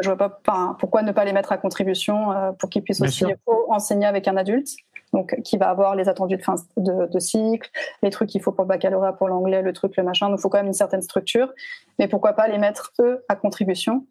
Je 0.00 0.10
vois 0.10 0.16
pas 0.16 0.76
pourquoi 0.78 1.02
ne 1.02 1.12
pas 1.12 1.24
les 1.24 1.32
mettre 1.32 1.52
à 1.52 1.58
contribution 1.58 2.32
euh, 2.32 2.52
pour 2.52 2.70
qu'ils 2.70 2.82
puissent 2.82 3.00
aussi 3.00 3.24
enseigner 3.68 4.06
avec 4.06 4.28
un 4.28 4.36
adulte. 4.36 4.68
Donc, 5.12 5.36
qui 5.44 5.58
va 5.58 5.68
avoir 5.68 5.94
les 5.94 6.08
attendus 6.08 6.38
de 6.38 6.42
fin 6.42 6.54
de, 6.78 7.06
de 7.06 7.18
cycle, 7.18 7.68
les 8.02 8.08
trucs 8.08 8.30
qu'il 8.30 8.40
faut 8.40 8.50
pour 8.50 8.64
le 8.64 8.68
baccalauréat, 8.68 9.12
pour 9.12 9.28
l'anglais, 9.28 9.60
le 9.60 9.74
truc, 9.74 9.94
le 9.98 10.02
machin. 10.02 10.30
Donc, 10.30 10.38
il 10.38 10.40
faut 10.40 10.48
quand 10.48 10.56
même 10.56 10.68
une 10.68 10.72
certaine 10.72 11.02
structure. 11.02 11.52
Mais 11.98 12.08
pourquoi 12.08 12.32
pas 12.32 12.48
les 12.48 12.56
mettre, 12.56 12.94
eux, 12.98 13.22
à 13.28 13.36
contribution 13.36 14.06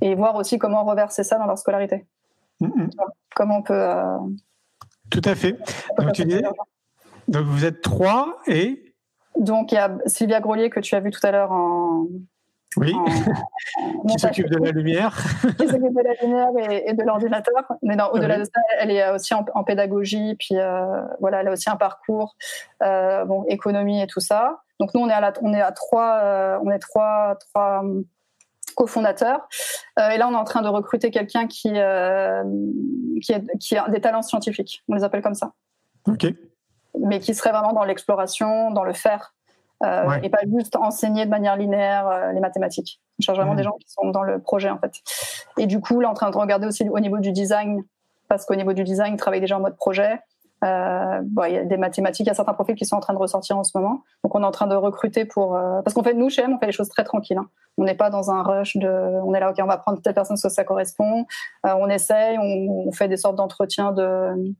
et 0.00 0.14
voir 0.14 0.36
aussi 0.36 0.58
comment 0.58 0.84
reverser 0.84 1.24
ça 1.24 1.36
dans 1.38 1.46
leur 1.46 1.58
scolarité. 1.58 2.06
Mm-hmm. 2.60 2.90
Comment 3.34 3.58
on 3.58 3.62
peut. 3.62 3.74
Euh, 3.74 4.18
Tout 5.10 5.22
à 5.24 5.34
fait. 5.34 5.58
Donc, 5.98 6.12
tu 6.12 6.24
donc, 7.28 7.44
vous 7.44 7.64
êtes 7.64 7.82
trois 7.82 8.38
et. 8.46 8.94
Donc, 9.36 9.72
il 9.72 9.74
y 9.74 9.78
a 9.78 9.98
Sylvia 10.06 10.40
Grolier 10.40 10.70
que 10.70 10.78
tu 10.78 10.94
as 10.94 11.00
vu 11.00 11.10
tout 11.10 11.24
à 11.24 11.32
l'heure 11.32 11.50
en, 11.50 12.06
Oui. 12.76 12.94
qui 14.08 14.18
s'occupe 14.18 14.50
de 14.50 14.58
la 14.58 14.70
lumière. 14.70 15.16
qui 15.58 15.68
s'occupe 15.68 15.94
de 15.94 16.02
la 16.02 16.14
lumière 16.22 16.70
et, 16.70 16.92
de 16.92 17.02
l'ordinateur. 17.02 17.54
Mais 17.82 17.96
non, 17.96 18.06
au-delà 18.12 18.38
de 18.38 18.44
ça, 18.44 18.60
elle 18.78 18.90
est 18.90 19.10
aussi 19.10 19.34
en, 19.34 19.64
pédagogie, 19.64 20.34
puis 20.36 20.56
voilà, 21.20 21.40
elle 21.40 21.48
a 21.48 21.52
aussi 21.52 21.70
un 21.70 21.76
parcours, 21.76 22.36
bon, 22.80 23.44
économie 23.48 24.02
et 24.02 24.06
tout 24.06 24.20
ça. 24.20 24.60
Donc 24.78 24.92
nous, 24.94 25.00
on 25.00 25.08
est 25.08 25.12
à, 25.12 25.20
la, 25.20 25.32
on 25.42 25.54
est 25.54 25.62
à 25.62 25.72
trois, 25.72 26.60
on 26.62 26.70
est 26.70 26.78
trois, 26.78 27.36
trois 27.36 27.82
cofondateur. 28.76 29.48
Euh, 29.98 30.10
et 30.10 30.18
là, 30.18 30.28
on 30.28 30.32
est 30.32 30.36
en 30.36 30.44
train 30.44 30.62
de 30.62 30.68
recruter 30.68 31.10
quelqu'un 31.10 31.48
qui, 31.48 31.72
euh, 31.74 32.44
qui, 33.20 33.34
qui, 33.58 33.76
a 33.76 33.88
des 33.88 34.00
talents 34.00 34.22
scientifiques. 34.22 34.84
On 34.88 34.94
les 34.94 35.02
appelle 35.02 35.22
comme 35.22 35.34
ça. 35.34 35.52
OK. 36.06 36.26
Mais 37.00 37.18
qui 37.18 37.34
serait 37.34 37.50
vraiment 37.50 37.72
dans 37.72 37.84
l'exploration, 37.84 38.70
dans 38.70 38.84
le 38.84 38.92
faire. 38.92 39.34
Euh, 39.84 40.18
et 40.22 40.30
pas 40.30 40.38
juste 40.50 40.74
enseigner 40.76 41.26
de 41.26 41.30
manière 41.30 41.56
linéaire 41.56 42.32
les 42.32 42.40
mathématiques. 42.40 43.00
On 43.18 43.22
cherche 43.22 43.36
vraiment 43.36 43.52
mmh. 43.52 43.56
des 43.56 43.62
gens 43.62 43.76
qui 43.78 43.90
sont 43.90 44.08
dans 44.10 44.22
le 44.22 44.38
projet, 44.38 44.70
en 44.70 44.78
fait. 44.78 44.92
Et 45.58 45.66
du 45.66 45.80
coup, 45.80 46.00
là, 46.00 46.08
on 46.08 46.10
est 46.10 46.12
en 46.12 46.14
train 46.14 46.30
de 46.30 46.36
regarder 46.36 46.66
aussi 46.66 46.88
au 46.88 46.98
niveau 46.98 47.18
du 47.18 47.32
design, 47.32 47.82
parce 48.28 48.46
qu'au 48.46 48.54
niveau 48.54 48.72
du 48.72 48.84
design, 48.84 49.14
ils 49.14 49.18
travaillent 49.18 49.40
déjà 49.40 49.58
en 49.58 49.60
mode 49.60 49.76
projet. 49.76 50.20
Euh, 50.64 51.20
bon, 51.22 51.44
il 51.44 51.54
y 51.54 51.58
a 51.58 51.64
des 51.64 51.76
mathématiques, 51.76 52.26
il 52.26 52.28
y 52.28 52.30
a 52.30 52.34
certains 52.34 52.54
profils 52.54 52.74
qui 52.74 52.86
sont 52.86 52.96
en 52.96 53.00
train 53.00 53.12
de 53.12 53.18
ressortir 53.18 53.58
en 53.58 53.64
ce 53.64 53.76
moment. 53.76 54.02
Donc 54.24 54.34
on 54.34 54.42
est 54.42 54.46
en 54.46 54.50
train 54.50 54.66
de 54.66 54.74
recruter 54.74 55.26
pour 55.26 55.54
euh, 55.54 55.82
parce 55.82 55.92
qu'en 55.92 56.02
fait 56.02 56.14
nous 56.14 56.30
chez 56.30 56.42
M 56.42 56.54
on 56.54 56.58
fait 56.58 56.66
les 56.66 56.72
choses 56.72 56.88
très 56.88 57.04
tranquilles. 57.04 57.36
Hein. 57.36 57.48
On 57.76 57.84
n'est 57.84 57.94
pas 57.94 58.08
dans 58.08 58.30
un 58.30 58.42
rush 58.42 58.76
de 58.78 58.88
on 58.88 59.34
est 59.34 59.40
là 59.40 59.50
ok 59.50 59.56
on 59.60 59.66
va 59.66 59.76
prendre 59.76 60.00
telle 60.00 60.14
personne 60.14 60.36
parce 60.36 60.42
que 60.42 60.48
ça 60.48 60.64
correspond. 60.64 61.26
Euh, 61.66 61.74
on 61.78 61.88
essaye, 61.88 62.38
on, 62.38 62.90
fait 62.90 63.08
des 63.08 63.18
sortes 63.18 63.36
d'entretiens 63.36 63.92
de 63.92 64.54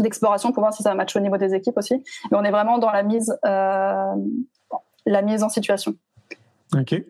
d'exploration 0.00 0.52
pour 0.52 0.62
voir 0.62 0.72
si 0.72 0.82
ça 0.82 0.94
match 0.94 1.14
au 1.16 1.20
niveau 1.20 1.36
des 1.36 1.54
équipes 1.54 1.76
aussi. 1.76 2.02
Mais 2.30 2.38
on 2.38 2.44
est 2.44 2.50
vraiment 2.50 2.78
dans 2.78 2.90
la 2.90 3.02
mise 3.02 3.34
la 5.04 5.22
mise 5.22 5.42
en 5.42 5.48
situation. 5.48 5.94
Ok 6.74 7.02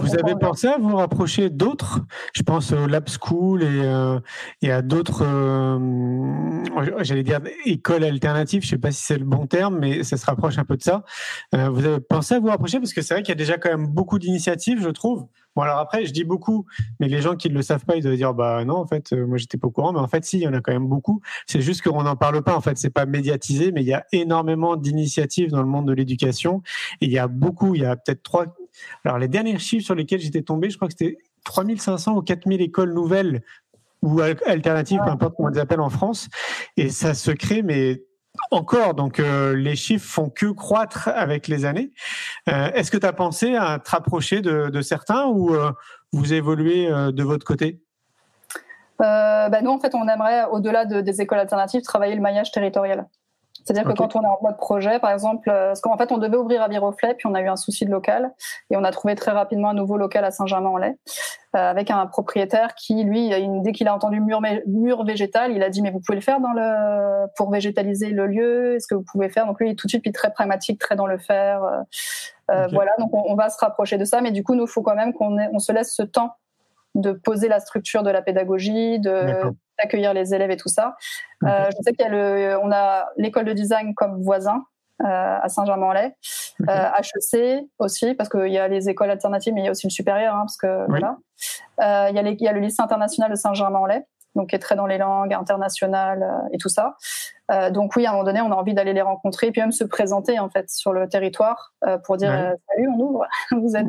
vous 0.00 0.14
avez 0.14 0.34
pensé 0.36 0.68
à 0.68 0.78
vous 0.78 0.96
rapprocher 0.96 1.50
d'autres 1.50 2.00
Je 2.34 2.42
pense 2.42 2.72
au 2.72 2.86
Lab 2.86 3.08
School 3.08 3.62
et, 3.62 3.66
euh, 3.66 4.20
et 4.62 4.70
à 4.70 4.82
d'autres, 4.82 5.24
euh, 5.24 6.64
j'allais 7.02 7.22
dire 7.22 7.40
écoles 7.64 8.04
alternatives. 8.04 8.62
Je 8.62 8.66
ne 8.66 8.70
sais 8.70 8.78
pas 8.78 8.90
si 8.90 9.02
c'est 9.02 9.18
le 9.18 9.24
bon 9.24 9.46
terme, 9.46 9.78
mais 9.78 10.04
ça 10.04 10.16
se 10.16 10.26
rapproche 10.26 10.58
un 10.58 10.64
peu 10.64 10.76
de 10.76 10.82
ça. 10.82 11.04
Euh, 11.54 11.68
vous 11.68 11.84
avez 11.84 12.00
pensé 12.00 12.34
à 12.34 12.40
vous 12.40 12.48
rapprocher 12.48 12.78
parce 12.78 12.92
que 12.92 13.02
c'est 13.02 13.14
vrai 13.14 13.22
qu'il 13.22 13.30
y 13.30 13.32
a 13.32 13.36
déjà 13.36 13.58
quand 13.58 13.70
même 13.70 13.86
beaucoup 13.86 14.18
d'initiatives, 14.18 14.80
je 14.82 14.90
trouve. 14.90 15.26
Bon 15.54 15.62
alors 15.62 15.78
après, 15.78 16.04
je 16.04 16.12
dis 16.12 16.24
beaucoup, 16.24 16.66
mais 17.00 17.08
les 17.08 17.22
gens 17.22 17.34
qui 17.34 17.48
ne 17.48 17.54
le 17.54 17.62
savent 17.62 17.84
pas, 17.86 17.96
ils 17.96 18.02
doivent 18.02 18.16
dire 18.16 18.34
bah 18.34 18.62
non 18.66 18.76
en 18.76 18.86
fait, 18.86 19.12
moi 19.12 19.38
j'étais 19.38 19.56
pas 19.56 19.68
au 19.68 19.70
courant, 19.70 19.92
mais 19.92 20.00
en 20.00 20.06
fait 20.06 20.22
si, 20.22 20.36
il 20.36 20.42
y 20.42 20.48
en 20.48 20.52
a 20.52 20.60
quand 20.60 20.72
même 20.72 20.86
beaucoup. 20.86 21.22
C'est 21.46 21.62
juste 21.62 21.80
qu'on 21.82 22.02
n'en 22.02 22.14
parle 22.14 22.42
pas. 22.42 22.54
En 22.54 22.60
fait, 22.60 22.76
c'est 22.76 22.90
pas 22.90 23.06
médiatisé, 23.06 23.72
mais 23.72 23.80
il 23.80 23.86
y 23.86 23.94
a 23.94 24.04
énormément 24.12 24.76
d'initiatives 24.76 25.50
dans 25.50 25.62
le 25.62 25.68
monde 25.68 25.88
de 25.88 25.94
l'éducation 25.94 26.62
et 27.00 27.06
il 27.06 27.12
y 27.12 27.18
a 27.18 27.26
beaucoup. 27.26 27.74
Il 27.74 27.80
y 27.80 27.86
a 27.86 27.96
peut-être 27.96 28.22
trois 28.22 28.44
alors, 29.04 29.18
les 29.18 29.28
derniers 29.28 29.58
chiffres 29.58 29.84
sur 29.84 29.94
lesquels 29.94 30.20
j'étais 30.20 30.42
tombé, 30.42 30.70
je 30.70 30.76
crois 30.76 30.88
que 30.88 30.94
c'était 30.98 31.18
3500 31.44 32.16
ou 32.16 32.22
4000 32.22 32.60
écoles 32.60 32.92
nouvelles 32.92 33.42
ou 34.02 34.20
alternatives, 34.20 35.00
peu 35.04 35.10
importe 35.10 35.34
comment 35.36 35.48
on 35.48 35.52
les 35.52 35.58
appelle 35.58 35.80
en 35.80 35.90
France. 35.90 36.28
Et 36.76 36.90
ça 36.90 37.14
se 37.14 37.30
crée, 37.30 37.62
mais 37.62 38.02
encore. 38.50 38.94
Donc, 38.94 39.20
euh, 39.20 39.54
les 39.54 39.76
chiffres 39.76 40.06
font 40.06 40.30
que 40.30 40.46
croître 40.46 41.08
avec 41.08 41.48
les 41.48 41.64
années. 41.64 41.92
Euh, 42.48 42.70
est-ce 42.74 42.90
que 42.90 42.98
tu 42.98 43.06
as 43.06 43.12
pensé 43.12 43.56
à 43.56 43.78
te 43.78 43.90
rapprocher 43.90 44.40
de, 44.42 44.80
certains 44.80 45.26
ou 45.26 45.54
euh, 45.54 45.72
vous 46.12 46.32
évoluez 46.32 46.88
de 46.88 47.22
votre 47.22 47.46
côté? 47.46 47.80
Bah, 48.98 49.60
Nous, 49.62 49.70
en 49.70 49.78
fait, 49.78 49.94
on 49.94 50.06
aimerait, 50.08 50.44
au-delà 50.50 50.84
des 50.84 51.20
écoles 51.20 51.38
alternatives, 51.38 51.82
travailler 51.82 52.14
le 52.14 52.20
maillage 52.20 52.52
territorial. 52.52 53.06
C'est-à-dire 53.64 53.84
que 53.84 53.96
quand 53.96 54.16
on 54.16 54.22
est 54.22 54.26
en 54.26 54.38
mode 54.42 54.56
projet, 54.56 54.98
par 54.98 55.10
exemple, 55.10 55.48
euh, 55.50 55.68
parce 55.68 55.80
qu'en 55.80 55.96
fait, 55.96 56.12
on 56.12 56.18
devait 56.18 56.36
ouvrir 56.36 56.62
à 56.62 56.68
Viroflay, 56.68 57.14
puis 57.14 57.26
on 57.26 57.34
a 57.34 57.40
eu 57.40 57.48
un 57.48 57.56
souci 57.56 57.84
de 57.84 57.90
local, 57.90 58.32
et 58.70 58.76
on 58.76 58.84
a 58.84 58.90
trouvé 58.90 59.14
très 59.14 59.32
rapidement 59.32 59.70
un 59.70 59.74
nouveau 59.74 59.96
local 59.96 60.24
à 60.24 60.30
Saint-Germain-en-Laye, 60.30 60.94
euh, 61.56 61.58
avec 61.58 61.90
un 61.90 62.06
propriétaire 62.06 62.74
qui, 62.74 63.02
lui, 63.04 63.30
dès 63.62 63.72
qu'il 63.72 63.88
a 63.88 63.94
entendu 63.94 64.20
mur, 64.20 64.40
mur 64.66 65.04
végétal, 65.04 65.52
il 65.52 65.62
a 65.62 65.70
dit, 65.70 65.82
mais 65.82 65.90
vous 65.90 66.00
pouvez 66.00 66.16
le 66.16 66.22
faire 66.22 66.40
dans 66.40 66.52
le, 66.52 67.26
pour 67.36 67.50
végétaliser 67.50 68.10
le 68.10 68.26
lieu, 68.26 68.76
est-ce 68.76 68.86
que 68.86 68.94
vous 68.94 69.04
pouvez 69.10 69.28
faire? 69.28 69.46
Donc 69.46 69.60
lui, 69.60 69.74
tout 69.74 69.86
de 69.86 69.90
suite, 69.90 70.02
il 70.04 70.10
est 70.10 70.12
très 70.12 70.32
pragmatique, 70.32 70.80
très 70.80 70.96
dans 70.96 71.06
le 71.06 71.18
faire. 71.18 71.62
Euh, 72.50 72.66
Voilà, 72.72 72.92
donc 72.98 73.10
on, 73.12 73.34
va 73.34 73.48
se 73.48 73.58
rapprocher 73.58 73.98
de 73.98 74.04
ça, 74.04 74.20
mais 74.20 74.30
du 74.30 74.44
coup, 74.44 74.54
nous, 74.54 74.66
faut 74.66 74.82
quand 74.82 74.94
même 74.94 75.12
qu'on 75.12 75.36
on 75.52 75.58
se 75.58 75.72
laisse 75.72 75.94
ce 75.94 76.02
temps 76.02 76.34
de 76.94 77.12
poser 77.12 77.48
la 77.48 77.60
structure 77.60 78.02
de 78.02 78.10
la 78.10 78.22
pédagogie, 78.22 78.98
de 78.98 79.52
d'accueillir 79.78 80.14
les 80.14 80.34
élèves 80.34 80.50
et 80.50 80.56
tout 80.56 80.68
ça. 80.68 80.96
Euh, 81.44 81.66
je 81.70 81.76
sais 81.82 81.92
qu'il 81.92 82.04
y 82.04 82.08
a 82.08 82.10
le, 82.10 82.58
on 82.62 82.70
a 82.72 83.06
l'école 83.16 83.44
de 83.44 83.52
design 83.52 83.94
comme 83.94 84.22
voisin 84.22 84.64
euh, 85.02 85.38
à 85.42 85.48
Saint-Germain-en-Laye, 85.50 86.14
euh, 86.70 86.88
HEC 86.98 87.66
aussi 87.78 88.14
parce 88.14 88.30
qu'il 88.30 88.48
y 88.48 88.56
a 88.56 88.66
les 88.66 88.88
écoles 88.88 89.10
alternatives, 89.10 89.52
mais 89.52 89.60
il 89.60 89.64
y 89.64 89.68
a 89.68 89.72
aussi 89.72 89.86
le 89.86 89.90
supérieur, 89.90 90.34
hein, 90.34 90.44
parce 90.46 90.56
que 90.56 90.86
voilà. 90.88 91.18
Euh, 91.82 92.08
il 92.08 92.16
y, 92.16 92.18
a 92.18 92.22
il 92.22 92.40
y 92.40 92.48
a 92.48 92.52
le 92.52 92.60
lycée 92.60 92.80
international 92.80 93.30
de 93.30 93.36
Saint-Germain-en-Laye 93.36 94.04
donc 94.36 94.50
qui 94.50 94.56
est 94.56 94.60
très 94.60 94.76
dans 94.76 94.86
les 94.86 94.98
langues 94.98 95.34
internationales 95.34 96.22
euh, 96.22 96.48
et 96.52 96.58
tout 96.58 96.68
ça. 96.68 96.96
Euh, 97.50 97.70
donc 97.70 97.96
oui, 97.96 98.06
à 98.06 98.10
un 98.10 98.12
moment 98.12 98.24
donné, 98.24 98.40
on 98.40 98.52
a 98.52 98.54
envie 98.54 98.74
d'aller 98.74 98.92
les 98.92 99.02
rencontrer 99.02 99.48
et 99.48 99.50
puis 99.50 99.60
même 99.60 99.72
se 99.72 99.84
présenter 99.84 100.38
en 100.38 100.48
fait 100.48 100.70
sur 100.70 100.92
le 100.92 101.08
territoire 101.08 101.72
euh, 101.86 101.98
pour 101.98 102.16
dire 102.16 102.30
salut, 102.30 102.88
on 102.94 103.00
ouvre, 103.00 103.26
vous 103.50 103.76
êtes, 103.76 103.86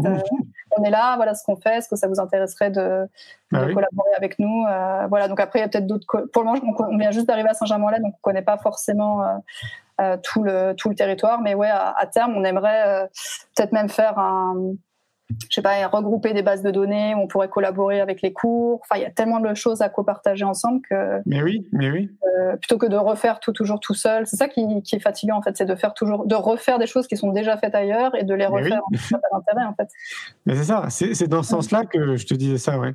on 0.77 0.83
est 0.83 0.89
là, 0.89 1.15
voilà 1.17 1.35
ce 1.35 1.43
qu'on 1.43 1.57
fait, 1.57 1.77
est-ce 1.77 1.89
que 1.89 1.95
ça 1.95 2.07
vous 2.07 2.19
intéresserait 2.19 2.71
de, 2.71 3.07
bah 3.51 3.65
collaborer 3.65 4.09
avec 4.15 4.39
nous, 4.39 4.65
voilà. 5.09 5.27
Donc 5.27 5.39
après, 5.39 5.59
il 5.59 5.61
y 5.61 5.65
a 5.65 5.67
peut-être 5.67 5.87
d'autres. 5.87 6.05
Pour 6.33 6.43
le 6.43 6.49
moment, 6.49 6.75
on 6.79 6.97
vient 6.97 7.11
juste 7.11 7.27
d'arriver 7.27 7.49
à 7.49 7.53
Saint-Germain-en-Laye, 7.53 8.01
donc 8.01 8.13
on 8.15 8.21
connaît 8.21 8.41
pas 8.41 8.57
forcément. 8.57 9.23
tout 10.23 10.43
le 10.43 10.73
tout 10.73 10.89
le 10.89 10.95
territoire 10.95 11.41
mais 11.41 11.55
ouais 11.55 11.69
à, 11.71 11.91
à 11.97 12.05
terme 12.05 12.35
on 12.37 12.43
aimerait 12.43 13.09
peut-être 13.55 13.71
même 13.71 13.89
faire 13.89 14.19
un 14.19 14.75
je 15.29 15.55
sais 15.55 15.61
pas, 15.61 15.87
regrouper 15.87 16.33
des 16.33 16.41
bases 16.41 16.61
de 16.61 16.71
données, 16.71 17.13
on 17.15 17.27
pourrait 17.27 17.49
collaborer 17.49 17.99
avec 17.99 18.21
les 18.21 18.31
cours. 18.31 18.79
Enfin, 18.83 18.99
il 18.99 19.03
y 19.03 19.05
a 19.05 19.09
tellement 19.09 19.39
de 19.39 19.53
choses 19.55 19.81
à 19.81 19.89
copartager 19.89 20.45
ensemble 20.45 20.81
que. 20.89 21.19
Mais 21.25 21.41
oui, 21.41 21.67
mais 21.73 21.91
oui. 21.91 22.09
Euh, 22.39 22.55
plutôt 22.55 22.77
que 22.77 22.85
de 22.85 22.95
refaire 22.95 23.39
tout 23.39 23.51
toujours 23.51 23.79
tout 23.79 23.93
seul, 23.93 24.25
c'est 24.25 24.37
ça 24.37 24.47
qui, 24.47 24.65
qui, 24.83 24.95
est 24.95 24.99
fatigant 24.99 25.37
en 25.37 25.41
fait, 25.41 25.57
c'est 25.57 25.65
de 25.65 25.75
faire 25.75 25.93
toujours, 25.93 26.25
de 26.25 26.35
refaire 26.35 26.79
des 26.79 26.87
choses 26.87 27.07
qui 27.07 27.17
sont 27.17 27.31
déjà 27.31 27.57
faites 27.57 27.75
ailleurs 27.75 28.15
et 28.15 28.23
de 28.23 28.33
les 28.33 28.45
refaire. 28.45 28.81
Oui. 28.91 28.97
Ça 28.97 29.19
l'intérêt 29.33 29.65
en 29.65 29.73
fait. 29.73 29.89
Mais 30.45 30.55
c'est 30.55 30.63
ça, 30.63 30.85
c'est 30.89 31.27
dans 31.27 31.43
ce 31.43 31.49
sens-là 31.49 31.85
que 31.85 32.15
je 32.15 32.25
te 32.25 32.33
disais 32.33 32.57
ça, 32.57 32.79
ouais. 32.79 32.93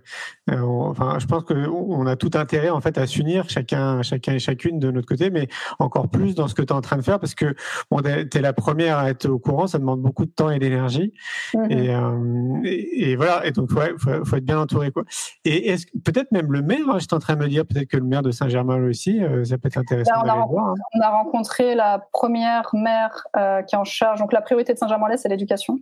Euh, 0.51 0.61
enfin, 0.63 1.19
je 1.19 1.27
pense 1.27 1.45
qu'on 1.45 2.07
a 2.07 2.17
tout 2.17 2.31
intérêt 2.35 2.71
en 2.71 2.81
fait 2.81 2.97
à 2.97 3.07
s'unir, 3.07 3.49
chacun, 3.51 4.03
chacun 4.03 4.35
et 4.35 4.39
chacune 4.39 4.79
de 4.79 4.91
notre 4.91 5.07
côté, 5.07 5.31
mais 5.31 5.49
encore 5.79 6.09
plus 6.09 6.35
dans 6.35 6.49
ce 6.49 6.55
que 6.55 6.63
tu 6.63 6.69
es 6.69 6.73
en 6.73 6.81
train 6.81 6.97
de 6.97 7.03
faire 7.03 7.21
parce 7.21 7.35
que 7.35 7.55
bon, 7.91 8.01
tu 8.01 8.39
es 8.39 8.41
la 8.41 8.53
première 8.53 8.99
à 8.99 9.11
être 9.11 9.29
au 9.29 9.39
courant, 9.39 9.67
ça 9.67 9.79
demande 9.79 10.01
beaucoup 10.01 10.25
de 10.25 10.31
temps 10.31 10.51
et 10.51 10.59
d'énergie. 10.59 11.13
Mm-hmm. 11.55 11.73
Et 11.73 11.95
euh, 11.95 12.22
et, 12.65 13.17
voilà. 13.17 13.47
Et 13.47 13.53
donc, 13.53 13.71
ouais, 13.73 13.93
faut, 13.99 14.25
faut 14.25 14.37
être 14.37 14.45
bien 14.45 14.59
entouré, 14.59 14.91
quoi. 14.91 15.05
Et 15.45 15.75
peut-être 16.05 16.33
même 16.33 16.53
le 16.53 16.63
maire, 16.63 16.89
hein, 16.89 16.99
j'étais 16.99 17.15
en 17.15 17.19
train 17.19 17.35
de 17.35 17.41
me 17.41 17.49
dire, 17.49 17.67
peut-être 17.67 17.89
que 17.89 17.97
le 17.97 18.05
maire 18.05 18.23
de 18.23 18.31
Saint-Germain 18.31 18.83
aussi, 18.85 19.23
euh, 19.23 19.45
ça 19.45 19.59
peut 19.59 19.69
être 19.69 19.79
intéressant 19.79 20.13
on, 20.25 20.29
a 20.29 20.47
voir, 20.47 20.69
hein. 20.69 20.75
on 20.95 21.01
a 21.01 21.11
rencontré 21.11 21.75
la 21.75 22.01
première 22.13 22.69
maire 22.75 23.27
euh, 23.37 23.63
qui 23.63 23.75
est 23.75 23.79
en 23.79 23.85
charge. 23.85 24.21
Donc, 24.21 24.33
la 24.33 24.43
priorité 24.43 24.73
de 24.73 24.79
Saint-Germain-Laye, 24.79 25.19
c'est 25.19 25.29
l'éducation. 25.29 25.79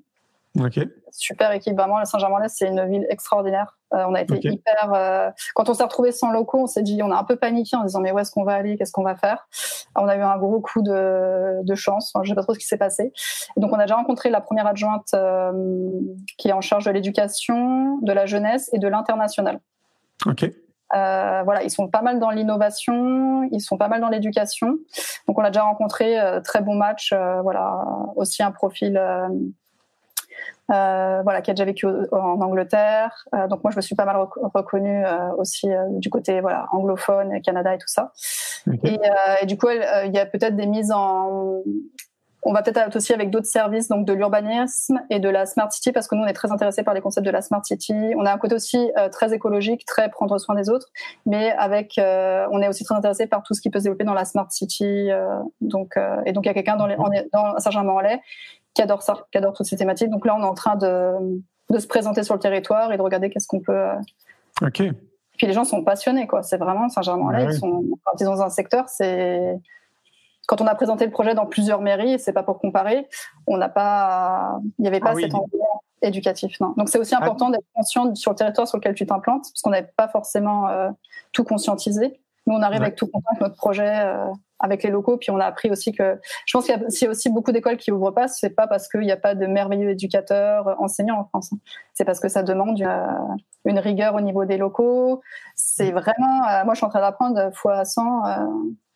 Super 1.13 1.53
équipe, 1.53 1.77
vraiment. 1.77 2.05
Saint-Germain-Laye, 2.05 2.51
c'est 2.51 2.67
une 2.67 2.85
ville 2.89 3.07
extraordinaire. 3.09 3.79
Euh, 3.95 4.05
on 4.09 4.15
a 4.15 4.21
été 4.21 4.35
hyper. 4.43 4.93
Euh, 4.95 5.31
quand 5.55 5.69
on 5.69 5.75
s'est 5.75 5.83
retrouvé 5.83 6.13
sans 6.13 6.31
locaux, 6.31 6.59
on 6.63 6.67
s'est 6.67 6.83
dit, 6.83 7.03
on 7.03 7.11
a 7.11 7.17
un 7.17 7.25
peu 7.25 7.37
paniqué 7.37 7.77
en 7.77 7.85
disant, 7.85 8.01
mais 8.01 8.13
où 8.13 8.19
est-ce 8.19 8.33
qu'on 8.33 8.45
va 8.45 8.55
aller? 8.55 8.77
Qu'est-ce 8.77 8.93
qu'on 8.93 9.03
va 9.03 9.17
faire? 9.17 9.49
On 9.97 10.09
a 10.09 10.17
eu 10.17 10.21
un 10.21 10.39
gros 10.39 10.61
coup 10.61 10.83
de, 10.83 11.63
de 11.63 11.75
chance. 11.75 12.11
Enfin, 12.13 12.25
je 12.25 12.31
sais 12.31 12.35
pas 12.35 12.43
trop 12.43 12.55
ce 12.55 12.59
qui 12.59 12.67
s'est 12.67 12.79
passé. 12.79 13.13
donc, 13.57 13.73
on 13.73 13.79
a 13.79 13.83
déjà 13.83 13.97
rencontré 13.97 14.31
la 14.31 14.41
première 14.41 14.67
adjointe 14.67 15.09
euh, 15.15 15.53
qui 16.37 16.49
est 16.49 16.53
en 16.53 16.61
charge 16.61 16.85
de 16.85 16.91
l'éducation, 16.91 17.99
de 17.99 18.13
la 18.13 18.27
jeunesse 18.27 18.71
et 18.73 18.79
de 18.79 18.89
l'international. 18.89 19.61
Ok. 20.27 20.51
Euh, 20.93 21.43
voilà, 21.45 21.63
ils 21.63 21.71
sont 21.71 21.87
pas 21.87 22.03
mal 22.03 22.19
dans 22.19 22.31
l'innovation, 22.31 23.45
ils 23.53 23.61
sont 23.61 23.79
pas 23.79 23.87
mal 23.87 24.01
dans 24.01 24.09
l'éducation. 24.09 24.79
Donc 25.29 25.39
on 25.39 25.43
a 25.43 25.51
déjà 25.51 25.63
rencontré 25.63 26.17
très 26.43 26.63
bon 26.63 26.75
match. 26.75 27.15
voilà, 27.43 27.85
aussi 28.17 28.43
un 28.43 28.51
profil 28.51 29.01
euh, 30.71 31.23
voilà, 31.23 31.43
qui 31.43 31.51
a 31.51 31.55
déjà 31.55 31.65
vécu 31.65 31.87
en 32.13 32.41
Angleterre. 32.41 33.27
Euh, 33.35 33.49
donc 33.49 33.65
moi, 33.65 33.71
je 33.73 33.77
me 33.77 33.81
suis 33.81 33.97
pas 33.97 34.05
mal 34.05 34.17
reconnue 34.55 35.05
euh, 35.05 35.33
aussi 35.37 35.69
du 35.91 36.11
côté 36.11 36.41
voilà 36.41 36.67
anglophone, 36.73 37.41
Canada 37.43 37.75
et 37.75 37.79
tout 37.79 37.89
ça. 37.89 38.13
Et, 38.85 39.47
du 39.47 39.57
coup, 39.57 39.69
il 39.71 40.13
y 40.15 40.19
a 40.19 40.27
peut-être 40.27 40.57
des 40.57 40.67
mises 40.67 40.93
en 40.93 41.63
on 42.43 42.55
va 42.55 42.63
peut-être 42.63 42.79
être 42.79 42.97
aussi 42.97 43.13
avec 43.13 43.29
d'autres 43.29 43.47
services, 43.47 43.89
donc 43.89 44.07
de 44.07 44.15
l'urbanisme 44.15 44.99
et 45.11 45.19
de 45.19 45.29
la 45.29 45.45
smart 45.45 45.71
city, 45.71 45.93
parce 45.93 46.09
que 46.09 46.15
nous 46.15 46.23
on 46.23 46.27
est 46.27 46.33
très 46.33 46.51
intéressés 46.51 46.83
par 46.83 46.95
les 46.95 47.03
concepts 47.03 47.27
de 47.27 47.31
la 47.31 47.43
smart 47.43 47.63
city. 47.63 47.93
On 48.17 48.25
a 48.25 48.33
un 48.33 48.39
côté 48.39 48.55
aussi 48.55 48.91
très 49.13 49.35
écologique, 49.35 49.85
très 49.85 50.09
prendre 50.09 50.39
soin 50.39 50.55
des 50.55 50.71
autres, 50.71 50.87
mais 51.27 51.51
avec, 51.59 51.97
on 51.99 52.63
est 52.63 52.69
aussi 52.69 52.83
très 52.83 52.95
intéressé 52.95 53.27
par 53.27 53.43
tout 53.43 53.53
ce 53.53 53.61
qui 53.61 53.69
peut 53.69 53.79
se 53.79 53.85
développer 53.85 54.05
dans 54.05 54.15
la 54.15 54.25
smart 54.25 54.47
city. 54.49 55.11
donc 55.61 55.99
et 56.25 56.33
donc 56.33 56.47
il 56.47 56.49
y 56.49 56.51
a 56.51 56.55
quelqu'un 56.55 56.77
dans, 56.77 56.87
les, 56.87 56.97
dans 57.31 57.59
Saint-Germain-en-Laye 57.59 58.21
qui 58.75 58.83
adore 58.83 59.03
ça, 59.03 59.27
qui 59.33 59.39
adore 59.39 59.53
toutes 59.53 59.67
ces 59.67 59.77
thématiques. 59.77 60.11
Donc 60.11 60.25
là, 60.27 60.37
on 60.37 60.43
est 60.43 60.47
en 60.47 60.55
train 60.55 60.77
de, 60.77 61.15
de 61.71 61.79
se 61.79 61.87
présenter 61.87 62.23
sur 62.23 62.35
le 62.35 62.41
territoire 62.41 62.93
et 62.93 62.97
de 62.97 63.03
regarder 63.03 63.31
qu'est-ce 63.31 63.49
qu'on 63.49 63.61
peut. 63.61 63.73
Euh, 63.73 63.95
ok. 64.63 64.83
Puis 65.39 65.47
les 65.47 65.53
gens 65.53 65.65
sont 65.65 65.83
passionnés, 65.83 66.27
quoi. 66.27 66.43
C'est 66.43 66.59
vraiment 66.59 66.89
Saint-Germain-en-Laye. 66.89 67.47
Ils 67.47 67.55
sont, 67.59 67.83
ils 68.19 68.25
sont 68.25 68.31
dans 68.35 68.43
un 68.43 68.51
secteur, 68.51 68.89
c'est 68.89 69.59
quand 70.47 70.61
on 70.61 70.67
a 70.67 70.75
présenté 70.75 71.05
le 71.05 71.13
projet 71.13 71.35
dans 71.35 71.47
plusieurs 71.47 71.81
mairies, 71.81 72.19
c'est 72.19 72.33
pas 72.33 72.43
pour 72.43 72.59
comparer, 72.59 73.07
on 73.47 73.57
n'a 73.57 73.69
pas, 73.69 74.59
il 74.79 74.83
n'y 74.83 74.89
avait 74.89 74.99
pas 74.99 75.13
ah 75.13 75.15
cet 75.15 75.33
engouement. 75.33 75.83
éducatif. 76.03 76.59
Non. 76.61 76.75
Donc 76.77 76.89
c'est 76.89 76.99
aussi 76.99 77.15
Ah. 77.15 77.19
important 77.23 77.51
d'être 77.51 77.65
conscient 77.73 78.13
sur 78.17 78.33
le 78.33 78.37
territoire 78.37 78.67
sur 78.67 78.79
lequel 78.79 78.95
tu 78.95 79.07
t'implantes, 79.07 79.43
parce 79.43 79.63
qu'on 79.63 79.71
n'avait 79.71 79.93
pas 79.97 80.09
forcément 80.09 80.67
euh, 80.69 80.91
tout 81.33 81.45
conscientisé. 81.45 82.21
Nous, 82.47 82.55
on 82.57 82.63
arrive 82.63 82.81
Ouais. 82.81 82.87
avec 82.87 82.97
tout 82.97 83.07
content 83.07 83.29
avec 83.31 83.41
notre 83.43 83.55
projet, 83.55 83.93
euh, 84.05 84.25
avec 84.61 84.83
les 84.83 84.91
locaux, 84.91 85.17
puis 85.17 85.31
on 85.31 85.39
a 85.41 85.45
appris 85.47 85.71
aussi 85.71 85.93
que. 85.93 86.19
Je 86.47 86.57
pense 86.57 86.67
qu'il 86.67 86.75
y 86.79 86.85
a, 86.85 86.91
s'il 86.91 87.07
y 87.07 87.09
a 87.09 87.11
aussi 87.11 87.31
beaucoup 87.31 87.53
d'écoles 87.53 87.77
qui 87.77 87.91
ouvrent 87.93 88.13
pas, 88.13 88.29
c'est 88.29 88.51
pas 88.51 88.67
parce 88.67 88.89
qu'il 88.89 89.01
n'y 89.01 89.13
a 89.13 89.17
pas 89.17 89.35
de 89.35 89.47
merveilleux 89.47 89.91
éducateurs, 89.91 90.69
euh, 90.69 90.75
enseignants 90.79 91.19
en 91.21 91.25
France. 91.25 91.51
C'est 91.95 92.05
parce 92.05 92.21
que 92.21 92.29
ça 92.29 92.43
demande 92.43 92.79
une, 92.79 92.87
euh, 92.87 93.35
une 93.65 93.79
rigueur 93.79 94.15
au 94.15 94.21
niveau 94.21 94.45
des 94.45 94.57
locaux. 94.59 95.21
C'est 95.57 95.91
vraiment. 95.93 96.47
euh, 96.49 96.65
moi, 96.65 96.75
je 96.75 96.79
suis 96.79 96.87
en 96.87 96.91
train 96.91 97.01
d'apprendre 97.01 97.51
fois 97.55 97.85
100. 97.85 98.27
euh, 98.27 98.47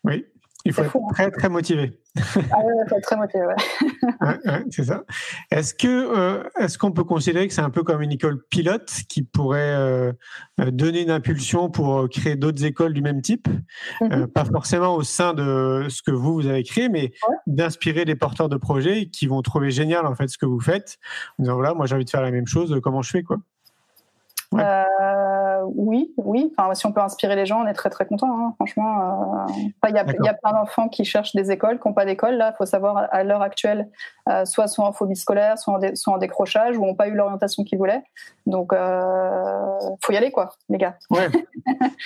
Oui, 0.04 0.26
il 0.64 0.72
faut 0.72 0.82
être 0.82 0.96
hein. 0.96 1.00
très 1.12 1.30
très 1.30 1.48
motivé. 1.48 2.00
ah 2.16 2.20
ouais, 2.60 2.72
faut 2.88 2.96
être 2.96 3.02
très 3.02 3.16
motivé. 3.16 3.44
Ouais. 3.44 3.54
Ouais, 4.20 4.38
ouais, 4.46 4.64
c'est 4.70 4.84
ça. 4.84 5.02
Est-ce 5.50 5.74
que 5.74 5.88
euh, 5.88 6.44
est-ce 6.58 6.78
qu'on 6.78 6.92
peut 6.92 7.04
considérer 7.04 7.48
que 7.48 7.54
c'est 7.54 7.60
un 7.62 7.70
peu 7.70 7.82
comme 7.82 8.00
une 8.02 8.12
école 8.12 8.42
pilote 8.48 8.90
qui 9.08 9.22
pourrait 9.22 9.74
euh, 9.74 10.12
euh, 10.60 10.70
donner 10.70 11.02
une 11.02 11.10
impulsion 11.10 11.68
pour 11.70 12.08
créer 12.08 12.36
d'autres 12.36 12.64
écoles 12.64 12.92
du 12.94 13.02
même 13.02 13.20
type, 13.22 13.48
Euh, 14.02 14.08
Mhm. 14.20 14.26
pas 14.28 14.44
forcément 14.44 14.94
au 14.94 15.02
sein 15.02 15.34
de 15.34 15.86
ce 15.88 16.02
que 16.02 16.10
vous 16.12 16.34
vous 16.34 16.46
avez 16.46 16.62
créé, 16.62 16.88
mais 16.88 17.12
Ouais. 17.28 17.36
d'inspirer 17.46 18.04
des 18.04 18.14
porteurs 18.14 18.48
de 18.48 18.56
projets 18.56 19.06
qui 19.06 19.26
vont 19.26 19.42
trouver 19.42 19.70
génial 19.70 20.06
en 20.06 20.14
fait 20.14 20.28
ce 20.28 20.38
que 20.38 20.46
vous 20.46 20.60
faites, 20.60 20.98
en 21.38 21.42
disant 21.42 21.54
voilà 21.54 21.74
moi 21.74 21.86
j'ai 21.86 21.94
envie 21.96 22.04
de 22.04 22.10
faire 22.10 22.22
la 22.22 22.30
même 22.30 22.46
chose, 22.46 22.78
comment 22.82 23.02
je 23.02 23.10
fais 23.10 23.22
quoi? 23.22 23.38
Ouais. 24.52 24.62
Euh, 24.62 24.84
oui, 25.74 26.12
oui. 26.16 26.52
Enfin, 26.56 26.74
si 26.74 26.86
on 26.86 26.92
peut 26.92 27.00
inspirer 27.00 27.36
les 27.36 27.46
gens, 27.46 27.62
on 27.62 27.66
est 27.66 27.72
très 27.74 27.90
très 27.90 28.06
content. 28.06 28.28
hein, 28.30 28.52
franchement, 28.56 29.00
euh. 29.00 29.44
Enfin, 29.82 29.88
il 29.90 29.94
y 29.94 29.98
a, 29.98 30.02
y 30.04 30.36
plein 30.42 30.52
d'enfants 30.52 30.88
qui 30.88 31.04
cherchent 31.04 31.34
des 31.34 31.50
écoles, 31.50 31.78
qui 31.80 31.88
n'ont 31.88 31.94
pas 31.94 32.04
d'école. 32.04 32.34
Là, 32.34 32.52
il 32.52 32.56
faut 32.56 32.66
savoir 32.66 33.08
à- 33.10 33.24
l'heure 33.24 33.42
actuelle, 33.42 33.88
euh, 34.28 34.44
soit 34.44 34.66
sont 34.66 34.82
en 34.82 34.92
phobie 34.92 35.16
scolaire, 35.16 35.58
soit 35.58 35.74
en, 35.74 35.78
dé- 35.78 35.96
soit 35.96 36.14
en 36.14 36.18
décrochage, 36.18 36.76
ou 36.78 36.84
n'ont 36.86 36.94
pas 36.94 37.08
eu 37.08 37.14
l'orientation 37.14 37.64
qu'ils 37.64 37.78
voulaient. 37.78 38.02
Donc, 38.46 38.72
euh, 38.72 39.78
faut 40.04 40.12
y 40.12 40.16
aller, 40.16 40.30
quoi, 40.30 40.50
les 40.68 40.78
gars. 40.78 40.96
Ouais. 41.10 41.28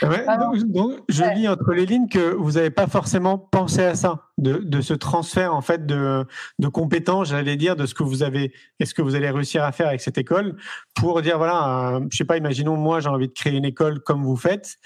Ouais, 0.03 0.23
Vraiment. 0.25 0.51
donc, 0.53 0.57
donc, 0.67 0.93
je 1.09 1.25
lis 1.35 1.49
entre 1.49 1.73
les 1.73 1.85
lignes 1.85 2.09
que 2.09 2.33
vous 2.35 2.53
n'avez 2.53 2.71
pas 2.71 2.87
forcément 2.87 3.39
pensé 3.39 3.85
à 3.85 3.95
ça, 3.97 4.21
de, 4.39 4.59
de 4.59 4.81
ce 4.81 4.95
transfert 4.95 5.55
en 5.55 5.61
fait 5.61 5.87
de, 5.87 6.27
de 6.59 6.69
compétences, 6.69 7.29
j'allais 7.29 7.57
dire, 7.57 7.77
de 7.77 7.87
ce 7.87 7.95
que 7.95 8.03
vous 8.03 8.23
avez, 8.23 8.53
est-ce 8.81 8.95
que 8.95 9.03
vous 9.03 9.15
allez 9.15 9.31
réussir 9.31 9.63
à 9.65 9.73
faire 9.73 9.89
avec 9.89 10.01
cette 10.01 10.19
école, 10.19 10.57
pour 10.95 11.21
dire 11.23 11.37
voilà, 11.39 11.97
euh, 11.97 12.01
je 12.11 12.17
sais 12.17 12.25
pas, 12.25 12.37
imaginons 12.37 12.77
moi 12.77 13.01
j'ai 13.01 13.09
envie 13.09 13.29
de 13.29 13.33
créer 13.33 13.57
une 13.57 13.65
école 13.65 14.01
comme 14.01 14.23
vous 14.23 14.37
faites, 14.37 14.77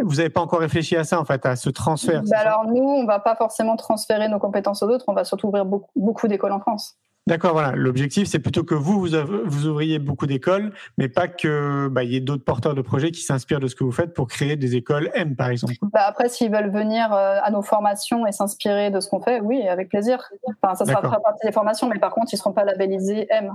vous 0.00 0.16
n'avez 0.16 0.30
pas 0.30 0.40
encore 0.40 0.60
réfléchi 0.60 0.96
à 0.96 1.04
ça 1.04 1.20
en 1.20 1.24
fait, 1.24 1.44
à 1.46 1.56
ce 1.56 1.70
transfert. 1.70 2.22
Bah 2.24 2.38
alors, 2.38 2.66
nous, 2.66 2.82
on 2.82 3.06
va 3.06 3.20
pas 3.20 3.36
forcément 3.36 3.76
transférer 3.76 4.28
nos 4.28 4.38
compétences 4.38 4.82
aux 4.82 4.88
autres. 4.88 5.04
On 5.08 5.14
va 5.14 5.24
surtout 5.24 5.48
ouvrir 5.48 5.64
beaucoup, 5.64 5.90
beaucoup 5.96 6.28
d'écoles 6.28 6.52
en 6.52 6.60
France. 6.60 6.96
D'accord, 7.28 7.52
voilà. 7.52 7.72
L'objectif, 7.76 8.26
c'est 8.26 8.40
plutôt 8.40 8.64
que 8.64 8.74
vous, 8.74 8.98
vous, 8.98 9.14
avez- 9.14 9.42
vous 9.44 9.66
ouvriez 9.68 10.00
beaucoup 10.00 10.26
d'écoles, 10.26 10.72
mais 10.98 11.08
pas 11.08 11.28
que 11.28 11.86
bah, 11.88 12.02
y 12.02 12.16
ait 12.16 12.20
d'autres 12.20 12.44
porteurs 12.44 12.74
de 12.74 12.82
projets 12.82 13.12
qui 13.12 13.20
s'inspirent 13.20 13.60
de 13.60 13.68
ce 13.68 13.76
que 13.76 13.84
vous 13.84 13.92
faites 13.92 14.12
pour 14.12 14.26
créer 14.26 14.56
des 14.56 14.74
écoles 14.74 15.08
M, 15.14 15.36
par 15.36 15.50
exemple. 15.50 15.74
Bah 15.82 16.00
après, 16.06 16.28
s'ils 16.28 16.50
veulent 16.50 16.72
venir 16.72 17.12
euh, 17.12 17.38
à 17.40 17.50
nos 17.52 17.62
formations 17.62 18.26
et 18.26 18.32
s'inspirer 18.32 18.90
de 18.90 18.98
ce 18.98 19.08
qu'on 19.08 19.20
fait, 19.22 19.40
oui, 19.40 19.68
avec 19.68 19.88
plaisir. 19.88 20.28
Enfin, 20.62 20.74
ça 20.74 20.84
sera 20.84 21.00
fera 21.00 21.20
partie 21.20 21.46
des 21.46 21.52
formations, 21.52 21.88
mais 21.88 22.00
par 22.00 22.12
contre, 22.12 22.34
ils 22.34 22.36
seront 22.36 22.52
pas 22.52 22.64
labellisés 22.64 23.28
M. 23.30 23.52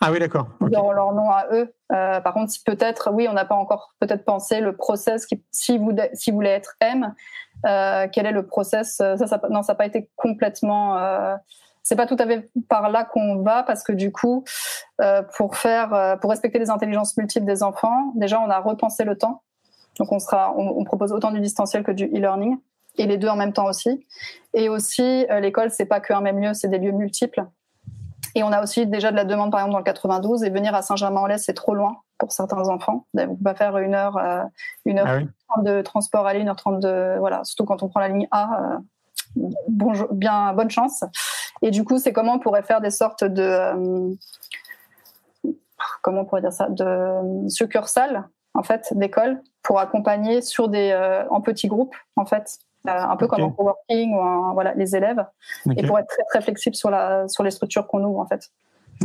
Ah 0.00 0.10
oui, 0.10 0.18
d'accord. 0.18 0.48
Ils 0.68 0.76
auront 0.76 0.92
leur 0.92 1.12
nom 1.12 1.30
à 1.30 1.46
eux. 1.52 1.72
Euh, 1.92 2.20
par 2.20 2.34
contre, 2.34 2.50
si 2.50 2.62
peut-être, 2.64 3.10
oui, 3.12 3.28
on 3.30 3.34
n'a 3.34 3.44
pas 3.44 3.54
encore 3.54 3.94
peut-être 4.00 4.24
pensé 4.24 4.60
le 4.60 4.74
process 4.74 5.26
qui, 5.26 5.44
si 5.52 5.78
vous, 5.78 5.92
si 6.14 6.30
vous 6.30 6.38
voulez 6.38 6.50
être 6.50 6.74
M, 6.80 7.14
euh, 7.66 8.08
quel 8.10 8.26
est 8.26 8.32
le 8.32 8.46
process 8.46 8.96
Ça, 8.96 9.16
ça, 9.16 9.40
non, 9.48 9.62
ça 9.62 9.74
n'a 9.74 9.76
pas 9.76 9.86
été 9.86 10.08
complètement. 10.16 10.98
Euh, 10.98 11.36
c'est 11.82 11.96
pas 11.96 12.06
tout 12.06 12.16
à 12.18 12.26
fait 12.26 12.50
par 12.68 12.90
là 12.90 13.04
qu'on 13.04 13.42
va 13.42 13.62
parce 13.62 13.82
que 13.82 13.92
du 13.92 14.12
coup, 14.12 14.44
euh, 15.00 15.22
pour 15.36 15.56
faire, 15.56 15.92
euh, 15.94 16.16
pour 16.16 16.30
respecter 16.30 16.58
les 16.58 16.70
intelligences 16.70 17.16
multiples 17.16 17.46
des 17.46 17.62
enfants, 17.62 18.12
déjà 18.14 18.40
on 18.40 18.50
a 18.50 18.58
repensé 18.60 19.04
le 19.04 19.16
temps. 19.16 19.42
Donc 19.98 20.12
on 20.12 20.18
sera, 20.18 20.54
on, 20.56 20.78
on 20.78 20.84
propose 20.84 21.12
autant 21.12 21.30
du 21.30 21.40
distanciel 21.40 21.82
que 21.82 21.92
du 21.92 22.04
e-learning 22.06 22.58
et 22.98 23.06
les 23.06 23.18
deux 23.18 23.28
en 23.28 23.36
même 23.36 23.52
temps 23.52 23.66
aussi. 23.66 24.06
Et 24.54 24.68
aussi, 24.68 25.26
euh, 25.30 25.40
l'école 25.40 25.70
c'est 25.70 25.86
pas 25.86 26.00
qu'un 26.00 26.20
même 26.20 26.40
lieu, 26.40 26.54
c'est 26.54 26.68
des 26.68 26.78
lieux 26.78 26.92
multiples. 26.92 27.44
Et 28.34 28.42
on 28.42 28.52
a 28.52 28.62
aussi 28.62 28.86
déjà 28.86 29.10
de 29.10 29.16
la 29.16 29.24
demande, 29.24 29.50
par 29.50 29.60
exemple, 29.60 29.72
dans 29.72 29.78
le 29.78 29.84
92, 29.84 30.44
et 30.44 30.50
venir 30.50 30.74
à 30.74 30.82
Saint-Germain-en-Laye, 30.82 31.38
c'est 31.38 31.54
trop 31.54 31.74
loin 31.74 31.96
pour 32.18 32.32
certains 32.32 32.68
enfants. 32.68 33.06
On 33.14 33.20
ne 33.20 33.26
peut 33.26 33.42
pas 33.42 33.54
faire 33.54 33.76
une 33.78 33.94
heure, 33.94 34.16
euh, 34.18 34.42
une 34.84 34.98
heure 34.98 35.06
Ah 35.08 35.16
oui. 35.16 35.64
de 35.64 35.82
transport 35.82 36.26
aller, 36.26 36.40
une 36.40 36.48
heure 36.48 36.56
trente 36.56 36.80
de, 36.80 37.16
voilà, 37.18 37.42
surtout 37.44 37.64
quand 37.64 37.82
on 37.82 37.88
prend 37.88 38.00
la 38.00 38.08
ligne 38.08 38.28
A. 38.30 38.74
euh, 38.74 38.78
bonjour, 39.68 40.12
bien, 40.12 40.52
bonne 40.52 40.70
chance. 40.70 41.02
Et 41.62 41.70
du 41.70 41.84
coup, 41.84 41.98
c'est 41.98 42.12
comment 42.12 42.34
on 42.34 42.38
pourrait 42.38 42.62
faire 42.62 42.80
des 42.80 42.90
sortes 42.90 43.24
de, 43.24 43.42
euh, 43.42 44.14
comment 46.02 46.22
on 46.22 46.24
pourrait 46.24 46.40
dire 46.40 46.52
ça, 46.52 46.68
de 46.68 47.48
succursales, 47.48 48.28
en 48.54 48.62
fait, 48.62 48.88
d'écoles 48.92 49.40
pour 49.62 49.78
accompagner 49.78 50.42
sur 50.42 50.68
des, 50.68 50.90
euh, 50.92 51.26
en 51.28 51.40
petits 51.40 51.68
groupes, 51.68 51.94
en 52.16 52.24
fait, 52.24 52.58
euh, 52.88 52.90
un 52.90 53.16
peu 53.16 53.26
comme 53.26 53.42
en 53.42 53.50
coworking 53.50 54.14
ou 54.14 54.20
en, 54.20 54.54
voilà, 54.54 54.74
les 54.74 54.96
élèves 54.96 55.24
et 55.76 55.86
pour 55.86 55.98
être 55.98 56.08
très, 56.08 56.24
très 56.24 56.40
flexible 56.40 56.74
sur, 56.74 56.90
la, 56.90 57.28
sur 57.28 57.42
les 57.42 57.50
structures 57.50 57.86
qu'on 57.86 58.02
ouvre 58.04 58.20
en 58.20 58.26
fait. 58.26 58.50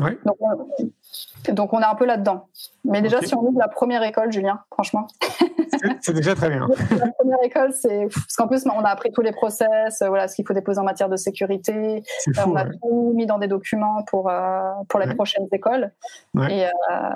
Ouais. 0.01 0.17
Donc, 0.25 0.37
on, 0.39 1.53
donc 1.53 1.73
on 1.73 1.79
est 1.79 1.85
un 1.85 1.95
peu 1.95 2.05
là-dedans. 2.05 2.47
Mais 2.83 3.01
déjà, 3.01 3.21
si 3.21 3.35
on 3.35 3.41
ouvre 3.41 3.59
la 3.59 3.67
première 3.67 4.03
école, 4.03 4.31
Julien, 4.31 4.61
franchement, 4.71 5.07
C'est- 6.01 6.13
déjà 6.13 6.35
très 6.35 6.49
bien. 6.49 6.67
la 6.91 7.07
première 7.17 7.43
école, 7.43 7.73
c'est 7.73 8.07
parce 8.13 8.35
qu'en 8.37 8.47
plus, 8.47 8.65
on 8.67 8.83
a 8.83 8.89
appris 8.89 9.11
tous 9.11 9.21
les 9.21 9.31
process, 9.31 10.01
euh, 10.01 10.07
voilà, 10.07 10.27
ce 10.27 10.35
qu'il 10.35 10.45
faut 10.47 10.53
déposer 10.53 10.79
en 10.79 10.83
matière 10.83 11.09
de 11.09 11.15
sécurité. 11.17 12.03
Euh, 12.27 12.31
fou. 12.35 12.51
on 12.51 12.55
a 12.55 12.65
ouais. 12.65 12.71
tout 12.81 13.13
mis 13.15 13.25
dans 13.25 13.37
des 13.37 13.47
documents 13.47 14.03
pour 14.03 14.29
euh, 14.29 14.59
pour 14.89 14.99
les 14.99 15.07
Ouais. 15.07 15.15
prochaines 15.15 15.47
écoles. 15.51 15.91
Ouais. 16.33 16.53
Et 16.53 16.67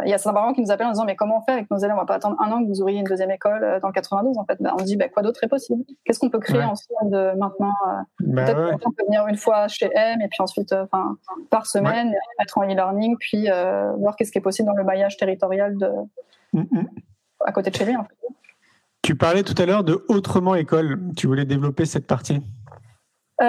il 0.06 0.10
y 0.10 0.14
a 0.14 0.18
certains 0.18 0.34
parents 0.36 0.54
qui 0.54 0.62
nous 0.62 0.72
appellent 0.72 0.88
en 0.88 0.92
disant 0.92 1.06
mais 1.06 1.16
comment 1.16 1.38
on 1.40 1.42
fait 1.42 1.52
avec 1.54 1.70
nos 1.72 1.78
élèves? 1.78 1.94
On 1.96 2.00
va 2.00 2.06
pas 2.06 2.16
attendre 2.16 2.36
un 2.42 2.52
an 2.52 2.62
que 2.64 2.68
vous 2.68 2.82
ouvriez 2.82 3.00
une 3.00 3.06
deuxième 3.06 3.32
école 3.32 3.80
dans 3.82 3.88
le 3.88 3.94
92 3.94 4.38
en 4.38 4.46
fait. 4.46 4.58
Ben, 4.62 4.72
on 4.76 4.80
se 4.80 4.84
dit 4.86 4.96
ben, 4.98 5.10
quoi 5.10 5.24
d'autre 5.24 5.44
est 5.44 5.48
possible? 5.48 5.84
Qu'est-ce 6.06 6.20
qu'on 6.20 6.30
peut 6.30 6.40
créer 6.40 6.64
ensemble 6.64 7.12
de 7.12 7.38
maintenant 7.38 7.74
Bah 8.20 8.44
Peut-être 8.46 8.80
qu'on 8.80 8.92
peut 8.92 9.04
venir 9.06 9.26
une 9.28 9.38
fois 9.38 9.68
chez 9.68 9.90
M 9.96 10.22
et 10.22 10.28
puis 10.28 10.42
ensuite, 10.42 10.74
enfin, 10.74 11.18
par 11.50 11.66
semaine, 11.66 12.14
être 12.42 12.58
en 12.58 12.64
e-learning, 12.64 13.16
puis 13.20 13.48
voir 13.98 14.16
qu'est-ce 14.16 14.32
qui 14.32 14.38
est 14.38 14.42
possible 14.42 14.68
dans 14.68 14.76
le 14.76 14.84
maillage 14.84 15.18
territorial 15.18 15.78
de, 15.78 15.90
Mm, 16.52 16.62
mm. 16.72 16.88
à 17.46 17.52
côté 17.52 17.70
de 17.70 17.76
chez 17.76 17.86
lui. 17.86 17.96
En 17.96 18.04
fait. 18.04 18.16
Tu 19.02 19.16
parlais 19.16 19.44
tout 19.44 19.56
à 19.62 19.66
l'heure 19.66 19.84
de 19.84 20.06
autrement 20.08 20.56
école. 20.56 21.00
Tu 21.16 21.28
voulais 21.28 21.46
développer 21.46 21.86
cette 21.86 22.06
partie? 22.08 22.42
Euh, 23.42 23.46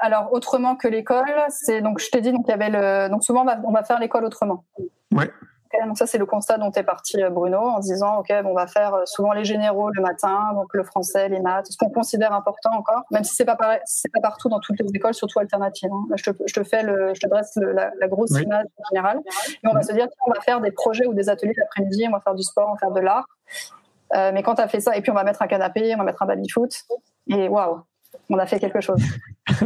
alors, 0.00 0.32
autrement 0.32 0.76
que 0.76 0.86
l'école, 0.86 1.26
c'est 1.48 1.80
donc 1.82 1.98
je 1.98 2.08
t'ai 2.10 2.20
dit 2.20 2.30
donc 2.32 2.44
il 2.46 2.50
y 2.50 2.54
avait 2.54 2.70
le 2.70 3.08
donc 3.10 3.24
souvent 3.24 3.42
on 3.42 3.44
va, 3.44 3.58
on 3.64 3.72
va 3.72 3.82
faire 3.82 3.98
l'école 3.98 4.24
autrement. 4.24 4.64
Ouais. 5.12 5.28
Ok, 5.72 5.86
donc 5.86 5.98
ça 5.98 6.06
c'est 6.06 6.18
le 6.18 6.26
constat 6.26 6.58
dont 6.58 6.70
est 6.70 6.82
parti 6.84 7.20
euh, 7.22 7.28
Bruno 7.30 7.58
en 7.58 7.82
se 7.82 7.88
disant 7.92 8.18
ok 8.20 8.28
bon, 8.44 8.50
on 8.50 8.54
va 8.54 8.68
faire 8.68 8.94
euh, 8.94 9.02
souvent 9.06 9.32
les 9.32 9.44
généraux 9.44 9.90
le 9.90 10.00
matin 10.02 10.52
donc 10.54 10.68
le 10.74 10.82
français 10.84 11.28
les 11.28 11.38
maths 11.40 11.66
ce 11.70 11.76
qu'on 11.76 11.90
considère 11.90 12.32
important 12.32 12.70
encore 12.72 13.02
même 13.12 13.22
si 13.22 13.34
c'est 13.36 13.44
pas 13.44 13.54
pareil 13.54 13.78
c'est 13.84 14.10
pas 14.12 14.20
partout 14.20 14.48
dans 14.48 14.58
toutes 14.58 14.80
les 14.80 14.88
écoles 14.92 15.14
surtout 15.14 15.38
alternatives. 15.38 15.90
hein. 15.92 16.06
Là, 16.10 16.16
je 16.16 16.30
te, 16.30 16.36
je 16.44 16.54
te 16.54 16.64
fais 16.64 16.82
le 16.82 17.12
je 17.14 17.20
te 17.20 17.28
dresse 17.28 17.52
le- 17.56 17.70
la, 17.72 17.90
la 18.00 18.08
grosse 18.08 18.30
Oui. 18.32 18.42
image 18.42 18.66
générale 18.90 19.20
et 19.62 19.68
on 19.68 19.72
va 19.72 19.82
se 19.82 19.92
dire 19.92 20.06
on 20.26 20.32
va 20.32 20.40
faire 20.40 20.60
des 20.60 20.72
projets 20.72 21.06
ou 21.06 21.14
des 21.14 21.28
ateliers 21.28 21.54
l'après-midi 21.56 22.04
on 22.08 22.12
va 22.12 22.20
faire 22.20 22.34
du 22.34 22.42
sport 22.42 22.68
on 22.68 22.72
va 22.72 22.78
faire 22.78 22.90
de 22.92 23.00
l'art 23.00 23.26
Euh, 24.16 24.30
mais 24.32 24.42
quand 24.42 24.56
tu 24.56 24.62
as 24.62 24.68
fait 24.68 24.80
ça 24.80 24.96
et 24.96 25.02
puis 25.02 25.10
on 25.10 25.14
va 25.14 25.22
mettre 25.22 25.40
un 25.40 25.46
canapé 25.46 25.94
on 25.94 25.98
va 25.98 26.04
mettre 26.04 26.20
un 26.22 26.26
baby 26.26 26.48
foot 26.48 26.74
et 27.28 27.48
waouh 27.48 27.84
on 28.28 28.38
a 28.38 28.46
fait 28.46 28.58
quelque 28.58 28.80
chose. 28.80 29.02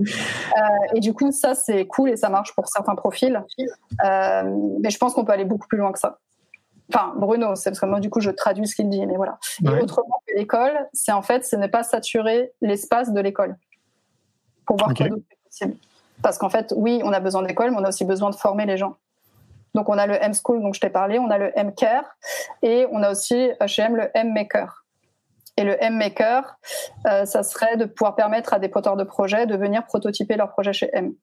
Euh, 0.00 0.94
et 0.94 1.00
du 1.00 1.14
coup, 1.14 1.32
ça, 1.32 1.54
c'est 1.54 1.86
cool 1.86 2.10
et 2.10 2.16
ça 2.16 2.28
marche 2.28 2.54
pour 2.54 2.68
certains 2.68 2.94
profils. 2.94 3.42
Euh, 4.04 4.42
mais 4.80 4.90
je 4.90 4.98
pense 4.98 5.14
qu'on 5.14 5.24
peut 5.24 5.32
aller 5.32 5.44
beaucoup 5.44 5.66
plus 5.66 5.78
loin 5.78 5.92
que 5.92 5.98
ça. 5.98 6.18
Enfin, 6.92 7.14
Bruno, 7.16 7.54
c'est 7.54 7.70
parce 7.70 7.80
que 7.80 7.86
moi, 7.86 8.00
du 8.00 8.10
coup, 8.10 8.20
je 8.20 8.30
traduis 8.30 8.68
ce 8.68 8.76
qu'il 8.76 8.88
dit, 8.88 9.04
mais 9.06 9.16
voilà. 9.16 9.38
Et 9.64 9.68
autrement 9.80 10.20
que 10.26 10.34
l'école, 10.36 10.88
c'est 10.92 11.12
en 11.12 11.22
fait, 11.22 11.44
c'est 11.44 11.56
ne 11.56 11.66
pas 11.66 11.82
saturer 11.82 12.52
l'espace 12.60 13.12
de 13.12 13.20
l'école 13.20 13.56
pour 14.66 14.76
voir 14.76 14.90
Ok. 14.90 14.98
quoi 14.98 15.08
d'autre 15.08 15.24
est 15.30 15.44
possible. 15.44 15.76
Parce 16.22 16.38
qu'en 16.38 16.50
fait, 16.50 16.72
oui, 16.76 17.00
on 17.04 17.12
a 17.12 17.20
besoin 17.20 17.42
d'école, 17.42 17.70
mais 17.70 17.78
on 17.78 17.84
a 17.84 17.88
aussi 17.88 18.04
besoin 18.04 18.30
de 18.30 18.36
former 18.36 18.66
les 18.66 18.76
gens. 18.76 18.96
Donc, 19.74 19.88
on 19.88 19.98
a 19.98 20.06
le 20.06 20.14
M-School 20.14 20.62
dont 20.62 20.72
je 20.72 20.80
t'ai 20.80 20.90
parlé, 20.90 21.18
on 21.18 21.30
a 21.30 21.38
le 21.38 21.52
M-Care 21.58 22.16
et 22.62 22.86
on 22.90 23.02
a 23.02 23.10
aussi 23.10 23.50
chez 23.66 23.82
M 23.82 23.96
le 23.96 24.10
M-Maker. 24.14 24.84
Et 25.56 25.64
le 25.64 25.82
M-Maker, 25.82 26.58
euh, 27.06 27.24
ça 27.24 27.42
serait 27.42 27.76
de 27.76 27.84
pouvoir 27.84 28.16
permettre 28.16 28.54
à 28.54 28.58
des 28.58 28.68
porteurs 28.68 28.96
de 28.96 29.04
projets 29.04 29.46
de 29.46 29.56
venir 29.56 29.84
prototyper 29.86 30.36
leur 30.36 30.50
projet 30.50 30.72
chez 30.72 30.90
M. 30.92 31.14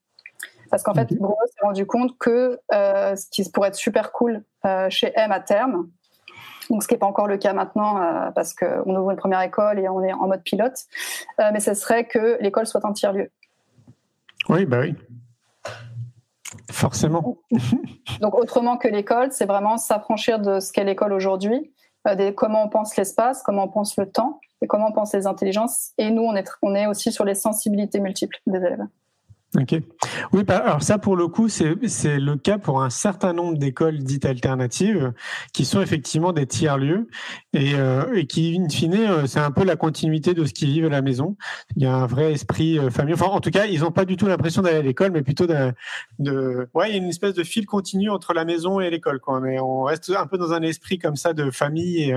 Parce 0.70 0.82
qu'en 0.82 0.94
fait. 0.94 1.12
Bruno 1.12 1.36
s'est 1.46 1.60
rendu 1.62 1.84
compte 1.84 2.16
que 2.18 2.58
euh, 2.72 3.14
ce 3.14 3.28
qui 3.30 3.48
pourrait 3.50 3.68
être 3.68 3.74
super 3.74 4.10
cool 4.10 4.42
euh, 4.64 4.88
chez 4.88 5.12
M 5.16 5.30
à 5.30 5.38
terme, 5.38 5.90
donc 6.70 6.82
ce 6.82 6.88
qui 6.88 6.94
n'est 6.94 6.98
pas 6.98 7.06
encore 7.06 7.26
le 7.26 7.36
cas 7.36 7.52
maintenant 7.52 8.00
euh, 8.00 8.30
parce 8.30 8.54
qu'on 8.54 8.96
ouvre 8.96 9.10
une 9.10 9.18
première 9.18 9.42
école 9.42 9.78
et 9.78 9.88
on 9.90 10.02
est 10.02 10.14
en 10.14 10.28
mode 10.28 10.42
pilote, 10.42 10.86
mais 11.38 11.60
ce 11.60 11.74
serait 11.74 12.06
que 12.06 12.38
l'école 12.40 12.66
soit 12.66 12.84
un 12.86 12.92
tiers-lieu. 12.94 13.30
Oui, 14.48 14.64
bah 14.64 14.78
oui. 14.80 14.94
Forcément. 16.70 17.38
Donc 18.20 18.34
autrement 18.34 18.76
que 18.76 18.88
l'école, 18.88 19.32
c'est 19.32 19.46
vraiment 19.46 19.76
s'affranchir 19.76 20.38
de 20.38 20.60
ce 20.60 20.72
qu'est 20.72 20.84
l'école 20.84 21.12
aujourd'hui, 21.12 21.72
euh, 22.08 22.32
comment 22.32 22.64
on 22.64 22.68
pense 22.68 22.96
l'espace, 22.96 23.42
comment 23.42 23.64
on 23.64 23.68
pense 23.68 23.96
le 23.96 24.10
temps 24.10 24.40
et 24.60 24.66
comment 24.66 24.88
on 24.88 24.92
pense 24.92 25.14
les 25.14 25.26
intelligences. 25.26 25.92
Et 25.98 26.10
nous, 26.10 26.22
on 26.22 26.34
est, 26.34 26.48
on 26.62 26.74
est 26.74 26.86
aussi 26.86 27.12
sur 27.12 27.24
les 27.24 27.34
sensibilités 27.34 28.00
multiples 28.00 28.38
des 28.46 28.58
élèves. 28.58 28.86
Ok. 29.58 29.74
Oui, 30.32 30.44
bah, 30.44 30.56
alors 30.56 30.82
ça, 30.82 30.96
pour 30.96 31.14
le 31.14 31.28
coup, 31.28 31.50
c'est 31.50 31.74
le 31.74 32.36
cas 32.36 32.56
pour 32.56 32.82
un 32.82 32.88
certain 32.88 33.34
nombre 33.34 33.58
d'écoles 33.58 33.98
dites 33.98 34.24
alternatives 34.24 35.12
qui 35.52 35.66
sont 35.66 35.82
effectivement 35.82 36.32
des 36.32 36.46
tiers-lieux 36.46 37.06
et, 37.52 37.74
euh, 37.74 38.14
et, 38.14 38.26
qui, 38.26 38.58
in 38.58 38.70
fine, 38.70 38.94
euh, 38.94 39.26
c'est 39.26 39.40
un 39.40 39.50
peu 39.50 39.64
la 39.64 39.76
continuité 39.76 40.32
de 40.32 40.46
ce 40.46 40.54
qu'ils 40.54 40.70
vivent 40.70 40.86
à 40.86 40.88
la 40.88 41.02
maison. 41.02 41.36
Il 41.76 41.82
y 41.82 41.86
a 41.86 41.94
un 41.94 42.06
vrai 42.06 42.32
esprit 42.32 42.78
euh, 42.78 42.88
familial. 42.88 43.20
Enfin, 43.20 43.30
en 43.30 43.40
tout 43.40 43.50
cas, 43.50 43.66
ils 43.66 43.80
n'ont 43.80 43.90
pas 43.90 44.06
du 44.06 44.16
tout 44.16 44.26
l'impression 44.26 44.62
d'aller 44.62 44.78
à 44.78 44.82
l'école, 44.82 45.10
mais 45.10 45.20
plutôt 45.20 45.46
de, 45.46 45.72
de, 46.18 46.66
ouais, 46.72 46.88
il 46.88 46.92
y 46.92 46.94
a 46.94 47.02
une 47.02 47.10
espèce 47.10 47.34
de 47.34 47.44
fil 47.44 47.66
continu 47.66 48.08
entre 48.08 48.32
la 48.32 48.46
maison 48.46 48.80
et 48.80 48.88
l'école, 48.88 49.20
quoi. 49.20 49.38
Mais 49.40 49.60
on 49.60 49.82
reste 49.82 50.10
un 50.16 50.26
peu 50.26 50.38
dans 50.38 50.54
un 50.54 50.62
esprit 50.62 50.98
comme 50.98 51.16
ça 51.16 51.34
de 51.34 51.50
famille 51.50 52.04
et, 52.04 52.14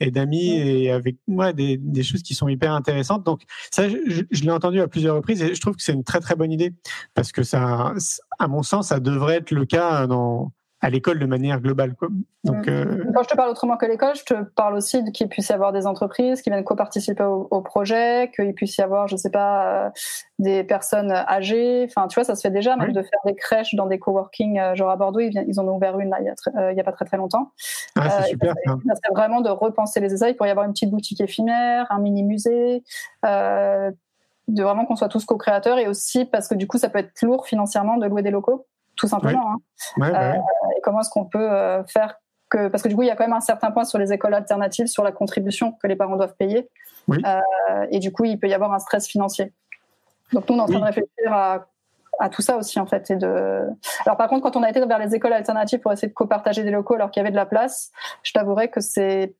et 0.00 0.10
d'amis 0.10 0.56
et 0.56 0.90
avec, 0.90 1.18
ouais, 1.28 1.52
des, 1.52 1.76
des, 1.76 2.02
choses 2.02 2.24
qui 2.24 2.34
sont 2.34 2.48
hyper 2.48 2.72
intéressantes. 2.72 3.22
Donc, 3.22 3.42
ça, 3.70 3.88
je, 3.88 4.22
je 4.28 4.42
l'ai 4.42 4.50
entendu 4.50 4.80
à 4.80 4.88
plusieurs 4.88 5.14
reprises 5.14 5.40
et 5.40 5.54
je 5.54 5.60
trouve 5.60 5.76
que 5.76 5.82
c'est 5.82 5.92
une 5.92 6.02
très, 6.02 6.18
très 6.18 6.34
bonne 6.34 6.50
idée 6.50 6.63
parce 7.14 7.32
que 7.32 7.42
ça, 7.42 7.92
à 8.38 8.48
mon 8.48 8.62
sens, 8.62 8.88
ça 8.88 9.00
devrait 9.00 9.36
être 9.36 9.50
le 9.50 9.66
cas 9.66 10.06
dans, 10.06 10.52
à 10.84 10.90
l'école 10.90 11.18
de 11.18 11.24
manière 11.24 11.60
globale. 11.60 11.94
Quoi. 11.94 12.08
Donc, 12.44 12.66
mm. 12.66 12.70
euh... 12.70 13.04
Quand 13.14 13.22
je 13.22 13.28
te 13.28 13.36
parle 13.36 13.48
autrement 13.48 13.78
que 13.78 13.86
l'école, 13.86 14.14
je 14.14 14.24
te 14.24 14.34
parle 14.34 14.74
aussi 14.74 15.02
qu'il 15.12 15.28
puisse 15.28 15.48
y 15.48 15.52
avoir 15.52 15.72
des 15.72 15.86
entreprises 15.86 16.42
qui 16.42 16.50
viennent 16.50 16.62
co-participer 16.62 17.24
au, 17.24 17.48
au, 17.50 17.62
projet, 17.62 18.30
qu'il 18.36 18.52
puisse 18.52 18.76
y 18.76 18.82
avoir, 18.82 19.08
je 19.08 19.16
sais 19.16 19.30
pas, 19.30 19.86
euh, 19.86 19.90
des 20.38 20.62
personnes 20.62 21.10
âgées. 21.10 21.86
Enfin, 21.88 22.06
tu 22.06 22.16
vois, 22.16 22.24
ça 22.24 22.34
se 22.34 22.42
fait 22.42 22.50
déjà, 22.50 22.76
même 22.76 22.88
oui. 22.88 22.92
de 22.92 23.00
faire 23.00 23.20
des 23.24 23.34
crèches 23.34 23.74
dans 23.74 23.86
des 23.86 23.98
coworking, 23.98 24.58
euh, 24.58 24.74
genre 24.74 24.90
à 24.90 24.96
Bordeaux, 24.96 25.20
ils, 25.20 25.42
ils 25.48 25.58
en 25.58 25.66
ont 25.66 25.76
ouvert 25.76 25.98
une 25.98 26.10
là, 26.10 26.18
il, 26.20 26.76
y 26.76 26.80
a 26.80 26.84
pas 26.84 26.92
très 26.92 27.06
très 27.06 27.16
longtemps. 27.16 27.52
Ah, 27.96 28.20
c'est 28.20 28.30
super. 28.30 28.52
C'est 28.66 29.14
vraiment 29.14 29.40
de 29.40 29.48
repenser 29.48 30.00
les 30.00 30.12
essais. 30.12 30.32
Il 30.32 30.36
pourrait 30.36 30.50
y 30.50 30.52
avoir 30.52 30.66
une 30.66 30.72
petite 30.72 30.90
boutique 30.90 31.22
éphémère, 31.22 31.86
un 31.88 31.98
mini 31.98 32.24
musée 32.24 32.82
de 34.48 34.62
vraiment 34.62 34.84
qu'on 34.84 34.96
soit 34.96 35.08
tous 35.08 35.24
co-créateurs 35.24 35.78
et 35.78 35.88
aussi 35.88 36.24
parce 36.24 36.48
que 36.48 36.54
du 36.54 36.66
coup 36.66 36.78
ça 36.78 36.88
peut 36.88 36.98
être 36.98 37.22
lourd 37.22 37.46
financièrement 37.46 37.96
de 37.96 38.06
louer 38.06 38.22
des 38.22 38.30
locaux 38.30 38.66
tout 38.96 39.08
simplement 39.08 39.52
hein. 39.52 39.56
ouais, 39.98 40.10
bah 40.12 40.32
ouais. 40.32 40.40
et 40.76 40.80
comment 40.82 41.00
est-ce 41.00 41.10
qu'on 41.10 41.24
peut 41.24 41.50
euh, 41.50 41.82
faire 41.84 42.16
que 42.50 42.68
parce 42.68 42.82
que 42.82 42.88
du 42.88 42.94
coup 42.94 43.02
il 43.02 43.08
y 43.08 43.10
a 43.10 43.16
quand 43.16 43.24
même 43.24 43.36
un 43.36 43.40
certain 43.40 43.70
point 43.70 43.84
sur 43.84 43.98
les 43.98 44.12
écoles 44.12 44.34
alternatives 44.34 44.86
sur 44.86 45.02
la 45.02 45.12
contribution 45.12 45.72
que 45.72 45.86
les 45.86 45.96
parents 45.96 46.16
doivent 46.16 46.36
payer 46.36 46.68
oui. 47.08 47.18
euh, 47.24 47.86
et 47.90 47.98
du 47.98 48.12
coup 48.12 48.24
il 48.24 48.38
peut 48.38 48.48
y 48.48 48.54
avoir 48.54 48.72
un 48.72 48.78
stress 48.78 49.08
financier 49.08 49.52
donc 50.32 50.48
nous 50.48 50.56
on 50.56 50.58
est 50.58 50.62
en 50.62 50.66
train 50.66 50.74
oui. 50.74 50.80
de 50.80 50.86
réfléchir 50.86 51.32
à 51.32 51.66
à 52.20 52.28
tout 52.28 52.42
ça 52.42 52.56
aussi 52.56 52.78
en 52.78 52.86
fait 52.86 53.10
et 53.10 53.16
de 53.16 53.62
alors 54.04 54.16
par 54.16 54.28
contre 54.28 54.42
quand 54.42 54.56
on 54.56 54.62
a 54.62 54.70
été 54.70 54.84
vers 54.84 54.98
les 54.98 55.14
écoles 55.14 55.32
alternatives 55.32 55.80
pour 55.80 55.92
essayer 55.92 56.08
de 56.08 56.14
copartager 56.14 56.62
des 56.62 56.70
locaux 56.70 56.94
alors 56.94 57.10
qu'il 57.10 57.20
y 57.20 57.22
avait 57.22 57.32
de 57.32 57.36
la 57.36 57.46
place 57.46 57.90
je 58.22 58.32
t'avouerai 58.32 58.70
que 58.70 58.80
c'est 58.80 59.34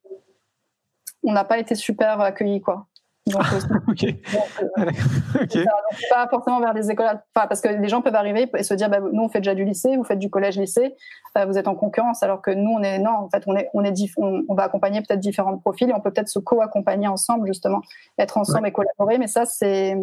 on 1.22 1.32
n'a 1.32 1.44
pas 1.44 1.58
été 1.58 1.74
super 1.74 2.20
accueillis 2.20 2.60
quoi 2.60 2.86
donc, 3.26 3.42
okay. 3.88 4.20
donc, 4.32 4.62
euh, 4.78 5.42
okay. 5.42 5.64
pas 6.10 6.28
forcément 6.28 6.60
vers 6.60 6.74
des 6.74 6.90
écoles, 6.90 7.06
enfin, 7.34 7.46
parce 7.46 7.62
que 7.62 7.68
les 7.68 7.88
gens 7.88 8.02
peuvent 8.02 8.14
arriver 8.14 8.50
et 8.54 8.62
se 8.62 8.74
dire, 8.74 8.90
bah, 8.90 9.00
nous 9.00 9.22
on 9.22 9.28
fait 9.30 9.40
déjà 9.40 9.54
du 9.54 9.64
lycée, 9.64 9.96
vous 9.96 10.04
faites 10.04 10.18
du 10.18 10.28
collège-lycée, 10.28 10.94
euh, 11.38 11.46
vous 11.46 11.56
êtes 11.56 11.66
en 11.66 11.74
concurrence, 11.74 12.22
alors 12.22 12.42
que 12.42 12.50
nous 12.50 12.70
on 12.70 12.82
est 12.82 12.98
non, 12.98 13.12
en 13.12 13.30
fait 13.30 13.44
on 13.46 13.56
est 13.56 13.70
on 13.72 13.82
est 13.82 13.94
on, 14.18 14.42
on 14.46 14.54
va 14.54 14.64
accompagner 14.64 15.00
peut-être 15.00 15.20
différents 15.20 15.56
profils 15.56 15.88
et 15.88 15.94
on 15.94 16.00
peut 16.00 16.10
peut-être 16.10 16.28
se 16.28 16.38
co-accompagner 16.38 17.08
ensemble 17.08 17.46
justement, 17.46 17.80
être 18.18 18.36
ensemble 18.36 18.64
ouais. 18.64 18.68
et 18.68 18.72
collaborer, 18.72 19.18
mais 19.18 19.28
ça 19.28 19.46
c'est. 19.46 19.96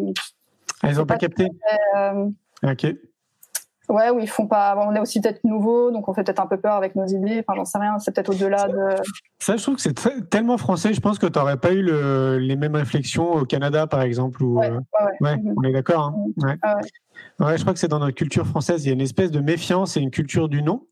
Ah, 0.82 0.88
ils 0.90 0.96
n'ont 0.96 1.06
pas, 1.06 1.14
pas, 1.14 1.18
capté. 1.18 1.48
Très, 1.48 2.00
euh... 2.00 2.28
Ok. 2.64 2.86
Ouais, 3.88 4.10
où 4.10 4.20
ils 4.20 4.28
font 4.28 4.46
pas. 4.46 4.76
On 4.78 4.94
est 4.94 5.00
aussi 5.00 5.20
peut-être 5.20 5.42
nouveau, 5.44 5.90
donc 5.90 6.08
on 6.08 6.14
fait 6.14 6.22
peut-être 6.22 6.40
un 6.40 6.46
peu 6.46 6.56
peur 6.56 6.74
avec 6.74 6.94
nos 6.94 7.06
idées. 7.06 7.44
Enfin, 7.46 7.56
j'en 7.56 7.64
sais 7.64 7.78
rien. 7.78 7.98
C'est 7.98 8.14
peut-être 8.14 8.30
au-delà 8.30 8.68
de. 8.68 8.96
Ça, 9.40 9.56
je 9.56 9.62
trouve 9.62 9.74
que 9.76 9.82
c'est 9.82 10.30
tellement 10.30 10.56
français. 10.56 10.94
Je 10.94 11.00
pense 11.00 11.18
que 11.18 11.26
tu 11.26 11.38
n'aurais 11.38 11.56
pas 11.56 11.72
eu 11.72 11.82
le, 11.82 12.38
les 12.38 12.54
mêmes 12.54 12.76
réflexions 12.76 13.32
au 13.32 13.44
Canada, 13.44 13.88
par 13.88 14.02
exemple. 14.02 14.42
Ou, 14.42 14.60
ouais, 14.60 14.70
ouais, 14.70 14.78
ouais. 15.20 15.30
ouais 15.32 15.36
on 15.56 15.62
est 15.64 15.72
d'accord. 15.72 16.14
Hein 16.14 16.14
ouais. 16.36 16.56
Ah 16.62 16.76
ouais. 17.40 17.56
je 17.56 17.62
crois 17.62 17.72
que 17.72 17.80
c'est 17.80 17.88
dans 17.88 17.98
notre 17.98 18.14
culture 18.14 18.46
française. 18.46 18.84
Il 18.84 18.88
y 18.88 18.90
a 18.90 18.94
une 18.94 19.00
espèce 19.00 19.32
de 19.32 19.40
méfiance 19.40 19.96
et 19.96 20.00
une 20.00 20.12
culture 20.12 20.48
du 20.48 20.62
non 20.62 20.86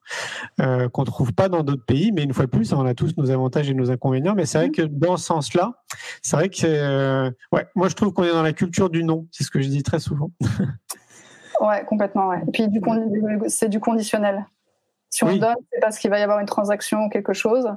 euh, 0.60 0.88
qu'on 0.88 1.02
ne 1.02 1.06
trouve 1.06 1.32
pas 1.32 1.48
dans 1.48 1.62
d'autres 1.62 1.84
pays. 1.84 2.10
Mais 2.10 2.24
une 2.24 2.34
fois 2.34 2.46
de 2.46 2.50
plus, 2.50 2.72
on 2.72 2.84
a 2.84 2.94
tous 2.94 3.16
nos 3.16 3.30
avantages 3.30 3.70
et 3.70 3.74
nos 3.74 3.92
inconvénients. 3.92 4.34
Mais 4.34 4.46
c'est 4.46 4.58
vrai 4.58 4.70
que 4.70 4.82
dans 4.82 5.16
ce 5.16 5.26
sens-là, 5.26 5.74
c'est 6.22 6.36
vrai 6.36 6.48
que 6.48 6.56
c'est. 6.56 6.80
Euh... 6.80 7.30
Ouais, 7.52 7.68
moi, 7.76 7.88
je 7.88 7.94
trouve 7.94 8.12
qu'on 8.12 8.24
est 8.24 8.32
dans 8.32 8.42
la 8.42 8.52
culture 8.52 8.90
du 8.90 9.04
non. 9.04 9.28
C'est 9.30 9.44
ce 9.44 9.50
que 9.50 9.60
je 9.60 9.68
dis 9.68 9.84
très 9.84 10.00
souvent. 10.00 10.32
Ouais, 11.60 11.84
complètement. 11.84 12.28
Ouais. 12.28 12.42
Et 12.48 12.50
puis 12.50 12.68
du 12.68 12.80
c'est 13.48 13.68
du 13.68 13.80
conditionnel. 13.80 14.46
Si 15.12 15.24
on 15.24 15.26
oui. 15.26 15.40
donne, 15.40 15.56
c'est 15.72 15.80
parce 15.80 15.98
qu'il 15.98 16.08
va 16.08 16.20
y 16.20 16.22
avoir 16.22 16.38
une 16.38 16.46
transaction 16.46 17.06
ou 17.06 17.08
quelque 17.08 17.32
chose. 17.32 17.68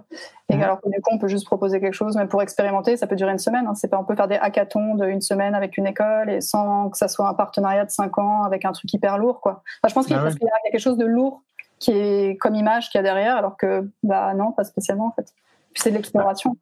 Et 0.50 0.56
mmh. 0.56 0.62
alors 0.62 0.80
que 0.80 0.90
du 0.90 1.02
coup, 1.02 1.10
on 1.12 1.18
peut 1.18 1.28
juste 1.28 1.46
proposer 1.46 1.80
quelque 1.80 1.96
chose, 1.96 2.16
mais 2.16 2.28
pour 2.28 2.44
expérimenter, 2.44 2.96
ça 2.96 3.08
peut 3.08 3.16
durer 3.16 3.32
une 3.32 3.40
semaine. 3.40 3.66
Hein. 3.66 3.74
C'est 3.74 3.88
pas, 3.88 3.98
on 3.98 4.04
peut 4.04 4.16
faire 4.16 4.28
des 4.28 4.36
hackathons 4.36 4.94
de 4.94 5.08
une 5.08 5.22
semaine 5.22 5.56
avec 5.56 5.78
une 5.78 5.88
école 5.88 6.30
et 6.30 6.42
sans 6.42 6.92
que 6.92 6.98
ça 6.98 7.08
soit 7.08 7.28
un 7.28 7.34
partenariat 7.34 7.86
de 7.86 7.90
cinq 7.90 8.20
ans 8.20 8.44
avec 8.44 8.66
un 8.66 8.72
truc 8.72 8.94
hyper 8.94 9.18
lourd, 9.18 9.42
quoi. 9.42 9.64
Enfin, 9.82 9.90
je 9.90 9.94
pense 9.96 10.06
qu'il 10.06 10.16
ah 10.16 10.24
y 10.24 10.48
a 10.48 10.72
quelque 10.72 10.80
chose 10.80 10.98
de 10.98 11.06
lourd 11.06 11.42
qui 11.80 11.92
est 11.92 12.38
comme 12.38 12.54
image 12.54 12.90
qu'il 12.92 13.00
y 13.00 13.02
a 13.02 13.04
derrière, 13.04 13.36
alors 13.36 13.58
que 13.58 13.90
bah 14.04 14.36
non, 14.36 14.52
pas 14.52 14.64
spécialement 14.64 15.08
en 15.08 15.12
fait. 15.12 15.34
Puis 15.74 15.82
c'est 15.82 15.90
de 15.90 15.96
l'exploration. 15.96 16.56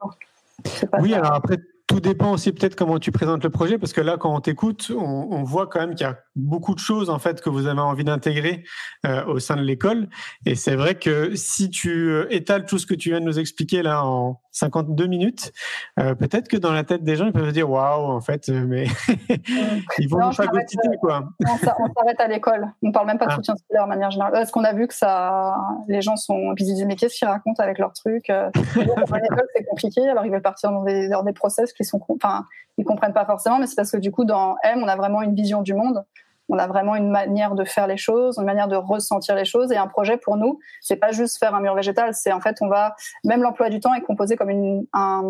Oui, 1.00 1.10
ça. 1.10 1.18
alors 1.18 1.34
après, 1.34 1.58
tout 1.86 2.00
dépend 2.00 2.32
aussi 2.32 2.52
peut-être 2.52 2.76
comment 2.76 2.98
tu 2.98 3.12
présentes 3.12 3.44
le 3.44 3.50
projet, 3.50 3.78
parce 3.78 3.92
que 3.92 4.00
là, 4.00 4.16
quand 4.16 4.34
on 4.34 4.40
t'écoute, 4.40 4.90
on, 4.96 5.28
on, 5.30 5.42
voit 5.42 5.66
quand 5.66 5.80
même 5.80 5.94
qu'il 5.94 6.06
y 6.06 6.10
a 6.10 6.18
beaucoup 6.36 6.74
de 6.74 6.80
choses 6.80 7.10
en 7.10 7.18
fait 7.18 7.40
que 7.40 7.50
vous 7.50 7.66
avez 7.66 7.80
envie 7.80 8.04
d'intégrer 8.04 8.64
euh, 9.06 9.24
au 9.26 9.38
sein 9.38 9.56
de 9.56 9.62
l'école. 9.62 10.08
Et 10.46 10.54
c'est 10.54 10.76
vrai 10.76 10.94
que 10.94 11.34
si 11.34 11.70
tu 11.70 11.90
euh, 11.90 12.26
étales 12.30 12.64
tout 12.64 12.78
ce 12.78 12.86
que 12.86 12.94
tu 12.94 13.10
viens 13.10 13.20
de 13.20 13.24
nous 13.24 13.38
expliquer 13.38 13.82
là 13.82 14.04
en 14.04 14.40
52 14.52 15.06
minutes, 15.06 15.52
euh, 15.98 16.14
peut-être 16.14 16.48
que 16.48 16.56
dans 16.56 16.72
la 16.72 16.84
tête 16.84 17.04
des 17.04 17.16
gens, 17.16 17.26
ils 17.26 17.32
peuvent 17.32 17.48
se 17.48 17.52
dire 17.52 17.68
waouh, 17.70 18.10
en 18.10 18.20
fait, 18.20 18.48
mais 18.48 18.84
ils 19.98 20.08
vont 20.08 20.24
nous 20.24 20.32
phagocyter 20.32 20.96
quoi. 21.00 21.24
on 21.40 21.56
s'arrête 21.58 22.20
à 22.20 22.28
l'école. 22.28 22.72
On 22.82 22.92
parle 22.92 23.06
même 23.06 23.18
pas 23.18 23.26
de 23.26 23.32
ah. 23.32 23.36
soutien 23.36 23.54
scolaire 23.56 23.84
de 23.84 23.88
manière 23.88 24.10
générale. 24.10 24.32
Parce 24.32 24.50
qu'on 24.50 24.64
a 24.64 24.72
vu 24.72 24.88
que 24.88 24.94
ça, 24.94 25.56
les 25.88 26.00
gens 26.00 26.16
sont, 26.16 26.54
ils 26.56 26.64
disent 26.64 26.84
mais 26.86 26.96
qu'est-ce 26.96 27.16
qu'ils 27.16 27.28
racontent 27.28 27.62
avec 27.62 27.78
leurs 27.78 27.92
trucs 27.92 28.28
L'école 28.76 29.46
c'est 29.54 29.64
compliqué, 29.64 30.08
alors 30.08 30.24
ils 30.24 30.32
veulent 30.32 30.42
partir 30.42 30.70
dans 30.70 30.82
des, 30.82 31.08
dans 31.08 31.22
des 31.22 31.32
process 31.32 31.72
qui 31.72 31.84
sont, 31.84 32.00
enfin, 32.08 32.46
ils 32.78 32.84
comprennent 32.84 33.12
pas 33.12 33.26
forcément, 33.26 33.58
mais 33.58 33.66
c'est 33.66 33.76
parce 33.76 33.90
que 33.90 33.98
du 33.98 34.10
coup 34.10 34.24
dans 34.24 34.56
M, 34.62 34.80
on 34.82 34.88
a 34.88 34.96
vraiment 34.96 35.22
une 35.22 35.34
vision 35.34 35.62
du 35.62 35.74
monde 35.74 36.04
on 36.48 36.58
a 36.58 36.66
vraiment 36.66 36.96
une 36.96 37.10
manière 37.10 37.54
de 37.54 37.64
faire 37.64 37.86
les 37.86 37.96
choses, 37.96 38.38
une 38.38 38.44
manière 38.44 38.68
de 38.68 38.76
ressentir 38.76 39.34
les 39.34 39.44
choses. 39.44 39.72
Et 39.72 39.76
un 39.76 39.86
projet 39.86 40.16
pour 40.16 40.36
nous, 40.36 40.58
c'est 40.80 40.96
pas 40.96 41.12
juste 41.12 41.38
faire 41.38 41.54
un 41.54 41.60
mur 41.60 41.74
végétal. 41.74 42.14
C'est 42.14 42.32
en 42.32 42.40
fait, 42.40 42.58
on 42.60 42.68
va 42.68 42.94
même 43.24 43.42
l'emploi 43.42 43.70
du 43.70 43.80
temps 43.80 43.94
est 43.94 44.02
composé 44.02 44.36
comme 44.36 44.50
une 44.50 44.86
un, 44.92 45.22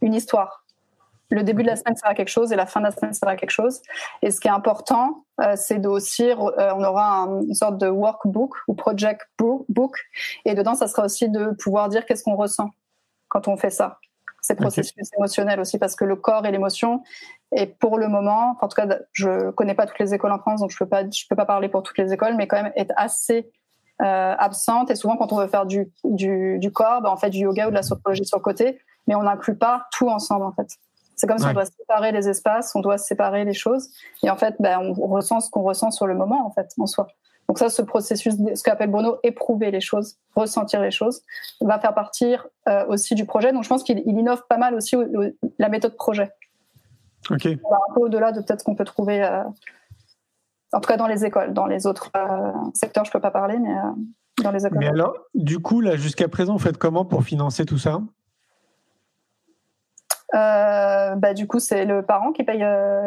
une 0.00 0.14
histoire. 0.14 0.64
Le 1.30 1.42
début 1.42 1.62
de 1.62 1.68
la 1.68 1.76
semaine 1.76 1.96
sera 1.96 2.14
quelque 2.14 2.28
chose 2.28 2.52
et 2.52 2.56
la 2.56 2.66
fin 2.66 2.80
de 2.80 2.86
la 2.86 2.92
semaine 2.92 3.12
sera 3.12 3.34
quelque 3.34 3.50
chose. 3.50 3.80
Et 4.22 4.30
ce 4.30 4.40
qui 4.40 4.48
est 4.48 4.52
important, 4.52 5.24
euh, 5.40 5.54
c'est 5.56 5.84
aussi, 5.86 6.30
euh, 6.30 6.34
on 6.74 6.84
aura 6.84 7.22
un, 7.22 7.40
une 7.42 7.54
sorte 7.54 7.78
de 7.78 7.88
workbook 7.88 8.54
ou 8.68 8.74
project 8.74 9.22
book, 9.38 9.98
et 10.44 10.54
dedans, 10.54 10.74
ça 10.74 10.86
sera 10.86 11.04
aussi 11.04 11.28
de 11.28 11.50
pouvoir 11.58 11.88
dire 11.88 12.04
qu'est-ce 12.06 12.22
qu'on 12.22 12.36
ressent 12.36 12.70
quand 13.28 13.48
on 13.48 13.56
fait 13.56 13.70
ça 13.70 13.98
ces 14.44 14.54
processus 14.54 14.92
okay. 14.92 15.16
émotionnels 15.18 15.58
aussi 15.58 15.78
parce 15.78 15.96
que 15.96 16.04
le 16.04 16.16
corps 16.16 16.44
et 16.44 16.50
l'émotion 16.50 17.02
et 17.52 17.66
pour 17.66 17.98
le 17.98 18.08
moment 18.08 18.56
en 18.60 18.68
tout 18.68 18.76
cas 18.76 18.98
je 19.12 19.50
connais 19.52 19.74
pas 19.74 19.86
toutes 19.86 19.98
les 19.98 20.12
écoles 20.12 20.32
en 20.32 20.38
France 20.38 20.60
donc 20.60 20.70
je 20.70 20.76
peux 20.76 20.88
pas 20.88 21.08
je 21.08 21.24
peux 21.28 21.36
pas 21.36 21.46
parler 21.46 21.68
pour 21.68 21.82
toutes 21.82 21.96
les 21.96 22.12
écoles 22.12 22.34
mais 22.36 22.46
quand 22.46 22.62
même 22.62 22.72
est 22.76 22.90
assez 22.96 23.50
euh, 24.02 24.34
absente 24.38 24.90
et 24.90 24.96
souvent 24.96 25.16
quand 25.16 25.32
on 25.32 25.38
veut 25.38 25.46
faire 25.46 25.64
du 25.64 25.90
du, 26.04 26.58
du 26.58 26.72
corps 26.72 27.00
ben, 27.00 27.10
on 27.12 27.16
fait 27.16 27.30
du 27.30 27.38
yoga 27.38 27.68
ou 27.68 27.70
de 27.70 27.74
la 27.74 27.82
sophrologie 27.82 28.26
sur 28.26 28.36
le 28.36 28.42
côté 28.42 28.80
mais 29.06 29.14
on 29.14 29.22
n'inclut 29.22 29.56
pas 29.56 29.86
tout 29.92 30.08
ensemble 30.08 30.44
en 30.44 30.52
fait 30.52 30.68
c'est 31.16 31.26
comme 31.26 31.36
ouais. 31.36 31.42
si 31.42 31.48
on 31.48 31.54
doit 31.54 31.64
séparer 31.64 32.12
les 32.12 32.28
espaces 32.28 32.74
on 32.74 32.80
doit 32.80 32.98
séparer 32.98 33.44
les 33.46 33.54
choses 33.54 33.88
et 34.22 34.28
en 34.28 34.36
fait 34.36 34.56
ben, 34.60 34.78
on 34.80 35.06
ressent 35.06 35.40
ce 35.40 35.48
qu'on 35.48 35.62
ressent 35.62 35.90
sur 35.90 36.06
le 36.06 36.14
moment 36.14 36.46
en 36.46 36.50
fait 36.50 36.68
en 36.78 36.86
soi 36.86 37.08
donc 37.48 37.58
ça, 37.58 37.68
ce 37.68 37.82
processus, 37.82 38.34
ce 38.54 38.62
qu'appelle 38.62 38.90
Bruno, 38.90 39.18
éprouver 39.22 39.70
les 39.70 39.80
choses, 39.80 40.16
ressentir 40.34 40.80
les 40.80 40.90
choses, 40.90 41.22
va 41.60 41.78
faire 41.78 41.94
partir 41.94 42.46
euh, 42.68 42.86
aussi 42.86 43.14
du 43.14 43.26
projet. 43.26 43.52
Donc 43.52 43.64
je 43.64 43.68
pense 43.68 43.82
qu'il 43.82 43.98
innove 44.06 44.42
pas 44.48 44.56
mal 44.56 44.74
aussi 44.74 44.96
la 45.58 45.68
méthode 45.68 45.96
projet. 45.96 46.32
Ok. 47.30 47.48
On 47.64 47.70
va 47.70 47.78
un 47.90 47.94
peu 47.94 48.00
au-delà 48.00 48.32
de 48.32 48.40
peut-être 48.40 48.60
ce 48.60 48.64
qu'on 48.64 48.74
peut 48.74 48.84
trouver, 48.84 49.22
euh, 49.22 49.42
en 50.72 50.80
tout 50.80 50.88
cas 50.88 50.96
dans 50.96 51.06
les 51.06 51.24
écoles. 51.24 51.52
Dans 51.52 51.66
les 51.66 51.86
autres 51.86 52.10
euh, 52.16 52.52
secteurs, 52.74 53.04
je 53.04 53.10
peux 53.10 53.20
pas 53.20 53.30
parler, 53.30 53.58
mais 53.58 53.74
dans 54.42 54.50
les 54.50 54.66
écoles. 54.66 54.78
Mais 54.78 54.88
alors, 54.88 55.14
du 55.34 55.58
coup, 55.58 55.80
là, 55.80 55.96
jusqu'à 55.96 56.28
présent, 56.28 56.54
vous 56.54 56.58
faites 56.58 56.78
comment 56.78 57.04
pour 57.04 57.24
financer 57.24 57.66
tout 57.66 57.78
ça? 57.78 58.00
Bah, 60.32 61.34
Du 61.34 61.46
coup, 61.46 61.60
c'est 61.60 61.84
le 61.84 62.02
parent 62.02 62.32
qui 62.32 62.42
paye 62.42 62.64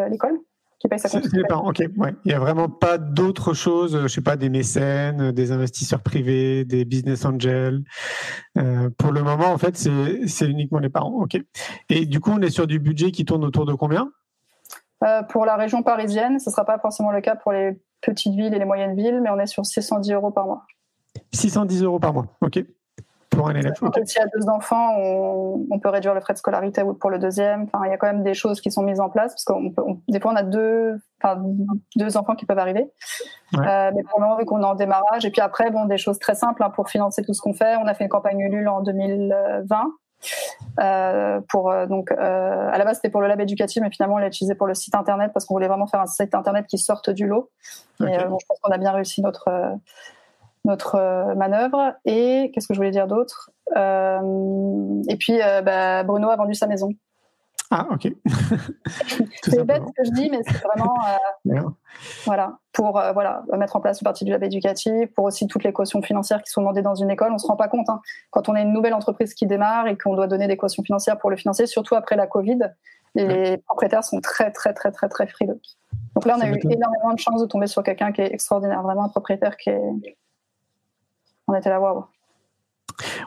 l'école 0.09 0.39
qui 0.79 0.87
paye 0.87 0.99
sa 0.99 1.09
C'est 1.09 1.33
les 1.33 1.43
parents, 1.43 1.69
ok. 1.69 1.83
Ouais. 1.97 2.13
Il 2.25 2.29
n'y 2.29 2.33
a 2.33 2.39
vraiment 2.39 2.69
pas 2.69 2.97
d'autres 2.97 3.53
choses, 3.53 3.99
je 4.01 4.07
sais 4.07 4.21
pas, 4.21 4.35
des 4.35 4.49
mécènes, 4.49 5.31
des 5.31 5.51
investisseurs 5.51 6.01
privés, 6.01 6.65
des 6.65 6.85
business 6.85 7.25
angels. 7.25 7.83
Euh, 8.57 8.89
pour 8.97 9.11
le 9.11 9.23
moment, 9.23 9.51
en 9.51 9.57
fait, 9.57 9.75
c'est 9.75 10.49
uniquement 10.49 10.79
les 10.79 10.89
parents, 10.89 11.13
ok. 11.13 11.37
Et 11.89 12.05
du 12.05 12.19
coup, 12.19 12.31
on 12.31 12.41
est 12.41 12.49
sur 12.49 12.67
du 12.67 12.79
budget 12.79 13.11
qui 13.11 13.25
tourne 13.25 13.43
autour 13.43 13.65
de 13.65 13.73
combien? 13.73 14.11
Euh, 15.03 15.23
Pour 15.23 15.45
la 15.45 15.55
région 15.55 15.83
parisienne, 15.83 16.39
ce 16.39 16.49
ne 16.49 16.51
sera 16.51 16.65
pas 16.65 16.77
forcément 16.79 17.11
le 17.11 17.21
cas 17.21 17.35
pour 17.35 17.51
les 17.51 17.79
petites 18.01 18.35
villes 18.35 18.53
et 18.53 18.59
les 18.59 18.65
moyennes 18.65 18.95
villes, 18.95 19.19
mais 19.21 19.29
on 19.29 19.39
est 19.39 19.47
sur 19.47 19.65
610 19.65 20.13
euros 20.13 20.31
par 20.31 20.45
mois. 20.45 20.65
610 21.33 21.83
euros 21.83 21.99
par 21.99 22.13
mois, 22.13 22.27
ok. 22.41 22.63
Pour 23.37 23.49
un 23.49 23.55
élève. 23.55 23.73
Okay. 23.81 24.05
S'il 24.05 24.19
y 24.19 24.23
a 24.23 24.27
deux 24.27 24.49
enfants, 24.49 24.95
on, 24.97 25.65
on, 25.69 25.79
peut 25.79 25.89
réduire 25.89 26.13
le 26.13 26.21
frais 26.21 26.33
de 26.33 26.37
scolarité 26.37 26.83
pour 26.99 27.09
le 27.09 27.19
deuxième. 27.19 27.63
Enfin, 27.63 27.85
il 27.85 27.91
y 27.91 27.93
a 27.93 27.97
quand 27.97 28.07
même 28.07 28.23
des 28.23 28.33
choses 28.33 28.61
qui 28.61 28.71
sont 28.71 28.83
mises 28.83 28.99
en 28.99 29.09
place 29.09 29.33
parce 29.33 29.45
qu'on 29.45 29.71
peut, 29.71 29.83
on, 29.85 29.99
des 30.07 30.19
fois 30.19 30.31
on 30.33 30.35
a 30.35 30.43
deux, 30.43 30.97
enfin, 31.21 31.41
deux 31.95 32.17
enfants 32.17 32.35
qui 32.35 32.45
peuvent 32.45 32.59
arriver. 32.59 32.91
Ouais. 33.53 33.67
Euh, 33.67 33.91
mais 33.95 34.03
pour 34.03 34.19
le 34.19 34.25
moment, 34.25 34.37
vu 34.37 34.45
qu'on 34.45 34.61
est 34.61 34.65
en 34.65 34.75
démarrage, 34.75 35.25
et 35.25 35.31
puis 35.31 35.41
après, 35.41 35.71
bon, 35.71 35.85
des 35.85 35.97
choses 35.97 36.19
très 36.19 36.35
simples 36.35 36.63
hein, 36.63 36.69
pour 36.69 36.89
financer 36.89 37.23
tout 37.23 37.33
ce 37.33 37.41
qu'on 37.41 37.53
fait. 37.53 37.75
On 37.77 37.87
a 37.87 37.93
fait 37.93 38.03
une 38.03 38.09
campagne 38.09 38.39
Ulule 38.39 38.67
en 38.67 38.81
2020. 38.81 39.91
Euh, 40.79 41.41
pour 41.47 41.71
euh, 41.71 41.85
donc 41.85 42.11
euh, 42.11 42.15
à 42.71 42.77
la 42.77 42.85
base 42.85 42.97
c'était 42.97 43.09
pour 43.09 43.21
le 43.21 43.27
lab 43.27 43.39
éducatif 43.39 43.81
mais 43.83 43.91
finalement 43.91 44.15
on 44.15 44.17
l'a 44.17 44.27
utilisé 44.27 44.55
pour 44.55 44.65
le 44.65 44.73
site 44.73 44.95
internet 44.95 45.31
parce 45.31 45.45
qu'on 45.45 45.53
voulait 45.53 45.67
vraiment 45.67 45.85
faire 45.85 46.01
un 46.01 46.07
site 46.07 46.33
internet 46.33 46.65
qui 46.67 46.79
sorte 46.79 47.11
du 47.11 47.27
lot 47.27 47.51
okay. 47.99 48.13
et 48.13 48.25
bon, 48.25 48.37
je 48.39 48.45
pense 48.47 48.59
qu'on 48.61 48.71
a 48.71 48.77
bien 48.79 48.91
réussi 48.91 49.21
notre 49.21 49.77
notre 50.67 51.33
manœuvre 51.35 51.93
et 52.05 52.51
qu'est-ce 52.53 52.67
que 52.67 52.73
je 52.73 52.79
voulais 52.79 52.91
dire 52.91 53.07
d'autre? 53.07 53.49
Et 53.75 55.15
puis 55.17 55.39
bah, 55.65 56.03
Bruno 56.03 56.29
a 56.29 56.35
vendu 56.35 56.53
sa 56.53 56.67
maison 56.67 56.89
ah, 57.69 57.85
ok. 57.91 58.07
c'est 59.43 59.63
bête 59.65 59.83
ce 59.85 59.91
que 59.91 60.05
je 60.05 60.11
dis, 60.11 60.29
mais 60.29 60.39
c'est 60.47 60.63
vraiment 60.63 60.95
euh, 61.45 61.59
voilà 62.23 62.59
pour 62.71 62.97
euh, 62.97 63.11
voilà 63.11 63.43
mettre 63.57 63.75
en 63.75 63.81
place 63.81 63.99
une 63.99 64.05
partie 64.05 64.23
du 64.23 64.31
lab 64.31 64.41
éducatif, 64.43 65.13
pour 65.13 65.25
aussi 65.25 65.47
toutes 65.47 65.65
les 65.65 65.73
cautions 65.73 66.01
financières 66.01 66.41
qui 66.43 66.51
sont 66.51 66.61
demandées 66.61 66.81
dans 66.81 66.95
une 66.95 67.09
école. 67.09 67.33
On 67.33 67.37
se 67.37 67.47
rend 67.47 67.57
pas 67.57 67.67
compte 67.67 67.89
hein, 67.89 67.99
quand 68.29 68.47
on 68.47 68.55
est 68.55 68.61
une 68.61 68.71
nouvelle 68.71 68.93
entreprise 68.93 69.33
qui 69.33 69.47
démarre 69.47 69.87
et 69.87 69.97
qu'on 69.97 70.15
doit 70.15 70.27
donner 70.27 70.47
des 70.47 70.55
cautions 70.55 70.81
financières 70.81 71.17
pour 71.17 71.29
le 71.29 71.35
financer, 71.35 71.65
surtout 71.65 71.95
après 71.95 72.15
la 72.15 72.27
Covid. 72.27 72.59
Les 73.15 73.25
ouais. 73.25 73.57
propriétaires 73.65 74.03
sont 74.03 74.21
très 74.21 74.51
très 74.51 74.73
très 74.73 74.91
très 74.91 75.09
très 75.09 75.27
frileux. 75.27 75.59
Donc 76.15 76.25
là, 76.25 76.35
on 76.37 76.41
a 76.41 76.47
eu 76.47 76.59
énormément 76.69 77.13
de 77.13 77.19
chance 77.19 77.41
de 77.41 77.47
tomber 77.47 77.67
sur 77.67 77.83
quelqu'un 77.83 78.13
qui 78.13 78.21
est 78.21 78.33
extraordinaire, 78.33 78.81
vraiment 78.81 79.03
un 79.03 79.09
propriétaire 79.09 79.57
qui 79.57 79.71
est. 79.71 80.17
On 81.47 81.55
était 81.55 81.69
là, 81.69 81.79
waouh. 81.79 82.05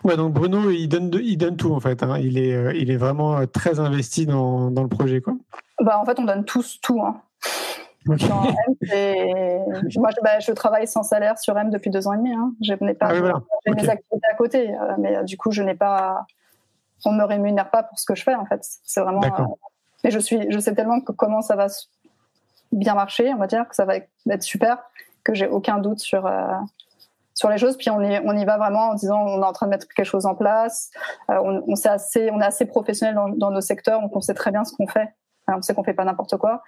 Ouais, 0.05 0.17
donc 0.17 0.33
Bruno, 0.33 0.71
il 0.71 0.89
donne, 0.89 1.11
de, 1.11 1.21
il 1.21 1.37
donne 1.37 1.57
tout 1.57 1.73
en 1.73 1.81
fait. 1.81 2.03
Hein. 2.03 2.19
Il, 2.19 2.39
est, 2.39 2.55
euh, 2.55 2.75
il 2.75 2.91
est 2.91 2.97
vraiment 2.97 3.47
très 3.47 3.79
investi 3.79 4.27
dans, 4.27 4.71
dans, 4.71 4.83
le 4.83 4.89
projet. 4.89 5.21
Quoi. 5.21 5.35
Bah, 5.81 5.99
en 5.99 6.05
fait, 6.05 6.19
on 6.19 6.25
donne 6.25 6.45
tous 6.45 6.81
tout. 6.81 7.01
Hein. 7.03 7.21
Okay. 8.09 8.29
Moi, 9.97 10.11
je, 10.11 10.21
bah, 10.23 10.39
je, 10.41 10.53
travaille 10.53 10.87
sans 10.87 11.03
salaire 11.03 11.39
sur 11.39 11.57
M 11.59 11.71
depuis 11.71 11.91
deux 11.91 12.07
ans 12.09 12.15
et 12.15 12.17
demi. 12.17 12.33
Hein. 12.33 12.53
Je 12.63 12.75
n'ai 12.83 12.95
pas 12.95 13.09
ah, 13.09 13.13
oui, 13.13 13.21
voilà. 13.21 13.37
okay. 13.67 13.83
mes 13.83 13.89
activités 13.89 14.27
à 14.31 14.35
côté, 14.35 14.71
euh, 14.71 14.95
mais 14.99 15.17
euh, 15.17 15.23
du 15.23 15.37
coup, 15.37 15.51
je 15.51 15.63
n'ai 15.63 15.75
pas. 15.75 16.27
On 17.05 17.13
me 17.13 17.25
rémunère 17.25 17.71
pas 17.71 17.83
pour 17.83 17.99
ce 17.99 18.05
que 18.05 18.15
je 18.15 18.23
fais 18.23 18.35
en 18.35 18.45
fait. 18.45 18.61
C'est 18.85 19.01
vraiment. 19.01 19.23
Euh... 19.25 19.45
Mais 20.05 20.11
je 20.11 20.19
suis, 20.19 20.51
je 20.51 20.59
sais 20.59 20.75
tellement 20.75 21.01
que 21.01 21.13
comment 21.13 21.43
ça 21.43 21.57
va 21.57 21.67
bien 22.73 22.95
marcher, 22.95 23.33
on 23.35 23.39
va 23.39 23.47
dire, 23.47 23.69
que 23.69 23.75
ça 23.75 23.85
va 23.85 23.97
être 23.97 24.43
super, 24.43 24.79
que 25.25 25.35
j'ai 25.35 25.47
aucun 25.47 25.79
doute 25.79 25.99
sur 25.99 26.27
sur 27.41 27.49
les 27.49 27.57
choses. 27.57 27.79
Puis 27.79 27.89
on 27.89 28.03
y, 28.03 28.21
on 28.23 28.37
y 28.37 28.45
va 28.45 28.59
vraiment 28.59 28.91
en 28.91 28.95
disant 28.95 29.23
on 29.23 29.43
est 29.43 29.47
en 29.47 29.53
train 29.53 29.65
de 29.65 29.71
mettre 29.71 29.89
quelque 29.89 30.05
chose 30.05 30.27
en 30.27 30.35
place. 30.35 30.91
Euh, 31.31 31.41
on, 31.43 31.65
on, 31.67 31.75
assez, 31.87 32.31
on 32.31 32.39
est 32.39 32.45
assez 32.45 32.67
professionnel 32.67 33.15
dans, 33.15 33.31
dans, 33.31 33.51
nos 33.51 33.63
secteurs, 33.63 34.03
donc 34.03 34.15
on 34.15 34.21
sait 34.21 34.35
très 34.35 34.51
bien 34.51 34.63
ce 34.65 34.77
qu'on 34.77 34.87
fait. 34.87 35.15
on 35.49 35.63
sait 35.63 35.73
qu'on 35.75 35.83
fait 35.83 35.95
pas 35.95 36.05
n'importe 36.05 36.37
quoi. 36.37 36.63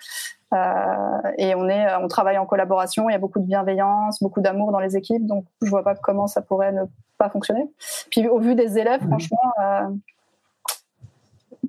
Euh, 0.54 1.20
et 1.36 1.54
on 1.54 1.68
est, 1.68 1.94
on 1.96 2.08
travaille 2.08 2.38
en 2.38 2.46
collaboration. 2.46 3.10
Il 3.10 3.12
y 3.12 3.14
a 3.14 3.18
beaucoup 3.18 3.38
de 3.38 3.44
bienveillance, 3.44 4.22
beaucoup 4.22 4.40
d'amour 4.40 4.72
dans 4.72 4.80
les 4.80 4.96
équipes. 4.96 5.26
Donc 5.26 5.44
je 5.60 5.68
vois 5.68 5.84
pas 5.84 5.94
comment 5.94 6.26
ça 6.26 6.40
pourrait 6.40 6.72
ne 6.72 6.84
pas 7.18 7.28
fonctionner. 7.28 7.70
Puis 8.10 8.26
au 8.26 8.38
vu 8.38 8.54
des 8.54 8.78
élèves, 8.78 9.04
mmh. 9.04 9.08
franchement. 9.08 9.52
Euh, 9.62 9.88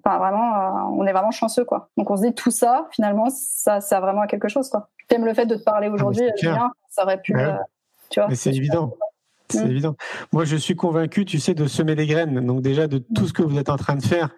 Enfin, 0.05 0.17
vraiment, 0.17 0.55
euh, 0.55 0.97
on 0.97 1.05
est 1.05 1.13
vraiment 1.13 1.31
chanceux, 1.31 1.63
quoi. 1.63 1.87
Donc, 1.95 2.11
on 2.11 2.17
se 2.17 2.23
dit 2.23 2.33
tout 2.33 2.51
ça, 2.51 2.87
finalement, 2.91 3.27
ça, 3.29 3.79
ça 3.79 3.97
a 3.97 4.01
vraiment 4.01 4.25
quelque 4.25 4.49
chose, 4.49 4.67
quoi. 4.67 4.89
Même 5.11 5.23
le 5.23 5.33
fait 5.33 5.45
de 5.45 5.55
te 5.55 5.63
parler 5.63 5.87
aujourd'hui, 5.87 6.29
ah, 6.47 6.71
ça 6.89 7.03
aurait 7.03 7.21
pu, 7.21 7.33
ouais. 7.33 7.55
Tu 8.13 8.19
vois, 8.19 8.29
Mais 8.29 8.35
c'est 8.35 8.53
évident. 8.53 8.95
C'est 9.49 9.65
mmh. 9.65 9.71
évident. 9.71 9.95
Moi, 10.31 10.45
je 10.45 10.55
suis 10.55 10.75
convaincu, 10.75 11.25
tu 11.25 11.39
sais, 11.39 11.53
de 11.53 11.67
semer 11.67 11.95
les 11.95 12.07
graines. 12.07 12.45
Donc 12.45 12.61
déjà, 12.61 12.87
de 12.87 12.97
tout 12.97 13.27
ce 13.27 13.33
que 13.33 13.43
vous 13.43 13.57
êtes 13.57 13.69
en 13.69 13.77
train 13.77 13.95
de 13.95 14.03
faire 14.03 14.29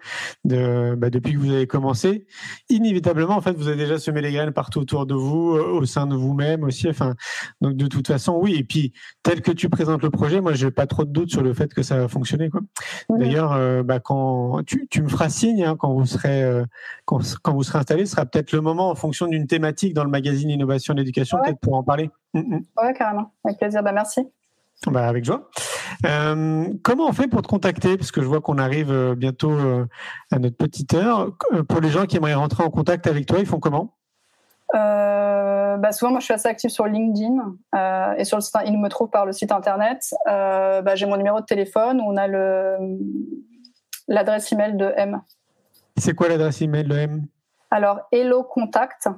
de, 0.44 0.94
bah, 0.96 1.10
depuis 1.10 1.34
que 1.34 1.38
vous 1.38 1.52
avez 1.52 1.66
commencé, 1.66 2.26
inévitablement, 2.68 3.36
en 3.36 3.40
fait, 3.40 3.52
vous 3.52 3.68
avez 3.68 3.76
déjà 3.76 3.98
semé 3.98 4.20
les 4.20 4.32
graines 4.32 4.52
partout 4.52 4.80
autour 4.80 5.06
de 5.06 5.14
vous, 5.14 5.52
au 5.52 5.84
sein 5.86 6.06
de 6.06 6.16
vous-même 6.16 6.64
aussi. 6.64 6.88
Enfin, 6.88 7.14
donc 7.60 7.76
de 7.76 7.86
toute 7.86 8.06
façon, 8.06 8.38
oui. 8.40 8.56
Et 8.56 8.64
puis, 8.64 8.92
tel 9.22 9.42
que 9.42 9.52
tu 9.52 9.68
présentes 9.68 10.02
le 10.02 10.10
projet, 10.10 10.40
moi, 10.40 10.54
j'ai 10.54 10.70
pas 10.70 10.86
trop 10.86 11.04
de 11.04 11.10
doute 11.10 11.30
sur 11.30 11.42
le 11.42 11.54
fait 11.54 11.72
que 11.72 11.82
ça 11.82 11.96
va 11.96 12.08
fonctionner. 12.08 12.50
Quoi. 12.50 12.60
Mmh. 13.08 13.18
D'ailleurs, 13.18 13.52
euh, 13.52 13.82
bah, 13.82 14.00
quand 14.00 14.62
tu, 14.66 14.86
tu, 14.88 15.02
me 15.02 15.08
feras 15.08 15.28
signe 15.28 15.64
hein, 15.64 15.76
quand 15.78 15.92
vous 15.92 16.06
serez 16.06 16.42
euh, 16.42 16.64
quand, 17.04 17.20
quand, 17.42 17.54
vous 17.54 17.62
serez 17.62 17.78
installé, 17.78 18.06
ce 18.06 18.12
sera 18.12 18.26
peut-être 18.26 18.52
le 18.52 18.60
moment 18.60 18.90
en 18.90 18.94
fonction 18.94 19.26
d'une 19.26 19.46
thématique 19.46 19.94
dans 19.94 20.04
le 20.04 20.10
magazine 20.10 20.50
Innovation 20.50 20.94
et 20.96 21.00
Éducation, 21.00 21.38
ouais. 21.38 21.44
peut-être 21.44 21.60
pour 21.60 21.74
en 21.74 21.82
parler. 21.82 22.10
Mmh, 22.34 22.58
ouais, 22.82 22.94
carrément. 22.94 23.32
Avec 23.44 23.58
plaisir. 23.58 23.82
Bah, 23.82 23.92
merci. 23.92 24.20
Bah, 24.86 25.08
avec 25.08 25.24
joie. 25.24 25.48
Euh, 26.04 26.68
comment 26.82 27.06
on 27.06 27.12
fait 27.12 27.28
pour 27.28 27.42
te 27.42 27.48
contacter? 27.48 27.96
Parce 27.96 28.12
que 28.12 28.20
je 28.20 28.26
vois 28.26 28.40
qu'on 28.40 28.58
arrive 28.58 28.92
euh, 28.92 29.14
bientôt 29.14 29.52
euh, 29.52 29.86
à 30.30 30.38
notre 30.38 30.56
petite 30.56 30.94
heure. 30.94 31.32
Pour 31.68 31.80
les 31.80 31.88
gens 31.88 32.06
qui 32.06 32.16
aimeraient 32.16 32.34
rentrer 32.34 32.62
en 32.62 32.70
contact 32.70 33.06
avec 33.06 33.26
toi, 33.26 33.38
ils 33.38 33.46
font 33.46 33.58
comment? 33.58 33.94
Euh, 34.74 35.76
bah 35.76 35.92
souvent, 35.92 36.10
moi, 36.10 36.20
je 36.20 36.26
suis 36.26 36.34
assez 36.34 36.48
active 36.48 36.70
sur 36.70 36.86
LinkedIn 36.86 37.56
euh, 37.74 38.14
et 38.16 38.24
sur 38.24 38.36
le 38.36 38.42
site, 38.42 38.56
ils 38.66 38.78
me 38.78 38.88
trouvent 38.88 39.10
par 39.10 39.24
le 39.26 39.32
site 39.32 39.52
internet. 39.52 40.14
Euh, 40.28 40.82
bah, 40.82 40.94
j'ai 40.94 41.06
mon 41.06 41.16
numéro 41.16 41.40
de 41.40 41.46
téléphone. 41.46 42.00
On 42.00 42.16
a 42.16 42.26
le 42.26 42.76
l'adresse 44.08 44.52
email 44.52 44.76
de 44.76 44.92
M. 44.96 45.20
C'est 45.96 46.14
quoi 46.14 46.28
l'adresse 46.28 46.60
email 46.62 46.84
de 46.84 46.96
M? 46.96 47.26
Alors, 47.70 48.00
hello 48.12 48.44
contact, 48.44 49.08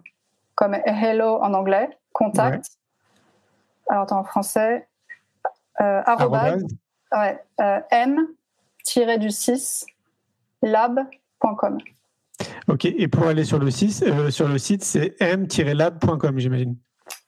comme 0.54 0.74
hello 0.84 1.38
en 1.42 1.52
anglais, 1.52 1.90
contact. 2.12 2.64
Ouais. 2.64 3.90
Alors, 3.90 4.04
attends, 4.04 4.20
en 4.20 4.24
français, 4.24 4.88
arrobase, 5.78 6.64
ouais, 7.12 7.38
euh, 7.60 7.80
m-du-6 7.90 9.84
lab.com. 10.62 11.78
Ok, 12.68 12.84
et 12.84 13.08
pour 13.08 13.26
aller 13.26 13.44
sur 13.44 13.58
le 13.58 13.68
site, 13.70 14.04
euh, 14.06 14.30
sur 14.30 14.48
le 14.48 14.58
site 14.58 14.84
c'est 14.84 15.16
m-lab.com, 15.20 16.38
j'imagine. 16.38 16.76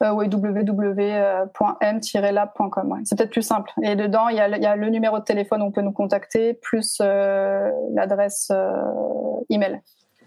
Euh, 0.03 0.13
oui, 0.13 0.29
www.m-lab.com. 0.29 2.93
Ouais. 2.93 3.01
C'est 3.05 3.17
peut-être 3.17 3.33
plus 3.33 3.43
simple. 3.43 3.71
Et 3.83 3.97
dedans, 3.97 4.29
il 4.29 4.37
y, 4.37 4.41
a, 4.41 4.57
il 4.57 4.63
y, 4.63 4.67
a, 4.67 4.77
le 4.77 4.89
numéro 4.89 5.19
de 5.19 5.25
téléphone 5.25 5.63
où 5.63 5.67
on 5.67 5.73
peut 5.73 5.83
nous 5.83 5.93
contacter, 5.93 6.55
plus 6.55 6.99
euh, 7.01 7.71
l'adresse 7.95 8.49
euh, 8.51 8.71
email. 9.49 9.81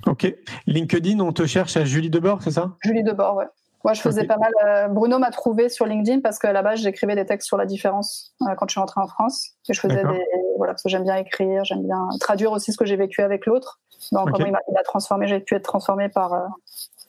Ok. 0.06 0.32
LinkedIn, 0.68 1.20
on 1.20 1.34
te 1.34 1.46
cherche 1.46 1.78
à 1.78 1.86
Julie 1.86 2.10
Debord, 2.10 2.44
c'est 2.44 2.52
ça? 2.52 2.74
Julie 2.84 3.04
Debord, 3.04 3.38
ouais. 3.38 3.46
Moi, 3.84 3.94
je 3.94 4.02
faisais 4.02 4.22
okay. 4.22 4.28
pas 4.28 4.38
mal. 4.38 4.52
Euh, 4.66 4.88
Bruno 4.88 5.20
m'a 5.20 5.32
trouvé 5.32 5.68
sur 5.68 5.86
LinkedIn 5.86 6.22
parce 6.22 6.40
qu'à 6.40 6.54
la 6.54 6.62
base, 6.62 6.80
j'écrivais 6.80 7.16
des 7.16 7.26
textes 7.26 7.48
sur 7.48 7.58
la 7.58 7.66
différence 7.66 8.34
euh, 8.42 8.56
quand 8.56 8.68
je 8.68 8.74
suis 8.74 8.80
rentrée 8.80 9.02
en 9.02 9.08
France. 9.08 9.52
Et 9.68 9.74
je 9.74 9.80
faisais 9.80 10.04
des. 10.04 10.26
Voilà, 10.58 10.74
parce 10.74 10.84
que 10.84 10.90
j'aime 10.90 11.04
bien 11.04 11.18
écrire, 11.18 11.66
j'aime 11.66 11.84
bien 11.84 12.08
traduire 12.20 12.52
aussi 12.52 12.72
ce 12.72 12.78
que 12.78 12.86
j'ai 12.86 12.96
vécu 12.96 13.22
avec 13.22 13.46
l'autre. 13.46 13.82
Donc, 14.12 14.30
okay. 14.30 14.44
comment 14.44 14.58
il 14.70 14.78
a, 14.78 14.84
transformé, 14.84 15.28
j'ai 15.28 15.40
pu 15.40 15.56
être 15.56 15.64
transformée 15.64 16.08
par 16.10 16.34
euh, 16.34 16.46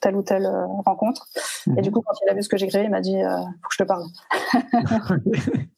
telle 0.01 0.17
ou 0.17 0.23
telle 0.23 0.47
euh, 0.47 0.67
rencontre. 0.85 1.29
Et 1.77 1.83
du 1.83 1.93
coup, 1.93 2.03
quand 2.05 2.15
il 2.25 2.31
a 2.31 2.35
vu 2.35 2.43
ce 2.43 2.49
que 2.49 2.57
j'écrivais, 2.57 2.85
il 2.85 2.91
m'a 2.91 3.01
dit 3.01 3.17
faut 3.23 3.69
que 3.69 3.75
je 3.75 3.79
te 3.79 3.85
parle. 3.85 4.05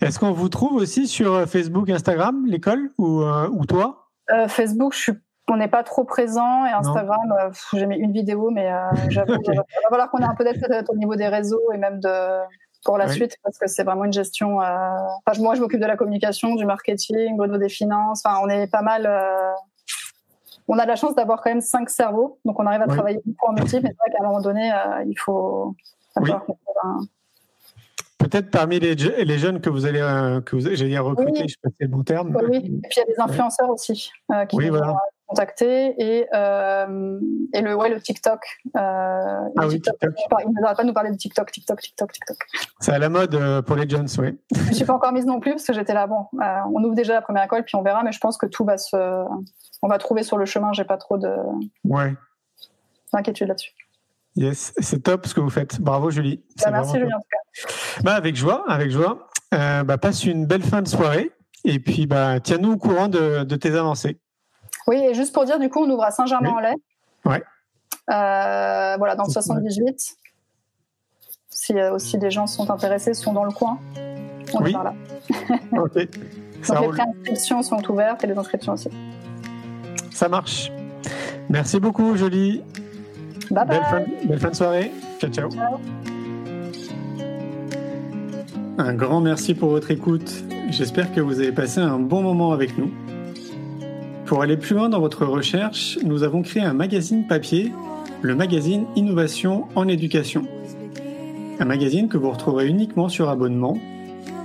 Est-ce 0.00 0.18
qu'on 0.18 0.32
vous 0.32 0.48
trouve 0.48 0.74
aussi 0.74 1.06
sur 1.06 1.48
Facebook, 1.48 1.88
Instagram, 1.88 2.44
l'école 2.46 2.90
ou, 2.98 3.22
ou 3.22 3.66
toi? 3.66 4.08
Facebook, 4.48 4.94
je 4.94 4.98
suis 4.98 5.12
on 5.50 5.56
n'est 5.56 5.68
pas 5.68 5.82
trop 5.82 6.04
présent 6.04 6.64
et 6.64 6.70
Instagram, 6.70 7.34
euh, 7.38 7.50
j'ai 7.74 7.86
mis 7.86 7.96
une 7.96 8.12
vidéo, 8.12 8.50
mais 8.50 8.72
euh, 8.72 8.78
j'avoue, 9.08 9.32
okay. 9.34 9.52
il 9.52 9.56
va 9.56 9.64
falloir 9.90 10.10
qu'on 10.10 10.18
ait 10.18 10.24
un 10.24 10.34
peu 10.34 10.44
d'aide 10.44 10.86
au 10.88 10.96
niveau 10.96 11.16
des 11.16 11.28
réseaux 11.28 11.72
et 11.72 11.76
même 11.76 12.00
de 12.00 12.40
pour 12.84 12.96
la 12.96 13.06
oui. 13.06 13.12
suite 13.12 13.36
parce 13.42 13.58
que 13.58 13.66
c'est 13.66 13.84
vraiment 13.84 14.04
une 14.04 14.12
gestion. 14.12 14.62
Euh... 14.62 14.64
Enfin, 15.26 15.40
moi, 15.42 15.54
je 15.54 15.60
m'occupe 15.60 15.80
de 15.80 15.86
la 15.86 15.96
communication, 15.96 16.54
du 16.54 16.64
marketing, 16.64 17.36
Bruno 17.36 17.58
des 17.58 17.68
finances. 17.68 18.22
Enfin, 18.24 18.38
on 18.42 18.48
est 18.48 18.68
pas 18.68 18.80
mal. 18.80 19.06
On 20.66 20.78
a 20.78 20.84
de 20.84 20.88
la 20.88 20.96
chance 20.96 21.14
d'avoir 21.14 21.42
quand 21.42 21.50
même 21.50 21.60
cinq 21.60 21.90
cerveaux, 21.90 22.38
donc 22.44 22.58
on 22.58 22.64
arrive 22.64 22.82
à 22.82 22.86
oui. 22.86 22.94
travailler 22.94 23.20
beaucoup 23.26 23.50
en 23.50 23.52
multiple. 23.52 23.82
Mais 23.82 23.90
c'est 23.90 23.96
vrai 23.98 24.16
qu'à 24.16 24.24
un 24.24 24.26
moment 24.28 24.40
donné, 24.40 24.72
il 25.06 25.18
faut. 25.18 25.74
Oui. 26.16 26.30
Un... 26.32 27.00
Peut-être 28.16 28.50
parmi 28.50 28.78
les, 28.78 28.94
les, 28.94 29.38
jeunes 29.38 29.60
que 29.60 29.70
vous 29.70 29.86
allez, 29.86 30.00
que 30.44 30.56
vous, 30.56 30.74
j'allais 30.74 30.98
recruter, 30.98 31.48
je 31.48 31.54
sais 31.54 31.60
pas 31.62 31.70
si 31.70 31.76
c'est 31.80 31.84
le 31.84 31.90
bon 31.90 32.02
terme. 32.02 32.36
Oui, 32.48 32.56
et 32.56 32.60
puis 32.60 32.96
il 32.96 32.98
y 32.98 33.00
a 33.00 33.04
des 33.04 33.20
influenceurs 33.20 33.70
aussi 33.70 34.10
qui 34.48 34.56
oui, 34.56 34.68
voilà 34.68 34.94
contacter 35.30 35.94
et, 35.98 36.26
euh, 36.34 37.20
et 37.54 37.60
le, 37.60 37.76
ouais, 37.76 37.88
le 37.88 38.00
TikTok. 38.00 38.40
Euh, 38.66 38.80
ah 38.80 39.48
le 39.56 39.66
oui, 39.68 39.80
TikTok. 39.80 40.14
TikTok. 40.14 40.40
Il 40.44 40.48
ne 40.48 40.74
pas 40.74 40.82
de 40.82 40.86
nous 40.88 40.92
parler 40.92 41.10
de 41.10 41.16
TikTok, 41.16 41.52
TikTok, 41.52 41.80
TikTok, 41.80 42.12
TikTok. 42.12 42.36
C'est 42.80 42.92
à 42.92 42.98
la 42.98 43.08
mode 43.08 43.34
euh, 43.36 43.62
pour 43.62 43.76
les 43.76 43.88
jeunes, 43.88 44.08
oui. 44.18 44.38
Je 44.54 44.68
ne 44.68 44.74
suis 44.74 44.84
pas 44.84 44.92
encore 44.92 45.12
mise 45.12 45.26
non 45.26 45.38
plus 45.38 45.52
parce 45.52 45.66
que 45.66 45.72
j'étais 45.72 45.94
là, 45.94 46.08
bon, 46.08 46.26
on 46.32 46.82
ouvre 46.82 46.96
déjà 46.96 47.14
la 47.14 47.22
première 47.22 47.44
école 47.44 47.62
puis 47.64 47.76
on 47.76 47.82
verra, 47.82 48.02
mais 48.02 48.10
je 48.12 48.18
pense 48.18 48.36
que 48.36 48.46
tout 48.46 48.64
va 48.64 48.76
se. 48.76 48.96
On 49.82 49.88
va 49.88 49.98
trouver 49.98 50.24
sur 50.24 50.36
le 50.36 50.44
chemin, 50.46 50.72
j'ai 50.72 50.84
pas 50.84 50.98
trop 50.98 51.16
de. 51.16 51.32
Ouais. 51.84 52.14
d'inquiétude 53.12 53.48
là-dessus. 53.48 53.72
Yes, 54.34 54.72
c'est 54.78 55.04
top 55.04 55.26
ce 55.26 55.34
que 55.34 55.40
vous 55.40 55.50
faites. 55.50 55.80
Bravo 55.80 56.10
Julie. 56.10 56.42
Bah, 56.64 56.70
merci 56.72 56.98
Julie 56.98 57.12
en 57.14 57.20
tout 57.20 57.28
cas. 57.30 58.02
Bah, 58.02 58.14
avec 58.14 58.34
joie, 58.34 58.64
avec 58.68 58.90
joie. 58.90 59.28
Bah, 59.52 59.96
passe 59.96 60.24
une 60.24 60.46
belle 60.46 60.62
fin 60.62 60.82
de 60.82 60.88
soirée 60.88 61.30
et 61.64 61.78
puis 61.78 62.06
bah, 62.06 62.40
tiens-nous 62.40 62.72
au 62.72 62.76
courant 62.76 63.06
de, 63.06 63.44
de 63.44 63.56
tes 63.56 63.76
avancées. 63.76 64.18
Oui, 64.90 64.96
et 64.96 65.14
juste 65.14 65.32
pour 65.32 65.44
dire, 65.44 65.60
du 65.60 65.68
coup, 65.68 65.84
on 65.84 65.88
ouvre 65.88 66.02
à 66.02 66.10
Saint-Germain-en-Laye. 66.10 66.74
Oui. 67.24 67.34
Ouais. 67.34 67.42
Euh, 68.12 68.96
voilà, 68.98 69.14
dans 69.14 69.22
le 69.22 69.30
78. 69.30 70.16
Si 71.48 71.78
euh, 71.78 71.94
aussi 71.94 72.18
des 72.18 72.32
gens 72.32 72.48
sont 72.48 72.68
intéressés, 72.72 73.14
sont 73.14 73.32
dans 73.32 73.44
le 73.44 73.52
coin, 73.52 73.78
on 74.52 74.64
oui. 74.64 74.70
est 74.70 74.72
par 74.72 74.82
là. 74.82 74.94
ok. 75.80 76.08
Ça 76.62 76.74
Donc 76.74 76.82
les 76.82 76.88
préinscriptions 76.88 77.62
sont 77.62 77.88
ouvertes 77.88 78.24
et 78.24 78.26
les 78.26 78.36
inscriptions 78.36 78.72
aussi. 78.72 78.88
Ça 80.10 80.28
marche. 80.28 80.72
Merci 81.48 81.78
beaucoup, 81.78 82.16
Jolie. 82.16 82.64
Bye 83.48 83.64
bye. 83.64 83.66
Belle 83.68 83.84
fin, 83.84 84.26
belle 84.26 84.40
fin 84.40 84.50
de 84.50 84.56
soirée. 84.56 84.92
Ciao, 85.20 85.30
ciao. 85.30 85.50
Ciao. 85.50 85.78
Un 88.78 88.94
grand 88.94 89.20
merci 89.20 89.54
pour 89.54 89.70
votre 89.70 89.92
écoute. 89.92 90.42
J'espère 90.70 91.12
que 91.12 91.20
vous 91.20 91.38
avez 91.38 91.52
passé 91.52 91.78
un 91.78 92.00
bon 92.00 92.22
moment 92.22 92.52
avec 92.52 92.76
nous. 92.76 92.90
Pour 94.30 94.42
aller 94.42 94.56
plus 94.56 94.76
loin 94.76 94.88
dans 94.88 95.00
votre 95.00 95.26
recherche, 95.26 95.98
nous 96.04 96.22
avons 96.22 96.42
créé 96.42 96.62
un 96.62 96.72
magazine 96.72 97.26
papier, 97.26 97.72
le 98.22 98.36
magazine 98.36 98.86
Innovation 98.94 99.66
en 99.74 99.88
éducation. 99.88 100.44
Un 101.58 101.64
magazine 101.64 102.06
que 102.06 102.16
vous 102.16 102.30
retrouverez 102.30 102.68
uniquement 102.68 103.08
sur 103.08 103.28
abonnement, 103.28 103.76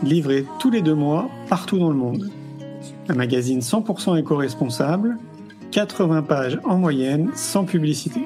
livré 0.01 0.43
tous 0.57 0.71
les 0.71 0.81
deux 0.81 0.95
mois 0.95 1.29
partout 1.49 1.77
dans 1.77 1.91
le 1.91 1.95
monde. 1.95 2.31
Un 3.09 3.13
magazine 3.13 3.59
100% 3.59 4.17
éco-responsable, 4.17 5.19
80 5.69 6.23
pages 6.23 6.59
en 6.63 6.79
moyenne, 6.79 7.29
sans 7.35 7.63
publicité. 7.63 8.21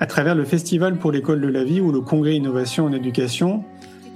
À 0.00 0.06
travers 0.06 0.34
le 0.34 0.44
Festival 0.44 0.98
pour 0.98 1.12
l'école 1.12 1.40
de 1.40 1.48
la 1.48 1.64
vie 1.64 1.80
ou 1.80 1.92
le 1.92 2.02
Congrès 2.02 2.36
Innovation 2.36 2.84
en 2.84 2.92
éducation, 2.92 3.64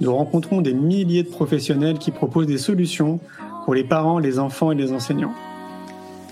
nous 0.01 0.15
rencontrons 0.15 0.61
des 0.61 0.75
milliers 0.75 1.23
de 1.23 1.29
professionnels 1.29 1.97
qui 1.97 2.11
proposent 2.11 2.45
des 2.45 2.59
solutions 2.59 3.19
pour 3.63 3.73
les 3.73 3.83
parents, 3.83 4.19
les 4.19 4.37
enfants 4.37 4.71
et 4.71 4.75
les 4.75 4.91
enseignants. 4.91 5.33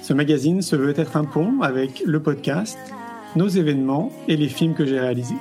Ce 0.04 0.12
magazine 0.12 0.62
se 0.62 0.76
veut 0.76 0.94
être 1.00 1.16
un 1.16 1.24
pont 1.24 1.62
avec 1.62 2.04
le 2.06 2.22
podcast, 2.22 2.78
nos 3.38 3.48
événements 3.48 4.12
et 4.28 4.36
les 4.36 4.50
films 4.50 4.74
que 4.74 4.86
j'ai 4.86 5.00
réalisés. 5.00 5.38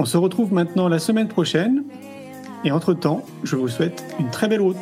On 0.00 0.04
se 0.04 0.16
retrouve 0.16 0.52
maintenant 0.52 0.88
la 0.88 0.98
semaine 0.98 1.28
prochaine 1.28 1.84
et 2.64 2.72
entre-temps, 2.72 3.24
je 3.44 3.54
vous 3.54 3.68
souhaite 3.68 4.04
une 4.18 4.30
très 4.30 4.48
belle 4.48 4.62
route. 4.62 4.76